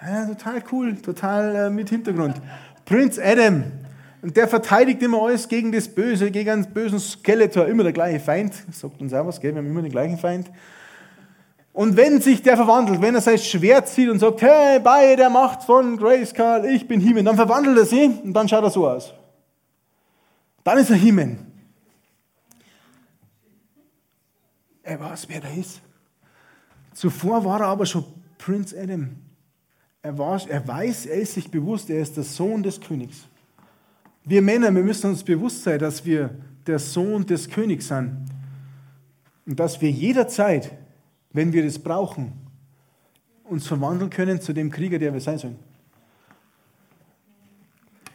Ja, 0.02 0.26
total 0.26 0.64
cool, 0.72 0.96
total 0.96 1.56
äh, 1.56 1.70
mit 1.70 1.90
Hintergrund. 1.90 2.36
Prinz 2.86 3.20
Adam. 3.20 3.64
Und 4.22 4.36
der 4.36 4.48
verteidigt 4.48 5.02
immer 5.02 5.22
alles 5.24 5.48
gegen 5.48 5.72
das 5.72 5.88
Böse, 5.88 6.30
gegen 6.30 6.50
einen 6.50 6.74
bösen 6.74 7.00
Skeletor. 7.00 7.68
Immer 7.68 7.84
der 7.84 7.94
gleiche 7.94 8.20
Feind. 8.20 8.54
Sagt 8.72 9.02
uns 9.02 9.14
auch 9.14 9.26
was, 9.26 9.40
gell? 9.40 9.54
wir 9.54 9.60
haben 9.60 9.68
immer 9.68 9.82
den 9.82 9.92
gleichen 9.92 10.18
Feind. 10.18 10.52
Und 11.72 11.96
wenn 11.96 12.20
sich 12.20 12.42
der 12.42 12.58
verwandelt, 12.58 13.02
wenn 13.02 13.16
er 13.16 13.22
sein 13.22 13.38
Schwert 13.38 13.88
zieht 13.88 14.10
und 14.10 14.20
sagt, 14.20 14.42
hey, 14.42 14.80
bei 14.80 15.16
der 15.16 15.30
Macht 15.30 15.64
von 15.64 15.98
Grayskull, 15.98 16.66
ich 16.70 16.88
bin 16.88 17.00
Himen, 17.00 17.24
dann 17.26 17.36
verwandelt 17.36 17.78
er 17.78 17.86
sich 17.86 18.10
und 18.24 18.34
dann 18.34 18.50
schaut 18.50 18.64
er 18.64 18.70
so 18.70 18.88
aus. 18.88 19.14
Dann 20.64 20.78
ist 20.78 20.90
er 20.90 20.98
Himen. 20.98 21.49
Er 24.90 25.00
weiß, 25.00 25.30
wer 25.30 25.40
der 25.40 25.54
ist. 25.54 25.82
Zuvor 26.94 27.46
war 27.46 27.60
er 27.60 27.68
aber 27.68 27.86
schon 27.86 28.04
Prinz 28.40 28.74
Adam. 28.74 29.10
Er, 30.02 30.18
war, 30.18 30.42
er 30.50 30.68
weiß, 30.68 31.06
er 31.06 31.22
ist 31.22 31.36
sich 31.36 31.52
bewusst, 31.52 31.92
er 31.92 32.02
ist 32.02 32.18
der 32.18 32.24
Sohn 32.24 32.64
des 32.64 32.82
Königs. 32.82 33.28
Wir 34.26 34.42
Männer, 34.42 34.74
wir 34.74 34.82
müssen 34.82 35.12
uns 35.12 35.24
bewusst 35.24 35.62
sein, 35.62 35.78
dass 35.78 36.04
wir 36.04 36.32
der 36.66 36.80
Sohn 36.80 37.24
des 37.24 37.48
Königs 37.48 37.88
sind. 37.88 38.18
Und 39.46 39.60
dass 39.60 39.80
wir 39.80 39.92
jederzeit, 39.92 40.72
wenn 41.34 41.54
wir 41.54 41.64
das 41.64 41.78
brauchen, 41.78 42.34
uns 43.44 43.68
verwandeln 43.68 44.10
können 44.10 44.42
zu 44.42 44.54
dem 44.54 44.72
Krieger, 44.72 44.98
der 44.98 45.14
wir 45.14 45.22
sein 45.22 45.38
sollen. 45.38 45.60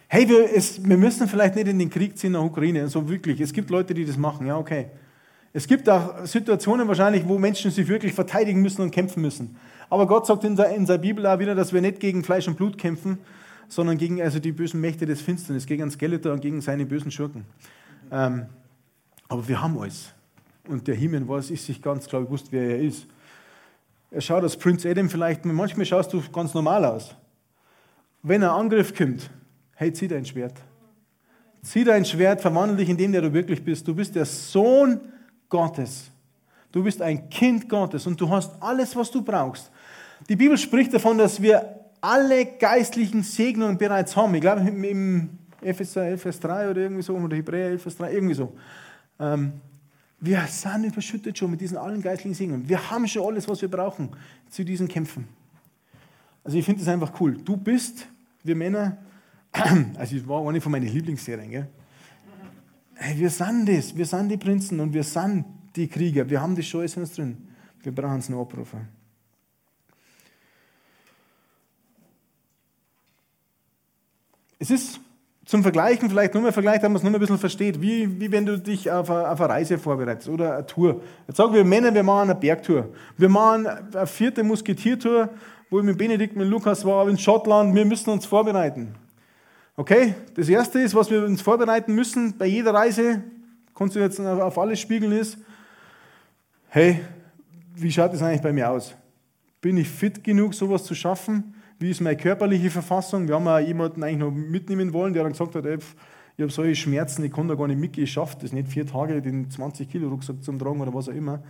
Hey, 0.09 0.29
wir, 0.29 0.53
es, 0.53 0.85
wir 0.85 0.97
müssen 0.97 1.29
vielleicht 1.29 1.55
nicht 1.55 1.69
in 1.69 1.79
den 1.79 1.91
Krieg 1.91 2.19
ziehen 2.19 2.33
nach 2.33 2.43
Ukraine, 2.43 2.81
so 2.89 2.99
also 2.99 3.09
wirklich. 3.09 3.41
Es 3.41 3.53
gibt 3.53 3.71
Leute, 3.71 3.95
die 3.95 4.05
das 4.05 4.17
machen, 4.17 4.49
ja, 4.49 4.59
okay. 4.59 4.89
Es 5.57 5.69
gibt 5.69 5.89
auch 5.89 6.27
Situationen 6.27 6.89
wahrscheinlich, 6.89 7.27
wo 7.29 7.39
Menschen 7.39 7.71
sich 7.71 7.87
wirklich 7.87 8.13
verteidigen 8.13 8.61
müssen 8.61 8.83
und 8.83 8.91
kämpfen 8.91 9.23
müssen. 9.23 9.57
Aber 9.89 10.09
Gott 10.09 10.27
sagt 10.27 10.43
in 10.43 10.57
seiner 10.57 10.99
Bibel 10.99 11.25
auch 11.25 11.39
wieder, 11.39 11.55
dass 11.55 11.73
wir 11.73 11.81
nicht 11.81 12.01
gegen 12.01 12.25
Fleisch 12.25 12.49
und 12.49 12.57
Blut 12.57 12.77
kämpfen, 12.77 13.19
sondern 13.69 13.97
gegen 13.97 14.21
also 14.21 14.41
die 14.41 14.51
bösen 14.51 14.81
Mächte 14.81 15.07
des 15.07 15.23
Finsternis, 15.23 15.65
gegen 15.65 15.89
Skeletor 15.93 16.33
und 16.33 16.41
gegen 16.41 16.61
seine 16.61 16.85
bösen 16.85 17.13
Schurken. 17.13 17.45
Ähm, 18.11 18.47
aber 19.29 19.47
wir 19.47 19.63
haben 19.63 19.79
alles. 19.79 20.13
Und 20.67 20.89
der 20.89 20.97
Himmel 20.97 21.29
weiß, 21.29 21.53
ist 21.53 21.67
sich 21.67 21.81
ganz 21.81 22.09
klar 22.09 22.23
bewusst, 22.23 22.49
wer 22.51 22.71
er 22.71 22.81
ist. 22.81 23.07
Er 24.11 24.21
schaut 24.21 24.43
als 24.43 24.57
Prinz 24.57 24.85
Adam 24.85 25.09
vielleicht, 25.09 25.45
manchmal 25.45 25.87
schaust 25.87 26.13
du 26.13 26.21
ganz 26.33 26.53
normal 26.53 26.85
aus. 26.85 27.15
Wenn 28.25 28.43
ein 28.43 28.51
Angriff 28.51 28.93
kommt, 28.93 29.31
hey, 29.77 29.93
zieh 29.93 30.09
dein 30.09 30.27
Schwert. 30.27 30.55
Zieh 31.63 31.85
dein 31.85 32.05
Schwert, 32.05 32.41
verwandle 32.41 32.77
dich 32.77 32.89
in 32.89 32.97
den, 32.97 33.13
der 33.13 33.23
du 33.23 33.33
wirklich 33.33 33.65
bist. 33.65 33.87
Du 33.87 33.95
bist 33.95 34.17
der 34.17 34.25
Sohn 34.25 35.01
Gottes. 35.55 36.11
Du 36.73 36.83
bist 36.83 37.01
ein 37.01 37.31
Kind 37.31 37.69
Gottes 37.69 38.09
und 38.09 38.21
du 38.21 38.29
hast 38.29 38.61
alles, 38.61 38.97
was 38.97 39.09
du 39.09 39.23
brauchst. 39.23 39.71
Die 40.29 40.35
Bibel 40.35 40.59
spricht 40.59 40.93
davon, 40.93 41.17
dass 41.17 41.41
wir 41.41 41.79
alle 42.01 42.45
geistlichen 42.45 43.23
Segnungen 43.23 43.79
bereits 43.79 44.17
haben. 44.17 44.35
Ich 44.35 44.41
glaube, 44.41 44.63
im 44.63 45.39
Epheser 45.63 46.07
11, 46.07 46.23
Vers 46.23 46.41
3 46.41 46.71
oder 46.71 46.81
irgendwie 46.81 47.03
so, 47.03 47.15
oder 47.15 47.37
Hebräer 47.37 47.69
11, 47.69 47.83
Vers 47.83 47.97
3, 47.99 48.13
irgendwie 48.15 48.35
so. 48.35 48.53
Ähm, 49.21 49.53
wir 50.19 50.45
sind 50.49 50.87
überschüttet 50.87 51.39
schon 51.39 51.53
mit 51.53 51.61
diesen 51.61 51.77
allen 51.77 52.03
geistlichen 52.03 52.35
Segnungen. 52.35 52.69
Wir 52.69 52.91
haben 52.91 53.07
schon 53.07 53.25
alles, 53.25 53.47
was 53.47 53.63
wir 53.63 53.71
brauchen 53.71 54.09
zu 54.51 54.65
diesen 54.65 54.89
Kämpfen. 54.89 55.29
Also 56.43 56.59
ich 56.59 56.65
finde 56.65 56.81
das 56.81 56.89
einfach 56.89 57.13
cool. 57.21 57.39
Du 57.45 57.57
bist, 57.57 58.09
wir 58.43 58.57
Männer, 58.57 58.99
also 59.97 60.17
ich 60.17 60.27
war 60.27 60.45
eine 60.49 60.61
von 60.61 60.73
meinen 60.73 60.89
Lieblingsserien, 60.89 61.49
gell? 61.49 61.69
Hey, 62.97 63.19
wir 63.19 63.31
sind 63.31 63.69
das, 63.69 63.97
wir 63.97 64.07
sind 64.07 64.29
die 64.29 64.37
Prinzen 64.37 64.79
und 64.81 64.93
wir 64.93 65.03
sind 65.03 65.45
die 65.75 65.89
Krieger. 65.89 66.29
Wir 66.29 66.41
haben 66.41 66.61
schon 66.63 66.81
alles 66.81 66.97
in 66.97 67.03
uns 67.03 67.15
drin. 67.15 67.49
Wir 67.83 67.93
brauchen 67.93 68.19
es 68.19 68.29
nur 68.29 68.41
abrufen. 68.41 68.89
Es 74.59 74.71
ist 74.71 75.01
zum 75.45 75.63
Vergleichen, 75.63 76.09
vielleicht 76.09 76.33
nur 76.33 76.43
mal 76.43 76.53
Vergleich, 76.53 76.81
damit 76.81 76.93
man 76.93 76.97
es 76.97 77.03
nur 77.03 77.11
mal 77.11 77.19
ein 77.19 77.21
bisschen 77.21 77.39
versteht, 77.39 77.83
wie, 77.83 78.19
wie 78.19 78.33
wenn 78.33 78.47
du 78.47 78.59
dich 78.59 78.91
auf 78.91 79.11
eine, 79.11 79.29
auf 79.29 79.41
eine 79.41 79.53
Reise 79.53 79.77
vorbereitest 79.77 80.29
oder 80.29 80.55
eine 80.55 80.67
Tour. 80.67 81.03
Jetzt 81.27 81.37
sagen 81.37 81.53
wir 81.53 81.65
Männer, 81.65 81.93
wir 81.93 82.03
machen 82.03 82.31
eine 82.31 82.39
Bergtour. 82.39 82.89
Wir 83.19 83.29
machen 83.29 83.67
eine 83.67 84.07
vierte 84.07 84.43
Musketiertour, 84.43 85.29
wo 85.69 85.81
ich 85.81 85.85
mit 85.85 85.99
Benedikt, 85.99 86.37
mit 86.37 86.49
Lukas 86.49 86.85
war, 86.85 87.09
in 87.09 87.19
Schottland. 87.19 87.75
Wir 87.75 87.85
müssen 87.85 88.09
uns 88.11 88.25
vorbereiten. 88.25 88.95
Okay, 89.77 90.15
das 90.35 90.49
erste 90.49 90.79
ist, 90.81 90.95
was 90.95 91.11
wir 91.11 91.25
uns 91.25 91.43
vorbereiten 91.43 91.95
müssen 91.95 92.39
bei 92.39 92.47
jeder 92.47 92.73
Reise, 92.73 93.25
kannst 93.75 93.97
du 93.97 94.01
jetzt 94.01 94.21
auf 94.21 94.57
alles 94.57 94.79
spiegeln, 94.79 95.11
ist, 95.13 95.37
hey, 96.69 97.01
wie 97.75 97.91
schaut 97.91 98.13
das 98.13 98.23
eigentlich 98.23 98.43
bei 98.43 98.53
mir 98.53 98.71
aus? 98.71 98.95
Bin 99.61 99.77
ich 99.77 99.89
fit 99.89 100.23
genug, 100.23 100.55
sowas 100.55 100.85
zu 100.85 100.95
schaffen? 100.95 101.55
Wie 101.81 101.91
ist 101.91 102.01
meine 102.01 102.17
körperliche 102.17 102.71
Verfassung? 102.71 103.27
Wir 103.27 103.35
haben 103.35 103.49
auch 103.49 103.59
jemanden 103.59 104.05
eigentlich 104.05 104.19
noch 104.19 104.31
mitnehmen 104.31 104.93
wollen, 104.93 105.13
der 105.13 105.25
dann 105.25 105.33
gesagt 105.33 105.57
hat, 105.57 105.67
ey, 105.67 105.79
ich 106.37 106.43
habe 106.43 106.53
solche 106.53 106.77
Schmerzen, 106.77 107.25
ich 107.25 107.33
kann 107.33 107.49
da 107.49 107.57
gar 107.57 107.67
nicht 107.67 107.81
mitgehen, 107.81 108.05
ich 108.05 108.13
schaffe 108.13 108.37
das 108.41 108.53
nicht, 108.53 108.69
vier 108.69 108.87
Tage 108.87 109.21
den 109.21 109.51
20 109.51 109.89
Kilo 109.89 110.09
Rucksack 110.09 110.43
zum 110.43 110.59
Tragen 110.59 110.81
oder 110.81 110.95
was 110.95 111.09
auch 111.09 111.15
immer. 111.15 111.43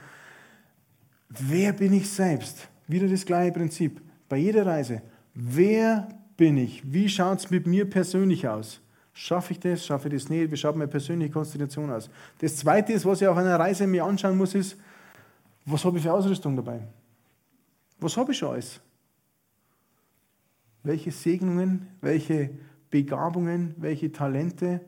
Wer 1.29 1.75
bin 1.75 1.93
ich 1.93 2.09
selbst? 2.09 2.69
Wieder 2.87 3.09
das 3.09 3.27
gleiche 3.27 3.53
Prinzip. 3.53 4.01
Bei 4.29 4.39
jeder 4.39 4.65
Reise. 4.65 5.03
Wer 5.35 6.09
bin 6.37 6.57
ich? 6.57 6.83
Wie 6.92 7.09
schaut 7.09 7.38
es 7.38 7.51
mit 7.51 7.66
mir 7.66 7.88
persönlich 7.88 8.47
aus? 8.49 8.81
Schaffe 9.12 9.53
ich 9.53 9.61
das? 9.61 9.87
Schaffe 9.87 10.09
ich 10.09 10.14
das 10.14 10.29
nicht? 10.29 10.51
Wie 10.51 10.57
schaut 10.57 10.77
meine 10.77 10.88
persönliche 10.88 11.33
Konstitution 11.33 11.90
aus? 11.90 12.11
Das 12.38 12.57
Zweite 12.57 12.92
ist, 12.92 13.07
was 13.07 13.20
ich 13.20 13.29
auf 13.29 13.37
einer 13.37 13.59
Reise 13.59 13.87
mir 13.87 14.05
anschauen 14.05 14.37
muss, 14.37 14.55
ist, 14.55 14.77
was 15.64 15.85
habe 15.85 15.99
ich 15.99 16.03
für 16.03 16.12
Ausrüstung 16.12 16.57
dabei? 16.57 16.80
Was 18.01 18.16
habe 18.16 18.32
ich 18.32 18.39
schon 18.39 18.51
alles? 18.51 18.80
Welche 20.82 21.11
Segnungen, 21.11 21.89
welche 22.01 22.51
Begabungen, 22.91 23.74
welche 23.78 24.12
Talente, 24.12 24.80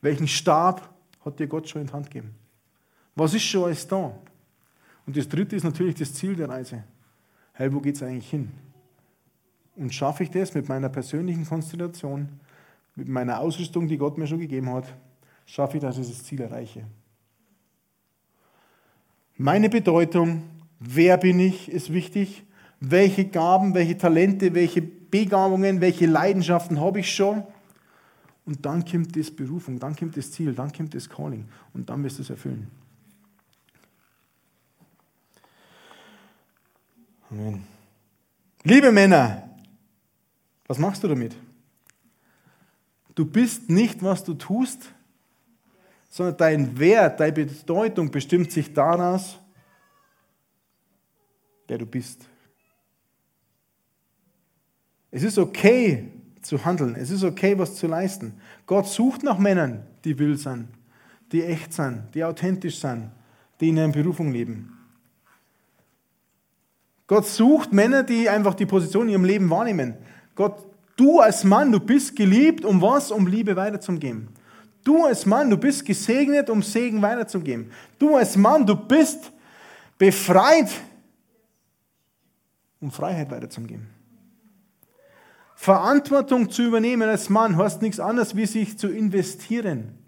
welchen 0.00 0.28
Stab 0.28 0.94
hat 1.24 1.38
dir 1.38 1.46
Gott 1.46 1.68
schon 1.68 1.82
in 1.82 1.88
die 1.88 1.92
Hand 1.92 2.10
gegeben? 2.10 2.34
Was 3.14 3.34
ist 3.34 3.42
schon 3.42 3.64
alles 3.64 3.86
da? 3.86 4.16
Und 5.06 5.16
das 5.16 5.28
Dritte 5.28 5.56
ist 5.56 5.64
natürlich 5.64 5.96
das 5.96 6.14
Ziel 6.14 6.36
der 6.36 6.48
Reise. 6.48 6.84
Hey, 7.52 7.72
wo 7.72 7.80
geht 7.80 7.96
es 7.96 8.02
eigentlich 8.02 8.30
hin? 8.30 8.50
Und 9.76 9.94
schaffe 9.94 10.24
ich 10.24 10.30
das 10.30 10.54
mit 10.54 10.68
meiner 10.68 10.88
persönlichen 10.88 11.46
Konstellation, 11.46 12.28
mit 12.94 13.08
meiner 13.08 13.40
Ausrüstung, 13.40 13.88
die 13.88 13.96
Gott 13.96 14.18
mir 14.18 14.26
schon 14.26 14.40
gegeben 14.40 14.70
hat, 14.70 14.86
schaffe 15.46 15.78
ich, 15.78 15.82
dass 15.82 15.98
ich 15.98 16.08
das 16.08 16.24
Ziel 16.24 16.40
erreiche? 16.40 16.84
Meine 19.36 19.70
Bedeutung, 19.70 20.42
wer 20.78 21.16
bin 21.16 21.40
ich, 21.40 21.70
ist 21.70 21.92
wichtig. 21.92 22.44
Welche 22.80 23.24
Gaben, 23.24 23.74
welche 23.74 23.96
Talente, 23.96 24.54
welche 24.54 24.82
Begabungen, 24.82 25.80
welche 25.80 26.06
Leidenschaften 26.06 26.80
habe 26.80 27.00
ich 27.00 27.14
schon. 27.14 27.44
Und 28.44 28.66
dann 28.66 28.84
kommt 28.84 29.16
das 29.16 29.30
Berufung, 29.30 29.78
dann 29.78 29.94
kommt 29.94 30.16
das 30.16 30.32
Ziel, 30.32 30.52
dann 30.52 30.72
kommt 30.72 30.94
das 30.94 31.08
Calling 31.08 31.46
und 31.72 31.88
dann 31.88 32.02
wirst 32.02 32.18
du 32.18 32.22
es 32.22 32.30
erfüllen. 32.30 32.68
Amen. 37.30 37.64
Liebe 38.64 38.92
Männer, 38.92 39.48
was 40.72 40.78
machst 40.78 41.04
du 41.04 41.08
damit? 41.08 41.36
Du 43.14 43.26
bist 43.26 43.68
nicht, 43.68 44.02
was 44.02 44.24
du 44.24 44.32
tust, 44.32 44.90
sondern 46.08 46.38
dein 46.38 46.78
Wert, 46.78 47.20
deine 47.20 47.32
Bedeutung 47.34 48.10
bestimmt 48.10 48.50
sich 48.50 48.72
daraus, 48.72 49.38
wer 51.68 51.76
du 51.76 51.84
bist. 51.84 52.26
Es 55.10 55.22
ist 55.22 55.36
okay 55.36 56.10
zu 56.40 56.64
handeln, 56.64 56.96
es 56.96 57.10
ist 57.10 57.22
okay, 57.22 57.58
was 57.58 57.76
zu 57.76 57.86
leisten. 57.86 58.40
Gott 58.64 58.86
sucht 58.86 59.22
nach 59.22 59.36
Männern, 59.36 59.86
die 60.06 60.18
will 60.18 60.38
sind, 60.38 60.68
die 61.32 61.42
echt 61.42 61.74
sind, 61.74 62.04
die 62.14 62.24
authentisch 62.24 62.80
sind, 62.80 63.10
die 63.60 63.68
in 63.68 63.78
einer 63.78 63.92
Berufung 63.92 64.32
leben. 64.32 64.72
Gott 67.06 67.26
sucht 67.26 67.74
Männer, 67.74 68.04
die 68.04 68.30
einfach 68.30 68.54
die 68.54 68.64
Position 68.64 69.08
in 69.08 69.10
ihrem 69.10 69.26
Leben 69.26 69.50
wahrnehmen. 69.50 69.96
Gott, 70.34 70.64
du 70.96 71.20
als 71.20 71.44
Mann, 71.44 71.70
du 71.72 71.80
bist 71.80 72.16
geliebt, 72.16 72.64
um 72.64 72.80
was? 72.80 73.10
Um 73.10 73.26
Liebe 73.26 73.54
weiterzugeben. 73.56 74.28
Du 74.84 75.04
als 75.04 75.26
Mann, 75.26 75.48
du 75.48 75.56
bist 75.56 75.84
gesegnet, 75.84 76.50
um 76.50 76.62
Segen 76.62 77.00
weiterzugeben. 77.02 77.70
Du 77.98 78.16
als 78.16 78.36
Mann, 78.36 78.66
du 78.66 78.74
bist 78.74 79.32
befreit, 79.96 80.70
um 82.80 82.90
Freiheit 82.90 83.30
weiterzugeben. 83.30 83.88
Verantwortung 85.54 86.50
zu 86.50 86.62
übernehmen 86.62 87.08
als 87.08 87.28
Mann 87.28 87.56
heißt 87.56 87.82
nichts 87.82 88.00
anderes, 88.00 88.34
wie 88.34 88.46
sich 88.46 88.76
zu 88.76 88.88
investieren. 88.88 90.01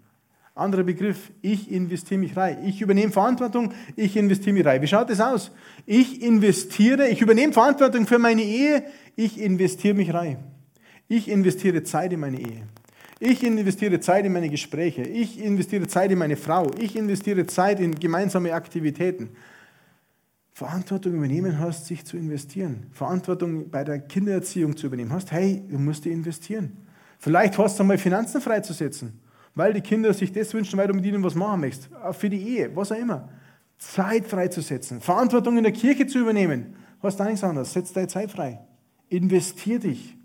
Anderer 0.57 0.83
Begriff, 0.83 1.31
ich 1.41 1.69
investiere 1.69 2.17
mich 2.17 2.37
rein. 2.37 2.63
Ich 2.65 2.81
übernehme 2.81 3.11
Verantwortung, 3.11 3.73
ich 3.97 4.15
investiere 4.15 4.53
mich 4.53 4.65
rein. 4.65 4.81
Wie 4.81 4.87
schaut 4.87 5.09
das 5.09 5.19
aus? 5.19 5.51
Ich 5.85 6.21
investiere, 6.21 7.09
ich 7.09 7.21
übernehme 7.21 7.51
Verantwortung 7.51 8.07
für 8.07 8.19
meine 8.19 8.41
Ehe, 8.41 8.85
ich 9.17 9.37
investiere 9.37 9.95
mich 9.95 10.13
rein. 10.13 10.37
Ich 11.09 11.27
investiere 11.27 11.83
Zeit 11.83 12.13
in 12.13 12.21
meine 12.21 12.39
Ehe. 12.39 12.63
Ich 13.19 13.43
investiere 13.43 13.99
Zeit 13.99 14.25
in 14.25 14.31
meine 14.31 14.49
Gespräche. 14.49 15.01
Ich 15.01 15.41
investiere 15.41 15.87
Zeit 15.87 16.11
in 16.11 16.17
meine 16.17 16.37
Frau. 16.37 16.71
Ich 16.79 16.95
investiere 16.95 17.45
Zeit 17.45 17.81
in 17.81 17.93
gemeinsame 17.93 18.53
Aktivitäten. 18.53 19.31
Verantwortung 20.53 21.15
übernehmen 21.15 21.59
hast, 21.59 21.85
sich 21.85 22.05
zu 22.05 22.15
investieren. 22.15 22.87
Verantwortung 22.93 23.69
bei 23.69 23.83
der 23.83 23.99
Kindererziehung 23.99 24.77
zu 24.77 24.87
übernehmen 24.87 25.11
hast, 25.11 25.33
hey, 25.33 25.61
du 25.67 25.77
musst 25.77 26.05
dir 26.05 26.13
investieren. 26.13 26.77
Vielleicht 27.19 27.57
hast 27.57 27.77
du 27.77 27.83
einmal 27.83 27.97
Finanzen 27.97 28.39
freizusetzen 28.39 29.24
weil 29.55 29.73
die 29.73 29.81
Kinder 29.81 30.13
sich 30.13 30.31
das 30.31 30.53
wünschen, 30.53 30.77
weil 30.77 30.87
du 30.87 30.93
mit 30.93 31.05
ihnen 31.05 31.23
was 31.23 31.33
machen 31.33 31.61
möchtest. 31.61 31.89
Für 32.11 32.29
die 32.29 32.41
Ehe, 32.41 32.75
was 32.75 32.91
auch 32.91 32.97
immer. 32.97 33.29
Zeit 33.77 34.27
freizusetzen, 34.27 35.01
Verantwortung 35.01 35.57
in 35.57 35.63
der 35.63 35.73
Kirche 35.73 36.05
zu 36.07 36.19
übernehmen. 36.19 36.75
Hast 37.01 37.19
da 37.19 37.25
nichts 37.25 37.43
anderes. 37.43 37.73
Setz 37.73 37.93
deine 37.93 38.07
Zeit 38.07 38.31
frei. 38.31 38.59
Investier 39.09 39.79
dich. 39.79 40.17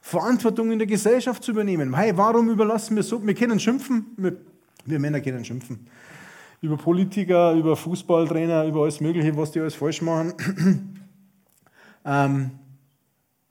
Verantwortung 0.00 0.70
in 0.70 0.78
der 0.78 0.86
Gesellschaft 0.86 1.42
zu 1.42 1.52
übernehmen. 1.52 1.94
Hey, 1.96 2.16
warum 2.16 2.50
überlassen 2.50 2.94
wir 2.96 3.02
so? 3.02 3.24
Wir 3.26 3.34
können 3.34 3.58
schimpfen. 3.58 4.06
Wir, 4.16 4.36
wir 4.84 4.98
Männer 4.98 5.20
können 5.20 5.44
schimpfen. 5.44 5.86
Über 6.60 6.76
Politiker, 6.76 7.52
über 7.52 7.76
Fußballtrainer, 7.76 8.66
über 8.66 8.82
alles 8.82 9.00
Mögliche, 9.00 9.36
was 9.36 9.50
die 9.50 9.60
alles 9.60 9.74
falsch 9.74 10.02
machen. 10.02 10.32
ähm, 12.04 12.50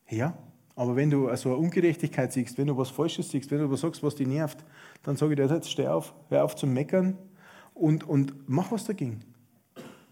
ja, 0.10 0.38
aber 0.76 0.96
wenn 0.96 1.10
du 1.10 1.28
also 1.28 1.50
eine 1.50 1.58
Ungerechtigkeit 1.58 2.32
siehst, 2.34 2.58
wenn 2.58 2.68
du 2.68 2.78
was 2.78 2.90
Falsches 2.90 3.30
siehst, 3.30 3.52
wenn 3.52 3.60
du 3.60 3.70
was 3.70 3.82
sagst, 3.82 4.02
was 4.02 4.16
dich 4.16 4.28
nervt, 4.28 4.64
dann 5.04 5.18
sage 5.18 5.34
ich 5.34 5.38
dir 5.38 5.54
jetzt, 5.54 5.70
steh 5.70 5.88
auf, 5.88 6.14
hör 6.30 6.44
auf 6.44 6.56
zu 6.56 6.66
meckern 6.66 7.18
und, 7.74 8.08
und 8.08 8.34
mach 8.48 8.72
was 8.72 8.86
dagegen. 8.86 9.20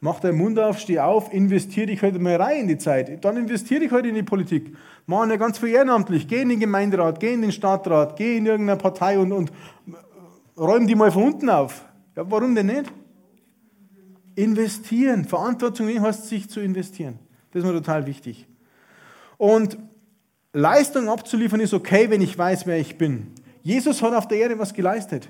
Mach 0.03 0.19
deinen 0.19 0.37
Mund 0.37 0.59
auf, 0.59 0.79
steh 0.79 0.99
auf, 0.99 1.31
investier 1.31 1.85
dich 1.85 2.01
heute 2.01 2.17
mal 2.17 2.35
rein 2.35 2.61
in 2.61 2.67
die 2.67 2.77
Zeit. 2.79 3.23
Dann 3.23 3.37
investier 3.37 3.79
dich 3.79 3.91
heute 3.91 4.07
in 4.07 4.15
die 4.15 4.23
Politik. 4.23 4.75
Mach 5.05 5.27
ja 5.27 5.35
ganz 5.35 5.59
viel 5.59 5.69
ehrenamtlich. 5.69 6.27
Geh 6.27 6.41
in 6.41 6.49
den 6.49 6.59
Gemeinderat, 6.59 7.19
geh 7.19 7.33
in 7.33 7.43
den 7.43 7.51
Stadtrat, 7.51 8.15
geh 8.15 8.37
in 8.37 8.47
irgendeine 8.47 8.79
Partei 8.79 9.19
und, 9.19 9.31
und 9.31 9.51
räum 10.57 10.87
die 10.87 10.95
mal 10.95 11.11
von 11.11 11.23
unten 11.25 11.49
auf. 11.51 11.85
Ja, 12.15 12.29
warum 12.29 12.55
denn 12.55 12.65
nicht? 12.65 12.91
Investieren. 14.33 15.25
Verantwortung 15.25 15.87
heißt, 15.87 16.27
sich 16.27 16.49
zu 16.49 16.61
investieren. 16.61 17.19
Das 17.51 17.61
ist 17.61 17.69
mir 17.69 17.75
total 17.75 18.07
wichtig. 18.07 18.47
Und 19.37 19.77
Leistung 20.51 21.09
abzuliefern 21.09 21.59
ist 21.59 21.75
okay, 21.75 22.09
wenn 22.09 22.21
ich 22.21 22.35
weiß, 22.35 22.65
wer 22.65 22.79
ich 22.79 22.97
bin. 22.97 23.27
Jesus 23.63 24.01
hat 24.01 24.13
auf 24.13 24.27
der 24.27 24.39
Erde 24.39 24.57
was 24.57 24.73
geleistet. 24.73 25.29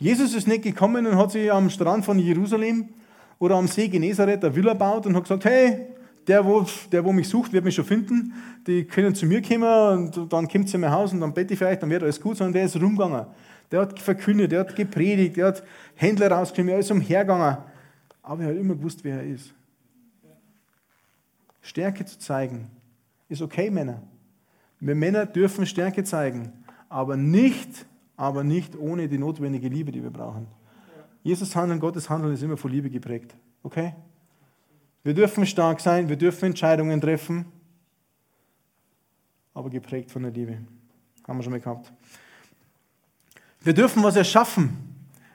Jesus 0.00 0.34
ist 0.34 0.46
nicht 0.46 0.62
gekommen 0.62 1.06
und 1.06 1.16
hat 1.16 1.32
sich 1.32 1.50
am 1.52 1.70
Strand 1.70 2.04
von 2.04 2.18
Jerusalem 2.18 2.88
oder 3.38 3.56
am 3.56 3.66
See 3.66 3.88
Genezareth 3.88 4.44
eine 4.44 4.54
Villa 4.54 4.72
gebaut 4.72 5.06
und 5.06 5.16
hat 5.16 5.24
gesagt, 5.24 5.44
hey, 5.44 5.86
der 6.26 6.44
wo, 6.44 6.64
der, 6.92 7.04
wo 7.04 7.12
mich 7.12 7.28
sucht, 7.28 7.52
wird 7.52 7.64
mich 7.64 7.74
schon 7.74 7.84
finden. 7.84 8.32
Die 8.66 8.84
können 8.84 9.14
zu 9.14 9.26
mir 9.26 9.42
kommen 9.42 10.12
und 10.14 10.32
dann 10.32 10.46
kommt 10.46 10.68
sie 10.68 10.74
in 10.74 10.82
mein 10.82 10.92
Haus 10.92 11.12
und 11.12 11.20
dann 11.20 11.32
bete 11.32 11.54
ich 11.54 11.58
vielleicht, 11.58 11.82
dann 11.82 11.90
wird 11.90 12.02
alles 12.02 12.20
gut, 12.20 12.36
sondern 12.36 12.52
der 12.52 12.64
ist 12.64 12.76
rumgegangen. 12.76 13.26
Der 13.70 13.80
hat 13.80 13.98
verkündet, 13.98 14.52
der 14.52 14.60
hat 14.60 14.76
gepredigt, 14.76 15.36
der 15.36 15.46
hat 15.48 15.62
Händler 15.94 16.30
rausgenommen, 16.30 16.74
er 16.74 16.80
ist 16.80 16.90
umhergegangen. 16.90 17.58
Aber 18.22 18.42
er 18.42 18.50
hat 18.50 18.56
immer 18.56 18.74
gewusst, 18.74 19.02
wer 19.02 19.16
er 19.16 19.26
ist. 19.26 19.54
Stärke 21.62 22.04
zu 22.04 22.18
zeigen, 22.18 22.70
ist 23.28 23.42
okay, 23.42 23.70
Männer. 23.70 24.02
Wir 24.80 24.94
Männer 24.94 25.26
dürfen 25.26 25.66
Stärke 25.66 26.04
zeigen 26.04 26.52
aber 26.88 27.16
nicht, 27.16 27.86
aber 28.16 28.44
nicht 28.44 28.76
ohne 28.76 29.08
die 29.08 29.18
notwendige 29.18 29.68
Liebe, 29.68 29.92
die 29.92 30.02
wir 30.02 30.10
brauchen. 30.10 30.46
Jesus 31.22 31.54
Handeln, 31.54 31.80
Gottes 31.80 32.08
Handeln 32.08 32.32
ist 32.32 32.42
immer 32.42 32.56
von 32.56 32.70
Liebe 32.70 32.90
geprägt. 32.90 33.36
Okay? 33.62 33.94
Wir 35.02 35.14
dürfen 35.14 35.46
stark 35.46 35.80
sein, 35.80 36.08
wir 36.08 36.16
dürfen 36.16 36.46
Entscheidungen 36.46 37.00
treffen, 37.00 37.46
aber 39.54 39.70
geprägt 39.70 40.10
von 40.10 40.22
der 40.22 40.32
Liebe. 40.32 40.58
Haben 41.26 41.38
wir 41.38 41.42
schon 41.42 41.52
mal 41.52 41.60
gehabt. 41.60 41.92
Wir 43.60 43.74
dürfen 43.74 44.02
was 44.02 44.16
erschaffen. 44.16 44.76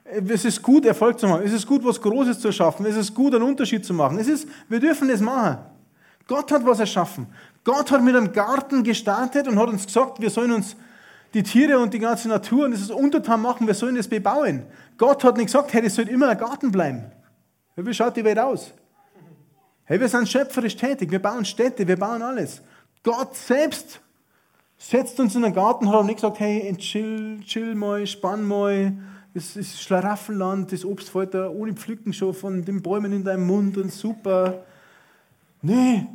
Es 0.04 0.46
ist 0.46 0.62
gut, 0.62 0.86
Erfolg 0.86 1.20
zu 1.20 1.28
machen. 1.28 1.44
Es 1.46 1.54
ist 1.54 1.68
gut, 1.68 1.84
was 1.84 2.02
Großes 2.02 2.40
zu 2.40 2.48
erschaffen. 2.48 2.86
Es 2.86 2.96
ist 2.96 3.14
gut, 3.14 3.34
einen 3.36 3.44
Unterschied 3.44 3.86
zu 3.86 3.94
machen. 3.94 4.18
Es 4.18 4.28
ist, 4.28 4.48
wir 4.70 4.80
dürfen 4.80 5.08
das 5.08 5.22
machen. 5.22 5.60
Gott 6.28 6.52
hat 6.52 6.66
was 6.66 6.80
erschaffen. 6.80 7.28
Gott 7.64 7.92
hat 7.92 8.04
mit 8.04 8.16
einem 8.16 8.32
Garten 8.32 8.84
gestartet 8.84 9.48
und 9.48 9.60
hat 9.60 9.70
uns 9.70 9.86
gesagt, 9.86 10.22
wir 10.22 10.30
sollen 10.30 10.52
uns 10.52 10.76
die 11.34 11.44
Tiere 11.44 11.80
und 11.80 11.94
die 11.94 12.00
ganze 12.00 12.28
Natur 12.28 12.66
und 12.66 12.72
das 12.72 12.90
untertan 12.92 13.42
machen, 13.42 13.66
wir 13.66 13.74
sollen 13.74 13.96
das 13.96 14.08
bebauen. 14.08 14.64
Gott 14.98 15.24
hat 15.24 15.38
nicht 15.38 15.48
gesagt, 15.48 15.74
hey, 15.74 15.82
das 15.82 15.96
soll 15.96 16.08
immer 16.08 16.30
ein 16.30 16.38
Garten 16.38 16.72
bleiben. 16.72 17.06
Wie 17.76 17.94
schaut 17.94 18.16
die 18.16 18.24
Welt 18.24 18.38
aus? 18.38 18.72
Hey, 19.86 20.00
wir 20.00 20.08
sind 20.08 20.30
schöpferisch 20.30 20.76
tätig, 20.76 21.12
wir 21.12 21.20
bauen 21.20 21.44
Städte, 21.44 21.88
wir 21.88 21.98
bauen 21.98 22.22
alles. 22.22 22.62
Gott 23.02 23.36
selbst 23.36 24.00
setzt 24.78 25.20
uns 25.20 25.36
in 25.36 25.44
einen 25.44 25.56
Garten, 25.56 25.88
hat 25.88 25.96
aber 25.96 26.04
nicht 26.04 26.18
gesagt, 26.18 26.40
hey, 26.40 26.74
chill, 26.78 27.42
chill 27.42 27.74
mal, 27.74 28.06
spann 28.06 28.46
mal, 28.46 28.94
das 29.34 29.56
ist 29.56 29.82
Schlaraffenland, 29.82 30.72
das 30.72 30.86
Obst 30.86 31.10
fällt 31.10 31.34
da 31.34 31.50
ohne 31.50 31.74
Pflücken 31.74 32.14
schon 32.14 32.34
von 32.34 32.64
den 32.64 32.82
Bäumen 32.82 33.12
in 33.12 33.24
deinem 33.24 33.48
Mund 33.48 33.78
und 33.78 33.92
super. 33.92 34.64
Nee, 35.64 36.06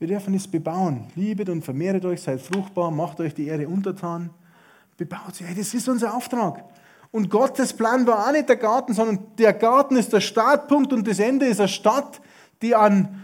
wir 0.00 0.08
dürfen 0.08 0.34
es 0.34 0.48
bebauen. 0.48 1.06
Liebet 1.14 1.48
und 1.48 1.62
vermehret 1.62 2.04
euch, 2.04 2.20
seid 2.20 2.40
fruchtbar, 2.40 2.90
macht 2.90 3.20
euch 3.20 3.34
die 3.34 3.46
Erde 3.46 3.68
untertan 3.68 4.30
bebaut 5.00 5.34
sie. 5.34 5.44
Hey, 5.44 5.54
das 5.54 5.72
ist 5.72 5.88
unser 5.88 6.14
Auftrag. 6.14 6.62
Und 7.10 7.30
Gottes 7.30 7.72
Plan 7.72 8.06
war 8.06 8.28
auch 8.28 8.32
nicht 8.32 8.50
der 8.50 8.56
Garten, 8.56 8.92
sondern 8.92 9.18
der 9.38 9.54
Garten 9.54 9.96
ist 9.96 10.12
der 10.12 10.20
Startpunkt 10.20 10.92
und 10.92 11.08
das 11.08 11.18
Ende 11.18 11.46
ist 11.46 11.58
eine 11.58 11.68
Stadt, 11.70 12.20
die 12.60 12.74
an 12.74 13.18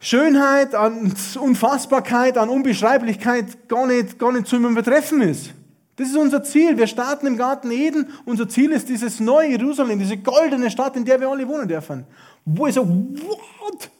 Schönheit, 0.00 0.74
an 0.74 1.12
Unfassbarkeit, 1.38 2.38
an 2.38 2.48
Unbeschreiblichkeit 2.48 3.68
gar 3.68 3.86
nicht, 3.86 4.18
gar 4.18 4.32
nicht 4.32 4.46
zu 4.46 4.56
übertreffen 4.56 5.20
ist. 5.20 5.50
Das 5.96 6.08
ist 6.08 6.16
unser 6.16 6.42
Ziel. 6.42 6.78
Wir 6.78 6.86
starten 6.86 7.26
im 7.26 7.36
Garten 7.36 7.70
Eden. 7.70 8.08
Unser 8.24 8.48
Ziel 8.48 8.72
ist 8.72 8.88
dieses 8.88 9.20
neue 9.20 9.50
Jerusalem, 9.50 9.98
diese 9.98 10.16
goldene 10.16 10.70
Stadt, 10.70 10.96
in 10.96 11.04
der 11.04 11.20
wir 11.20 11.28
alle 11.28 11.46
wohnen 11.46 11.68
dürfen. 11.68 12.06
Wo 12.46 12.66
ich 12.66 12.74
so, 12.74 12.88
what? 12.88 13.90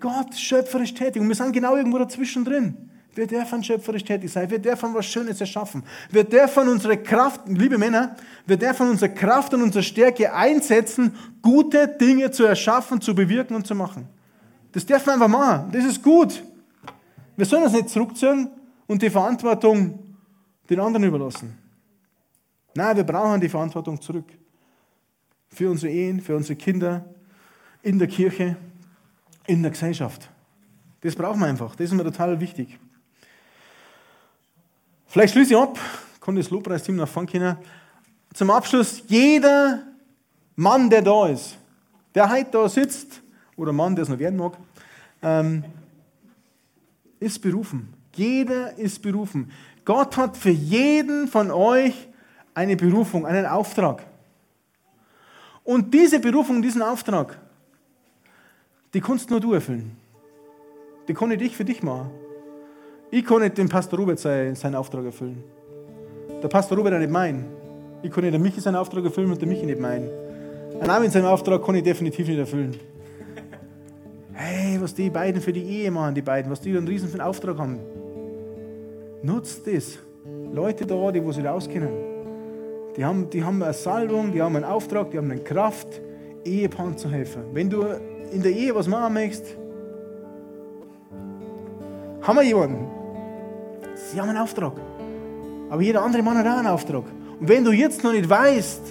Gott 0.00 0.34
schöpferisch 0.34 0.94
tätig. 0.94 1.20
Und 1.20 1.28
wir 1.28 1.36
sind 1.36 1.52
genau 1.52 1.76
irgendwo 1.76 1.98
dazwischen 1.98 2.42
drin. 2.42 2.88
Wir 3.14 3.26
dürfen 3.26 3.62
schöpferisch 3.62 4.04
tätig 4.04 4.32
sein. 4.32 4.50
Wir 4.50 4.58
dürfen 4.58 4.94
was 4.94 5.04
Schönes 5.04 5.40
erschaffen. 5.40 5.82
Wir 6.10 6.24
dürfen 6.24 6.68
unsere 6.68 6.96
Kraft, 6.96 7.42
liebe 7.46 7.76
Männer, 7.76 8.16
wir 8.46 8.56
dürfen 8.56 8.88
unsere 8.88 9.12
Kraft 9.12 9.52
und 9.52 9.62
unsere 9.62 9.82
Stärke 9.82 10.32
einsetzen, 10.32 11.14
gute 11.42 11.88
Dinge 11.88 12.30
zu 12.30 12.44
erschaffen, 12.44 13.00
zu 13.00 13.14
bewirken 13.14 13.54
und 13.54 13.66
zu 13.66 13.74
machen. 13.74 14.08
Das 14.72 14.86
dürfen 14.86 15.06
wir 15.06 15.12
einfach 15.14 15.28
machen. 15.28 15.70
Das 15.72 15.84
ist 15.84 16.02
gut. 16.02 16.42
Wir 17.36 17.44
sollen 17.44 17.64
uns 17.64 17.72
nicht 17.72 17.90
zurückziehen 17.90 18.48
und 18.86 19.02
die 19.02 19.10
Verantwortung 19.10 19.98
den 20.70 20.80
anderen 20.80 21.04
überlassen. 21.04 21.58
Nein, 22.74 22.96
wir 22.96 23.04
brauchen 23.04 23.40
die 23.40 23.48
Verantwortung 23.48 24.00
zurück. 24.00 24.32
Für 25.50 25.70
unsere 25.70 25.92
Ehen, 25.92 26.20
für 26.20 26.34
unsere 26.34 26.56
Kinder, 26.56 27.04
in 27.82 27.98
der 27.98 28.08
Kirche, 28.08 28.56
in 29.46 29.60
der 29.60 29.70
Gesellschaft. 29.70 30.30
Das 31.02 31.14
brauchen 31.14 31.40
wir 31.40 31.46
einfach. 31.46 31.76
Das 31.76 31.86
ist 31.86 31.92
mir 31.92 32.04
total 32.04 32.40
wichtig. 32.40 32.78
Vielleicht 35.12 35.34
schließe 35.34 35.52
ich 35.52 35.60
ab, 35.60 35.78
kann 36.22 36.36
das 36.36 36.48
Lobpreisteam 36.48 36.96
nach 36.96 37.06
vorne 37.06 37.28
können. 37.30 37.56
Zum 38.32 38.50
Abschluss, 38.50 39.02
jeder 39.08 39.82
Mann, 40.56 40.88
der 40.88 41.02
da 41.02 41.26
ist, 41.26 41.58
der 42.14 42.30
heute 42.30 42.50
da 42.52 42.66
sitzt, 42.66 43.20
oder 43.54 43.74
Mann, 43.74 43.94
der 43.94 44.04
es 44.04 44.08
noch 44.08 44.18
werden 44.18 44.38
mag, 44.38 44.56
ähm, 45.20 45.64
ist 47.20 47.42
berufen. 47.42 47.92
Jeder 48.14 48.78
ist 48.78 49.02
berufen. 49.02 49.52
Gott 49.84 50.16
hat 50.16 50.34
für 50.34 50.48
jeden 50.48 51.28
von 51.28 51.50
euch 51.50 52.08
eine 52.54 52.74
Berufung, 52.74 53.26
einen 53.26 53.44
Auftrag. 53.44 54.06
Und 55.62 55.92
diese 55.92 56.20
Berufung, 56.20 56.62
diesen 56.62 56.80
Auftrag, 56.80 57.38
die 58.94 59.02
kannst 59.02 59.28
nur 59.28 59.40
du 59.40 59.52
erfüllen. 59.52 59.94
Die 61.06 61.12
kann 61.12 61.30
ich 61.32 61.54
für 61.54 61.66
dich 61.66 61.82
machen. 61.82 62.21
Ich 63.14 63.26
kann 63.26 63.42
nicht 63.42 63.58
dem 63.58 63.68
Pastor 63.68 63.98
Robert 63.98 64.18
seinen 64.18 64.74
Auftrag 64.74 65.04
erfüllen. 65.04 65.44
Der 66.42 66.48
Pastor 66.48 66.78
Robert 66.78 66.98
nicht 66.98 67.12
meinen. 67.12 67.44
Ich 68.02 68.10
kann 68.10 68.24
nicht 68.24 68.32
der 68.32 68.40
Michi 68.40 68.58
seinen 68.58 68.76
Auftrag 68.76 69.04
erfüllen 69.04 69.30
und 69.30 69.38
der 69.38 69.46
Michi 69.46 69.66
nicht 69.66 69.78
meinen. 69.78 70.08
Ein 70.80 70.88
Armin 70.88 71.10
seinen 71.10 71.26
Auftrag 71.26 71.62
kann 71.62 71.74
ich 71.74 71.82
definitiv 71.82 72.26
nicht 72.26 72.38
erfüllen. 72.38 72.74
Hey, 74.32 74.80
was 74.80 74.94
die 74.94 75.10
beiden 75.10 75.42
für 75.42 75.52
die 75.52 75.62
Ehe 75.62 75.90
machen, 75.90 76.14
die 76.14 76.22
beiden, 76.22 76.50
was 76.50 76.62
die 76.62 76.74
einen 76.74 76.88
riesen 76.88 77.20
Auftrag 77.20 77.58
haben. 77.58 77.80
Nutzt 79.22 79.66
das. 79.66 79.98
Leute 80.50 80.86
da, 80.86 81.12
die 81.12 81.22
wo 81.22 81.32
sich 81.32 81.44
da 81.44 81.52
auskennen. 81.52 81.90
Die 82.96 83.04
haben, 83.04 83.28
die 83.28 83.44
haben 83.44 83.62
eine 83.62 83.74
Salbung, 83.74 84.32
die 84.32 84.40
haben 84.40 84.56
einen 84.56 84.64
Auftrag, 84.64 85.10
die 85.10 85.18
haben 85.18 85.30
eine 85.30 85.42
Kraft, 85.42 86.00
Ehepaaren 86.46 86.96
zu 86.96 87.10
helfen. 87.10 87.42
Wenn 87.52 87.68
du 87.68 87.84
in 88.32 88.40
der 88.42 88.52
Ehe 88.52 88.74
was 88.74 88.88
machen 88.88 89.12
möchtest, 89.12 89.54
haben 92.22 92.36
wir 92.38 92.42
jemanden. 92.42 93.01
Sie 94.10 94.20
haben 94.20 94.28
einen 94.28 94.38
Auftrag. 94.38 94.72
Aber 95.70 95.82
jeder 95.82 96.02
andere 96.02 96.22
Mann 96.22 96.36
hat 96.36 96.46
auch 96.46 96.58
einen 96.58 96.66
Auftrag. 96.66 97.04
Und 97.40 97.48
wenn 97.48 97.64
du 97.64 97.72
jetzt 97.72 98.04
noch 98.04 98.12
nicht 98.12 98.28
weißt, 98.28 98.82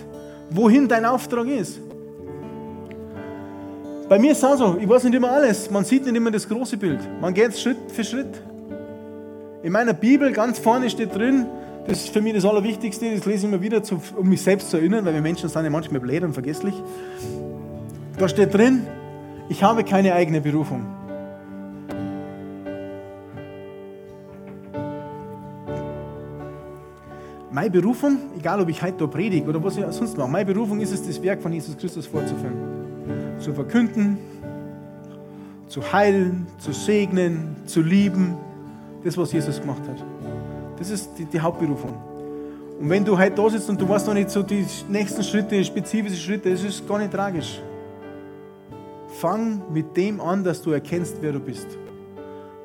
wohin 0.50 0.88
dein 0.88 1.06
Auftrag 1.06 1.48
ist, 1.48 1.80
bei 4.10 4.20
mir 4.20 4.34
ist 4.34 4.40
es 4.40 4.44
auch 4.44 4.58
so, 4.58 4.78
ich 4.78 4.90
weiß 4.90 5.06
nicht 5.06 5.16
immer 5.16 5.32
alles. 5.32 5.72
Man 5.72 5.86
sieht 5.86 6.06
nicht 6.06 6.16
immer 6.16 6.32
das 6.32 6.50
große 6.50 6.76
Bild. 6.76 7.00
Man 7.22 7.34
geht 7.34 7.58
Schritt 7.58 7.78
für 7.94 8.04
Schritt. 8.04 8.42
In 9.64 9.72
meiner 9.72 9.94
Bibel 9.94 10.34
ganz 10.34 10.60
vorne 10.60 10.90
steht 10.90 11.16
drin, 11.16 11.46
das 11.88 12.00
ist 12.00 12.10
für 12.10 12.22
mich 12.22 12.34
das 12.34 12.46
Allerwichtigste, 12.46 13.16
das 13.16 13.26
lese 13.26 13.48
ich 13.48 13.54
immer 13.54 13.62
wieder, 13.62 13.82
um 14.18 14.28
mich 14.28 14.42
selbst 14.42 14.70
zu 14.70 14.78
erinnern, 14.78 15.06
weil 15.06 15.14
wir 15.14 15.22
Menschen 15.22 15.50
sind 15.50 15.64
ja 15.64 15.70
manchmal 15.70 16.02
blöd 16.02 16.24
und 16.24 16.34
vergesslich. 16.34 16.74
Da 18.18 18.28
steht 18.28 18.54
drin, 18.54 18.86
ich 19.50 19.64
habe 19.64 19.84
keine 19.84 20.14
eigene 20.14 20.42
Berufung. 20.42 20.86
Meine 27.54 27.70
Berufung, 27.70 28.18
egal 28.38 28.62
ob 28.62 28.70
ich 28.70 28.82
heute 28.82 28.98
da 29.00 29.08
predige 29.08 29.50
oder 29.50 29.62
was 29.62 29.76
ich 29.76 29.84
sonst 29.90 30.18
mache, 30.18 30.30
meine 30.30 30.46
Berufung 30.46 30.80
ist 30.80 30.94
es, 30.94 31.06
das 31.06 31.22
Werk 31.22 31.42
von 31.42 31.52
Jesus 31.52 31.78
Christus 31.78 32.08
fortzuführen. 32.08 32.56
Zu 33.40 33.54
verkünden, 33.54 34.18
zu 35.68 35.82
heilen, 35.92 36.48
zu 36.60 36.72
segnen, 36.72 37.58
zu 37.66 37.82
lieben. 37.82 38.38
Das, 39.04 39.18
was 39.18 39.34
Jesus 39.34 39.60
gemacht 39.60 39.82
hat. 39.86 40.02
Das 40.78 40.90
ist 40.92 41.10
die, 41.18 41.26
die 41.26 41.42
Hauptberufung. 41.42 41.92
Und 42.80 42.90
wenn 42.90 43.04
du 43.04 43.18
heute 43.18 43.36
da 43.36 43.50
sitzt 43.50 43.70
und 43.70 43.82
du 43.82 43.90
weißt 43.90 44.08
noch 44.08 44.14
nicht 44.14 44.30
so 44.30 44.44
die 44.44 44.66
nächsten 44.88 45.24
Schritte, 45.24 45.62
spezifische 45.66 46.16
Schritte, 46.16 46.52
das 46.52 46.64
ist 46.64 46.88
gar 46.88 47.00
nicht 47.00 47.12
tragisch. 47.12 47.62
Fang 49.20 49.62
mit 49.74 49.98
dem 49.98 50.22
an, 50.22 50.44
dass 50.44 50.62
du 50.62 50.72
erkennst, 50.72 51.18
wer 51.20 51.34
du 51.34 51.40
bist. 51.40 51.68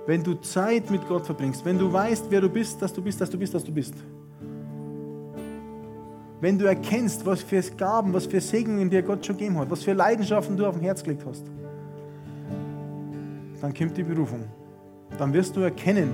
Wenn 0.06 0.22
du 0.22 0.34
Zeit 0.34 0.90
mit 0.90 1.08
Gott 1.08 1.26
verbringst, 1.26 1.64
wenn 1.64 1.78
du 1.78 1.92
weißt, 1.92 2.26
wer 2.28 2.40
du 2.40 2.48
bist, 2.48 2.80
dass 2.80 2.92
du 2.92 3.02
bist, 3.02 3.20
dass 3.20 3.30
du 3.30 3.38
bist, 3.38 3.52
dass 3.52 3.64
du 3.64 3.72
bist. 3.72 3.94
Wenn 6.40 6.58
du 6.58 6.66
erkennst, 6.66 7.24
was 7.24 7.42
für 7.42 7.62
Gaben, 7.62 8.12
was 8.12 8.26
für 8.26 8.40
Segnungen 8.40 8.90
dir 8.90 9.02
Gott 9.02 9.24
schon 9.24 9.36
gegeben 9.36 9.58
hat, 9.58 9.70
was 9.70 9.82
für 9.82 9.94
Leidenschaften 9.94 10.56
du 10.56 10.66
auf 10.66 10.74
dem 10.74 10.82
Herz 10.82 11.02
gelegt 11.02 11.24
hast, 11.26 11.44
dann 13.60 13.72
kommt 13.72 13.96
die 13.96 14.02
Berufung. 14.02 14.44
Dann 15.18 15.32
wirst 15.32 15.56
du 15.56 15.60
erkennen, 15.60 16.10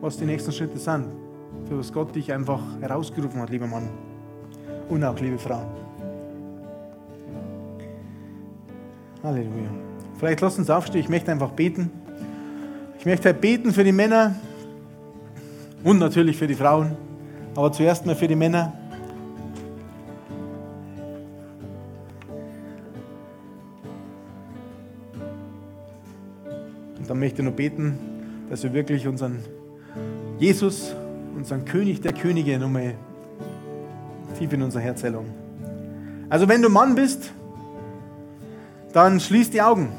was 0.00 0.16
die 0.16 0.24
nächsten 0.24 0.50
Schritte 0.50 0.78
sind, 0.78 1.06
für 1.68 1.78
was 1.78 1.92
Gott 1.92 2.14
dich 2.16 2.32
einfach 2.32 2.60
herausgerufen 2.80 3.40
hat, 3.40 3.50
lieber 3.50 3.68
Mann 3.68 3.88
und 4.88 5.04
auch 5.04 5.18
liebe 5.20 5.38
Frau. 5.38 5.62
Halleluja. 9.22 9.70
Vielleicht 10.18 10.40
lass 10.40 10.58
uns 10.58 10.68
aufstehen, 10.68 11.00
ich 11.00 11.08
möchte 11.08 11.30
einfach 11.30 11.52
beten. 11.52 11.90
Ich 12.98 13.06
möchte 13.06 13.32
beten 13.32 13.72
für 13.72 13.84
die 13.84 13.92
Männer 13.92 14.34
und 15.84 15.98
natürlich 15.98 16.36
für 16.36 16.46
die 16.46 16.54
Frauen, 16.54 16.96
aber 17.54 17.72
zuerst 17.72 18.04
mal 18.04 18.16
für 18.16 18.28
die 18.28 18.36
Männer. 18.36 18.72
Dann 27.12 27.18
möchte 27.18 27.42
ich 27.42 27.44
nur 27.44 27.52
beten, 27.52 27.98
dass 28.48 28.62
wir 28.62 28.72
wirklich 28.72 29.06
unseren 29.06 29.40
Jesus, 30.38 30.94
unseren 31.36 31.66
König 31.66 32.00
der 32.00 32.14
Könige, 32.14 32.58
nochmal 32.58 32.94
tief 34.38 34.50
in 34.54 34.62
unser 34.62 34.80
Herz 34.80 35.02
erlangen. 35.02 35.34
Also 36.30 36.48
wenn 36.48 36.62
du 36.62 36.70
Mann 36.70 36.94
bist, 36.94 37.30
dann 38.94 39.20
schließ 39.20 39.50
die 39.50 39.60
Augen 39.60 39.90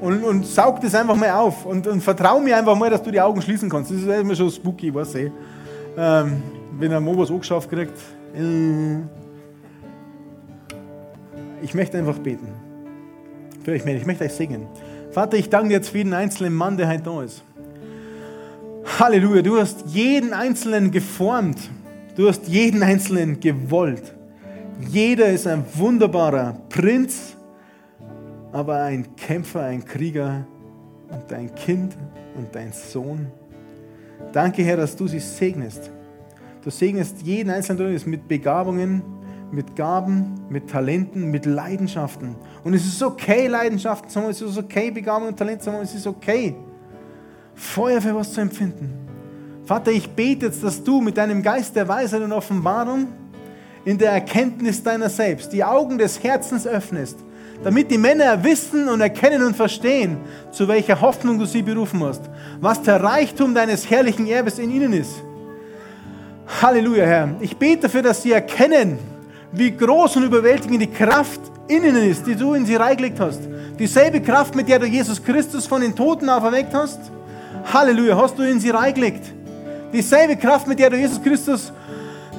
und, 0.00 0.22
und 0.22 0.46
saug 0.46 0.80
das 0.80 0.94
einfach 0.94 1.16
mal 1.16 1.32
auf 1.32 1.66
und, 1.66 1.88
und 1.88 2.00
vertrau 2.00 2.38
mir 2.38 2.56
einfach 2.56 2.76
mal, 2.76 2.88
dass 2.88 3.02
du 3.02 3.10
die 3.10 3.20
Augen 3.20 3.42
schließen 3.42 3.68
kannst. 3.68 3.90
Das 3.90 3.98
ist 3.98 4.06
immer 4.06 4.36
schon 4.36 4.48
spooky, 4.48 4.94
was 4.94 5.16
eh. 5.16 5.32
Ähm, 5.96 6.40
wenn 6.78 6.92
ein 6.92 7.02
Mo 7.02 7.18
was 7.18 7.32
angeschafft 7.32 7.68
kriegt. 7.68 7.98
Äh, 8.36 8.98
ich 11.62 11.74
möchte 11.74 11.98
einfach 11.98 12.18
beten. 12.20 12.46
Für 13.64 13.72
euch, 13.72 13.84
ich 13.84 14.06
möchte 14.06 14.22
euch 14.22 14.32
singen. 14.32 14.68
Vater, 15.12 15.36
ich 15.36 15.50
danke 15.50 15.68
dir 15.68 15.74
jetzt 15.74 15.90
für 15.90 15.98
jeden 15.98 16.14
einzelnen 16.14 16.54
Mann, 16.54 16.78
der 16.78 16.88
heute 16.88 17.02
da 17.02 17.22
ist. 17.22 17.42
Halleluja, 18.98 19.42
du 19.42 19.60
hast 19.60 19.84
jeden 19.88 20.32
Einzelnen 20.32 20.90
geformt. 20.90 21.58
Du 22.16 22.28
hast 22.28 22.48
jeden 22.48 22.82
Einzelnen 22.82 23.38
gewollt. 23.38 24.14
Jeder 24.88 25.28
ist 25.28 25.46
ein 25.46 25.64
wunderbarer 25.74 26.56
Prinz, 26.70 27.36
aber 28.52 28.84
ein 28.84 29.14
Kämpfer, 29.14 29.64
ein 29.64 29.84
Krieger 29.84 30.46
und 31.10 31.30
dein 31.30 31.54
Kind 31.54 31.94
und 32.34 32.54
dein 32.54 32.72
Sohn. 32.72 33.26
Danke, 34.32 34.62
Herr, 34.62 34.78
dass 34.78 34.96
du 34.96 35.06
sie 35.08 35.20
segnest. 35.20 35.90
Du 36.64 36.70
segnest 36.70 37.20
jeden 37.20 37.50
Einzelnen 37.50 38.00
mit 38.06 38.26
Begabungen, 38.28 39.02
mit 39.52 39.76
Gaben, 39.76 40.40
mit 40.48 40.70
Talenten, 40.70 41.30
mit 41.30 41.44
Leidenschaften. 41.46 42.34
Und 42.64 42.74
es 42.74 42.86
ist 42.86 43.02
okay, 43.02 43.46
Leidenschaften 43.46 44.08
zu 44.08 44.20
haben, 44.20 44.30
es 44.30 44.40
ist 44.40 44.58
okay, 44.58 44.90
Begabungen 44.90 45.28
und 45.28 45.36
Talente 45.38 45.64
zu 45.64 45.72
haben, 45.72 45.82
es 45.82 45.94
ist 45.94 46.06
okay, 46.06 46.56
Feuer 47.54 48.00
für 48.00 48.14
was 48.14 48.32
zu 48.32 48.40
empfinden. 48.40 48.98
Vater, 49.64 49.92
ich 49.92 50.08
bete 50.10 50.46
jetzt, 50.46 50.64
dass 50.64 50.82
du 50.82 51.00
mit 51.00 51.16
deinem 51.16 51.42
Geist 51.42 51.76
der 51.76 51.86
Weisheit 51.86 52.22
und 52.22 52.32
Offenbarung 52.32 53.08
in 53.84 53.98
der 53.98 54.12
Erkenntnis 54.12 54.82
deiner 54.82 55.10
selbst 55.10 55.52
die 55.52 55.62
Augen 55.62 55.98
des 55.98 56.22
Herzens 56.22 56.66
öffnest, 56.66 57.18
damit 57.62 57.90
die 57.90 57.98
Männer 57.98 58.42
wissen 58.42 58.88
und 58.88 59.00
erkennen 59.02 59.42
und 59.42 59.54
verstehen, 59.54 60.16
zu 60.50 60.66
welcher 60.66 61.00
Hoffnung 61.00 61.38
du 61.38 61.44
sie 61.44 61.62
berufen 61.62 62.02
hast, 62.02 62.22
was 62.60 62.82
der 62.82 63.02
Reichtum 63.02 63.54
deines 63.54 63.88
herrlichen 63.88 64.26
Erbes 64.26 64.58
in 64.58 64.70
ihnen 64.70 64.94
ist. 64.94 65.22
Halleluja, 66.60 67.04
Herr. 67.04 67.28
Ich 67.40 67.56
bete 67.56 67.82
dafür, 67.82 68.02
dass 68.02 68.22
sie 68.22 68.32
erkennen, 68.32 68.98
wie 69.52 69.70
groß 69.70 70.16
und 70.16 70.24
überwältigend 70.24 70.80
die 70.80 70.90
Kraft 70.90 71.40
in 71.68 71.84
ihnen 71.84 72.10
ist, 72.10 72.26
die 72.26 72.34
du 72.34 72.54
in 72.54 72.66
sie 72.66 72.74
reingelegt 72.74 73.20
hast. 73.20 73.40
Dieselbe 73.78 74.20
Kraft, 74.20 74.54
mit 74.54 74.68
der 74.68 74.78
du 74.78 74.86
Jesus 74.86 75.22
Christus 75.22 75.66
von 75.66 75.82
den 75.82 75.94
Toten 75.94 76.28
auferweckt 76.28 76.74
hast. 76.74 76.98
Halleluja, 77.72 78.16
hast 78.16 78.38
du 78.38 78.42
in 78.42 78.58
sie 78.58 78.70
reingelegt. 78.70 79.24
Dieselbe 79.92 80.36
Kraft, 80.36 80.66
mit 80.66 80.78
der 80.78 80.90
du 80.90 80.96
Jesus 80.96 81.22
Christus 81.22 81.72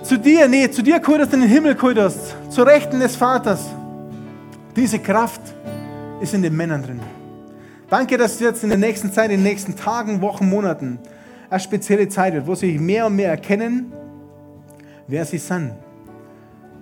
zu 0.02 0.18
dir, 0.18 0.48
nee, 0.48 0.70
zu 0.70 0.82
dir 0.82 1.02
hast, 1.02 1.34
in 1.34 1.42
den 1.42 1.50
Himmel 1.50 1.78
hast, 1.98 2.36
zur 2.50 2.66
Rechten 2.66 3.00
des 3.00 3.16
Vaters. 3.16 3.62
Diese 4.76 5.00
Kraft 5.00 5.42
ist 6.20 6.34
in 6.34 6.42
den 6.42 6.56
Männern 6.56 6.84
drin. 6.84 7.00
Danke, 7.90 8.18
dass 8.18 8.34
es 8.34 8.40
jetzt 8.40 8.64
in 8.64 8.70
der 8.70 8.80
nächsten 8.80 9.14
Zeit, 9.14 9.26
in 9.26 9.38
den 9.38 9.44
nächsten 9.44 9.76
Tagen, 9.76 10.20
Wochen, 10.22 10.50
Monaten 10.50 10.98
eine 11.50 11.60
spezielle 11.60 12.10
Zeit 12.10 12.34
wird, 12.34 12.48
wo 12.48 12.56
sie 12.56 12.80
mehr 12.80 13.06
und 13.06 13.16
mehr 13.16 13.30
erkennen, 13.30 13.94
wer 15.08 15.26
sie 15.26 15.38
sind 15.38 15.74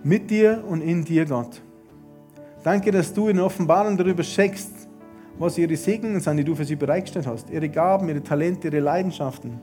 mit 0.04 0.30
dir 0.30 0.64
und 0.68 0.82
in 0.82 1.04
dir, 1.04 1.26
Gott. 1.26 1.62
Danke, 2.64 2.92
dass 2.92 3.14
du 3.14 3.28
in 3.28 3.40
Offenbarung 3.40 3.98
darüber 3.98 4.24
schenkst, 4.24 4.88
was 5.40 5.58
ihre 5.58 5.76
Segnungen 5.76 6.20
sind, 6.20 6.38
die 6.38 6.44
du 6.44 6.56
für 6.56 6.66
sie 6.66 6.76
bereitgestellt 6.76 7.26
hast. 7.26 7.50
Ihre 7.50 7.70
Gaben, 7.70 8.10
ihre 8.10 8.22
Talente, 8.22 8.68
ihre 8.68 8.80
Leidenschaften. 8.80 9.60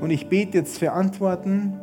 Und 0.00 0.10
ich 0.10 0.28
bete 0.28 0.58
jetzt 0.58 0.78
für 0.78 0.92
Antworten, 0.92 1.80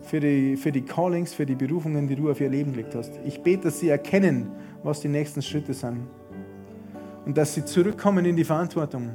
für 0.00 0.20
die, 0.20 0.56
für 0.56 0.72
die 0.72 0.82
Callings, 0.82 1.32
für 1.32 1.46
die 1.46 1.54
Berufungen, 1.54 2.08
die 2.08 2.16
du 2.16 2.30
auf 2.30 2.40
ihr 2.40 2.48
Leben 2.48 2.72
gelegt 2.72 2.94
hast. 2.94 3.12
Ich 3.24 3.42
bete, 3.42 3.64
dass 3.64 3.80
sie 3.80 3.88
erkennen, 3.88 4.48
was 4.82 5.00
die 5.00 5.08
nächsten 5.08 5.42
Schritte 5.42 5.74
sind. 5.74 6.06
Und 7.24 7.36
dass 7.36 7.54
sie 7.54 7.64
zurückkommen 7.64 8.24
in 8.24 8.36
die 8.36 8.44
Verantwortung. 8.44 9.10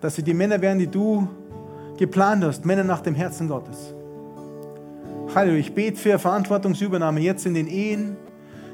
Dass 0.00 0.16
sie 0.16 0.22
die 0.22 0.34
Männer 0.34 0.60
werden, 0.60 0.78
die 0.78 0.86
du 0.86 1.28
geplant 1.98 2.44
hast. 2.44 2.64
Männer 2.64 2.84
nach 2.84 3.00
dem 3.00 3.14
Herzen 3.14 3.48
Gottes. 3.48 3.94
Halleluja. 5.34 5.60
Ich 5.60 5.72
bete 5.72 5.96
für 5.96 6.18
Verantwortungsübernahme 6.18 7.20
jetzt 7.20 7.46
in 7.46 7.54
den 7.54 7.68
Ehen, 7.68 8.16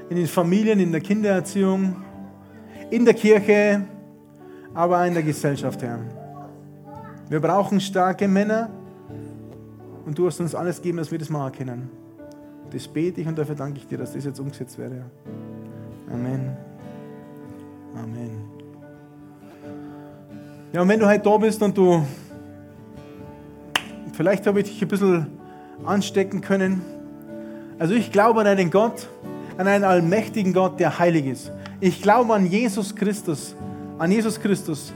in 0.09 0.17
den 0.17 0.27
Familien, 0.27 0.81
in 0.81 0.91
der 0.91 1.03
Kindererziehung, 1.03 1.97
in 2.91 3.05
der 3.05 3.13
Kirche, 3.13 3.85
aber 4.73 5.01
auch 5.01 5.07
in 5.07 5.15
der 5.15 5.23
Gesellschaft, 5.23 5.83
Herr. 5.83 5.99
Wir 7.29 7.41
brauchen 7.41 7.81
starke 7.81 8.27
Männer 8.27 8.71
und 10.07 10.17
du 10.17 10.27
hast 10.27 10.41
uns 10.41 10.55
alles 10.55 10.77
gegeben, 10.77 10.99
dass 10.99 11.11
wir 11.11 11.19
das 11.19 11.29
machen 11.29 11.53
können. 11.53 11.91
Das 12.71 12.89
bete 12.89 13.21
ich 13.21 13.27
und 13.27 13.37
dafür 13.37 13.55
danke 13.55 13.79
ich 13.79 13.87
dir, 13.87 13.99
dass 13.99 14.15
das 14.15 14.25
jetzt 14.25 14.41
umgesetzt 14.41 14.79
werde. 14.79 15.05
Amen. 16.11 16.57
Amen. 17.95 18.31
Ja, 20.73 20.83
und 20.83 20.89
wenn 20.89 21.01
du 21.01 21.07
heute 21.07 21.23
da 21.23 21.37
bist 21.37 21.63
und 21.63 21.77
du, 21.77 22.03
vielleicht 24.13 24.47
habe 24.47 24.61
ich 24.61 24.67
dich 24.67 24.81
ein 24.81 24.89
bisschen 24.89 25.27
anstecken 25.85 26.41
können. 26.41 26.83
Also 27.79 27.95
ich 27.95 28.11
glaube 28.13 28.41
an 28.41 28.47
einen 28.47 28.71
Gott, 28.71 29.09
an 29.59 29.67
einen 29.67 29.85
allmächtigen 29.85 30.53
Gott, 30.53 30.81
der 30.81 30.99
heilig 30.99 31.27
ist. 31.27 31.53
Ich 31.81 32.03
glaube 32.03 32.35
an 32.35 32.47
Jesus 32.47 32.95
Christus, 32.95 33.55
an 33.99 34.11
Jesus 34.11 34.41
Christus, 34.41 34.93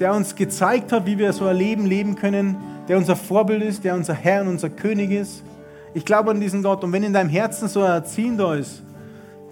der 0.00 0.14
uns 0.14 0.34
gezeigt 0.34 0.90
hat, 0.92 1.06
wie 1.06 1.18
wir 1.18 1.32
so 1.32 1.46
ein 1.46 1.56
Leben 1.56 1.86
leben 1.86 2.16
können, 2.16 2.56
der 2.88 2.98
unser 2.98 3.16
Vorbild 3.16 3.62
ist, 3.62 3.84
der 3.84 3.94
unser 3.94 4.14
Herr 4.14 4.42
und 4.42 4.48
unser 4.48 4.70
König 4.70 5.12
ist. 5.12 5.44
Ich 5.94 6.04
glaube 6.04 6.30
an 6.30 6.40
diesen 6.40 6.62
Gott. 6.62 6.82
Und 6.82 6.92
wenn 6.92 7.02
in 7.02 7.12
deinem 7.12 7.30
Herzen 7.30 7.68
so 7.68 7.82
ein 7.82 7.92
Erziehen 7.92 8.36
da 8.36 8.54
ist, 8.54 8.82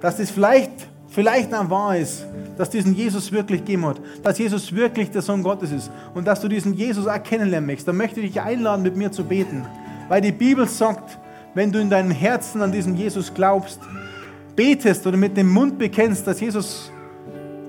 dass 0.00 0.16
das 0.16 0.30
vielleicht, 0.30 0.72
vielleicht 1.08 1.52
dann 1.52 1.70
wahr 1.70 1.96
ist, 1.96 2.26
dass 2.56 2.70
diesen 2.70 2.94
Jesus 2.94 3.30
wirklich 3.30 3.60
gegeben 3.60 3.86
hat, 3.86 4.00
dass 4.22 4.38
Jesus 4.38 4.74
wirklich 4.74 5.10
der 5.10 5.22
Sohn 5.22 5.42
Gottes 5.42 5.70
ist 5.70 5.90
und 6.14 6.26
dass 6.26 6.40
du 6.40 6.48
diesen 6.48 6.74
Jesus 6.74 7.06
auch 7.06 7.22
kennenlernen 7.22 7.66
möchtest, 7.66 7.88
dann 7.88 7.96
möchte 7.96 8.20
ich 8.20 8.32
dich 8.32 8.40
einladen, 8.40 8.82
mit 8.82 8.96
mir 8.96 9.12
zu 9.12 9.24
beten. 9.24 9.64
Weil 10.10 10.20
die 10.20 10.32
Bibel 10.32 10.66
sagt, 10.66 11.20
wenn 11.54 11.70
du 11.70 11.78
in 11.78 11.88
deinem 11.88 12.10
Herzen 12.10 12.60
an 12.62 12.72
diesen 12.72 12.96
Jesus 12.96 13.32
glaubst, 13.32 13.78
betest 14.56 15.06
oder 15.06 15.16
mit 15.16 15.36
dem 15.36 15.48
Mund 15.48 15.78
bekennst, 15.78 16.26
dass 16.26 16.40
Jesus 16.40 16.90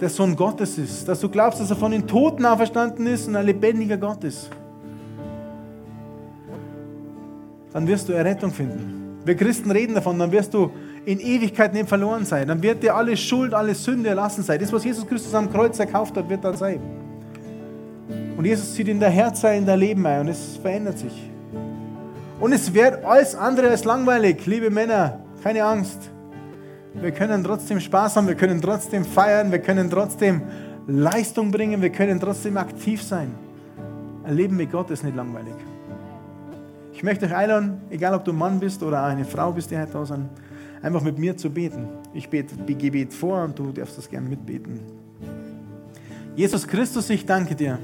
der 0.02 0.10
Sohn 0.10 0.36
Gottes 0.36 0.76
ist, 0.80 1.08
dass 1.08 1.20
du 1.20 1.30
glaubst, 1.30 1.62
dass 1.62 1.70
er 1.70 1.76
von 1.76 1.92
den 1.92 2.08
Toten 2.08 2.44
auferstanden 2.44 3.06
ist 3.06 3.28
und 3.28 3.36
ein 3.36 3.46
lebendiger 3.46 3.96
Gott 3.96 4.24
ist, 4.24 4.50
dann 7.74 7.86
wirst 7.86 8.10
du 8.10 8.14
Errettung 8.14 8.52
finden. 8.52 9.20
Wir 9.24 9.36
Christen 9.36 9.70
reden 9.70 9.94
davon, 9.94 10.18
dann 10.18 10.32
wirst 10.32 10.52
du 10.56 10.72
in 11.06 11.20
Ewigkeit 11.20 11.76
nicht 11.76 11.88
verloren 11.88 12.26
sein. 12.26 12.48
Dann 12.48 12.64
wird 12.64 12.82
dir 12.82 12.96
alle 12.96 13.16
Schuld, 13.18 13.54
alle 13.54 13.76
Sünde 13.76 14.10
erlassen 14.10 14.44
sein. 14.44 14.60
Das, 14.60 14.74
was 14.74 14.84
Jesus 14.84 15.06
Christus 15.06 15.36
am 15.36 15.54
Kreuz 15.54 15.78
erkauft 15.78 16.18
hat, 16.18 16.28
wird 16.28 16.44
dann 16.44 16.58
sein. 16.58 16.80
Und 18.36 18.46
Jesus 18.46 18.74
zieht 18.74 18.88
in 18.88 19.00
der 19.00 19.12
Herz 19.12 19.44
in 19.44 19.64
dein 19.64 19.80
Leben 19.80 20.04
ein 20.08 20.22
und 20.22 20.30
es 20.30 20.58
verändert 20.58 20.98
sich. 20.98 21.31
Und 22.42 22.54
es 22.54 22.74
wird 22.74 23.06
alles 23.06 23.36
andere 23.36 23.70
als 23.70 23.86
langweilig, 23.86 24.48
liebe 24.48 24.72
Männer, 24.72 25.20
keine 25.44 25.64
Angst. 25.64 26.10
Wir 26.96 27.12
können 27.12 27.44
trotzdem 27.44 27.80
Spaß 27.80 28.16
haben, 28.16 28.28
wir 28.28 28.34
können 28.34 28.60
trotzdem 28.60 29.06
feiern, 29.06 29.52
wir 29.52 29.60
können 29.60 29.92
trotzdem 29.92 30.42
Leistung 30.88 31.52
bringen, 31.52 31.84
wir 31.84 31.92
können 31.92 32.20
trotzdem 32.20 32.58
aktiv 32.58 33.04
sein. 33.04 33.36
Ein 34.24 34.36
Leben 34.36 34.58
mit 34.58 34.72
Gott 34.72 34.90
ist 34.90 35.04
nicht 35.04 35.16
langweilig. 35.16 35.54
Ich 36.94 37.04
möchte 37.04 37.28
euch 37.28 37.36
einladen, 37.36 37.80
egal 37.92 38.16
ob 38.16 38.26
du 38.26 38.32
ein 38.32 38.38
Mann 38.40 38.60
bist 38.60 38.82
oder 38.82 39.04
eine 39.04 39.24
Frau 39.24 39.52
bist, 39.52 39.70
die 39.70 39.78
heute 39.78 39.92
da 39.92 40.04
sind, 40.04 40.28
einfach 40.82 41.04
mit 41.04 41.20
mir 41.20 41.38
zu 41.38 41.52
beten. 41.52 41.90
Ich 42.12 42.28
bete 42.28 42.56
Gebet 42.74 43.14
vor 43.14 43.44
und 43.44 43.60
du 43.60 43.72
darfst 43.72 44.00
das 44.00 44.10
gerne 44.10 44.28
mitbeten. 44.28 44.80
Jesus 46.36 46.68
Christus, 46.68 47.08
ich 47.12 47.24
danke 47.24 47.54
dir, 47.54 47.78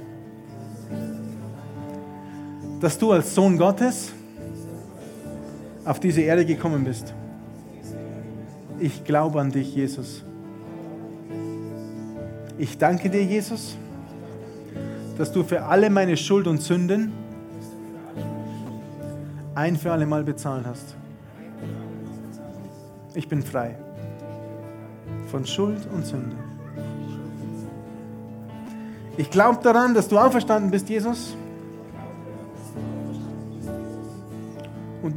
dass 2.81 2.97
du 2.97 3.11
als 3.11 3.35
Sohn 3.35 3.55
Gottes 3.55 4.13
auf 5.87 6.01
diese 6.01 6.21
Erde 6.21 6.45
gekommen 6.45 6.83
bist. 6.83 7.13
Ich 8.79 9.05
glaube 9.05 9.39
an 9.39 9.51
dich, 9.51 9.73
Jesus. 9.73 10.23
Ich 12.57 12.77
danke 12.77 13.09
dir, 13.09 13.23
Jesus, 13.23 13.77
dass 15.17 15.31
du 15.31 15.43
für 15.43 15.63
alle 15.63 15.89
meine 15.89 16.17
Schuld 16.17 16.45
und 16.45 16.61
Sünden 16.61 17.13
ein 19.55 19.77
für 19.77 19.91
alle 19.91 20.05
Mal 20.05 20.23
bezahlt 20.23 20.65
hast. 20.65 20.95
Ich 23.15 23.27
bin 23.27 23.41
frei 23.41 23.75
von 25.31 25.45
Schuld 25.45 25.87
und 25.93 26.05
Sünde. 26.05 26.35
Ich 29.15 29.31
glaube 29.31 29.59
daran, 29.63 29.93
dass 29.93 30.07
du 30.07 30.19
auferstanden 30.19 30.69
bist, 30.69 30.89
Jesus. 30.89 31.35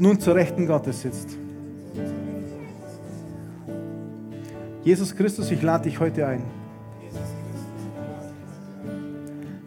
Nun 0.01 0.19
zur 0.19 0.35
Rechten 0.35 0.67
Gottes 0.67 1.03
sitzt. 1.03 1.37
Jesus 4.83 5.15
Christus, 5.15 5.51
ich 5.51 5.61
lade 5.61 5.85
dich 5.85 6.01
heute 6.01 6.27
ein. 6.27 6.43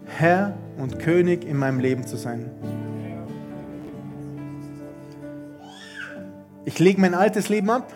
Herr 0.08 0.58
und 0.80 0.98
König 0.98 1.46
in 1.46 1.56
meinem 1.56 1.80
Leben 1.80 2.08
zu 2.08 2.18
sein. 2.18 2.50
Ich 6.66 6.80
lege 6.80 7.00
mein 7.00 7.14
altes 7.14 7.50
Leben 7.50 7.70
ab 7.70 7.94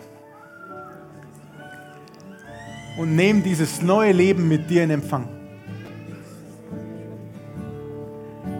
und 2.98 3.16
nehme 3.16 3.40
dieses 3.40 3.82
neue 3.82 4.12
Leben 4.12 4.46
mit 4.46 4.70
dir 4.70 4.84
in 4.84 4.90
Empfang. 4.90 5.28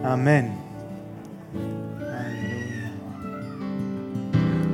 Amen. 0.02 0.67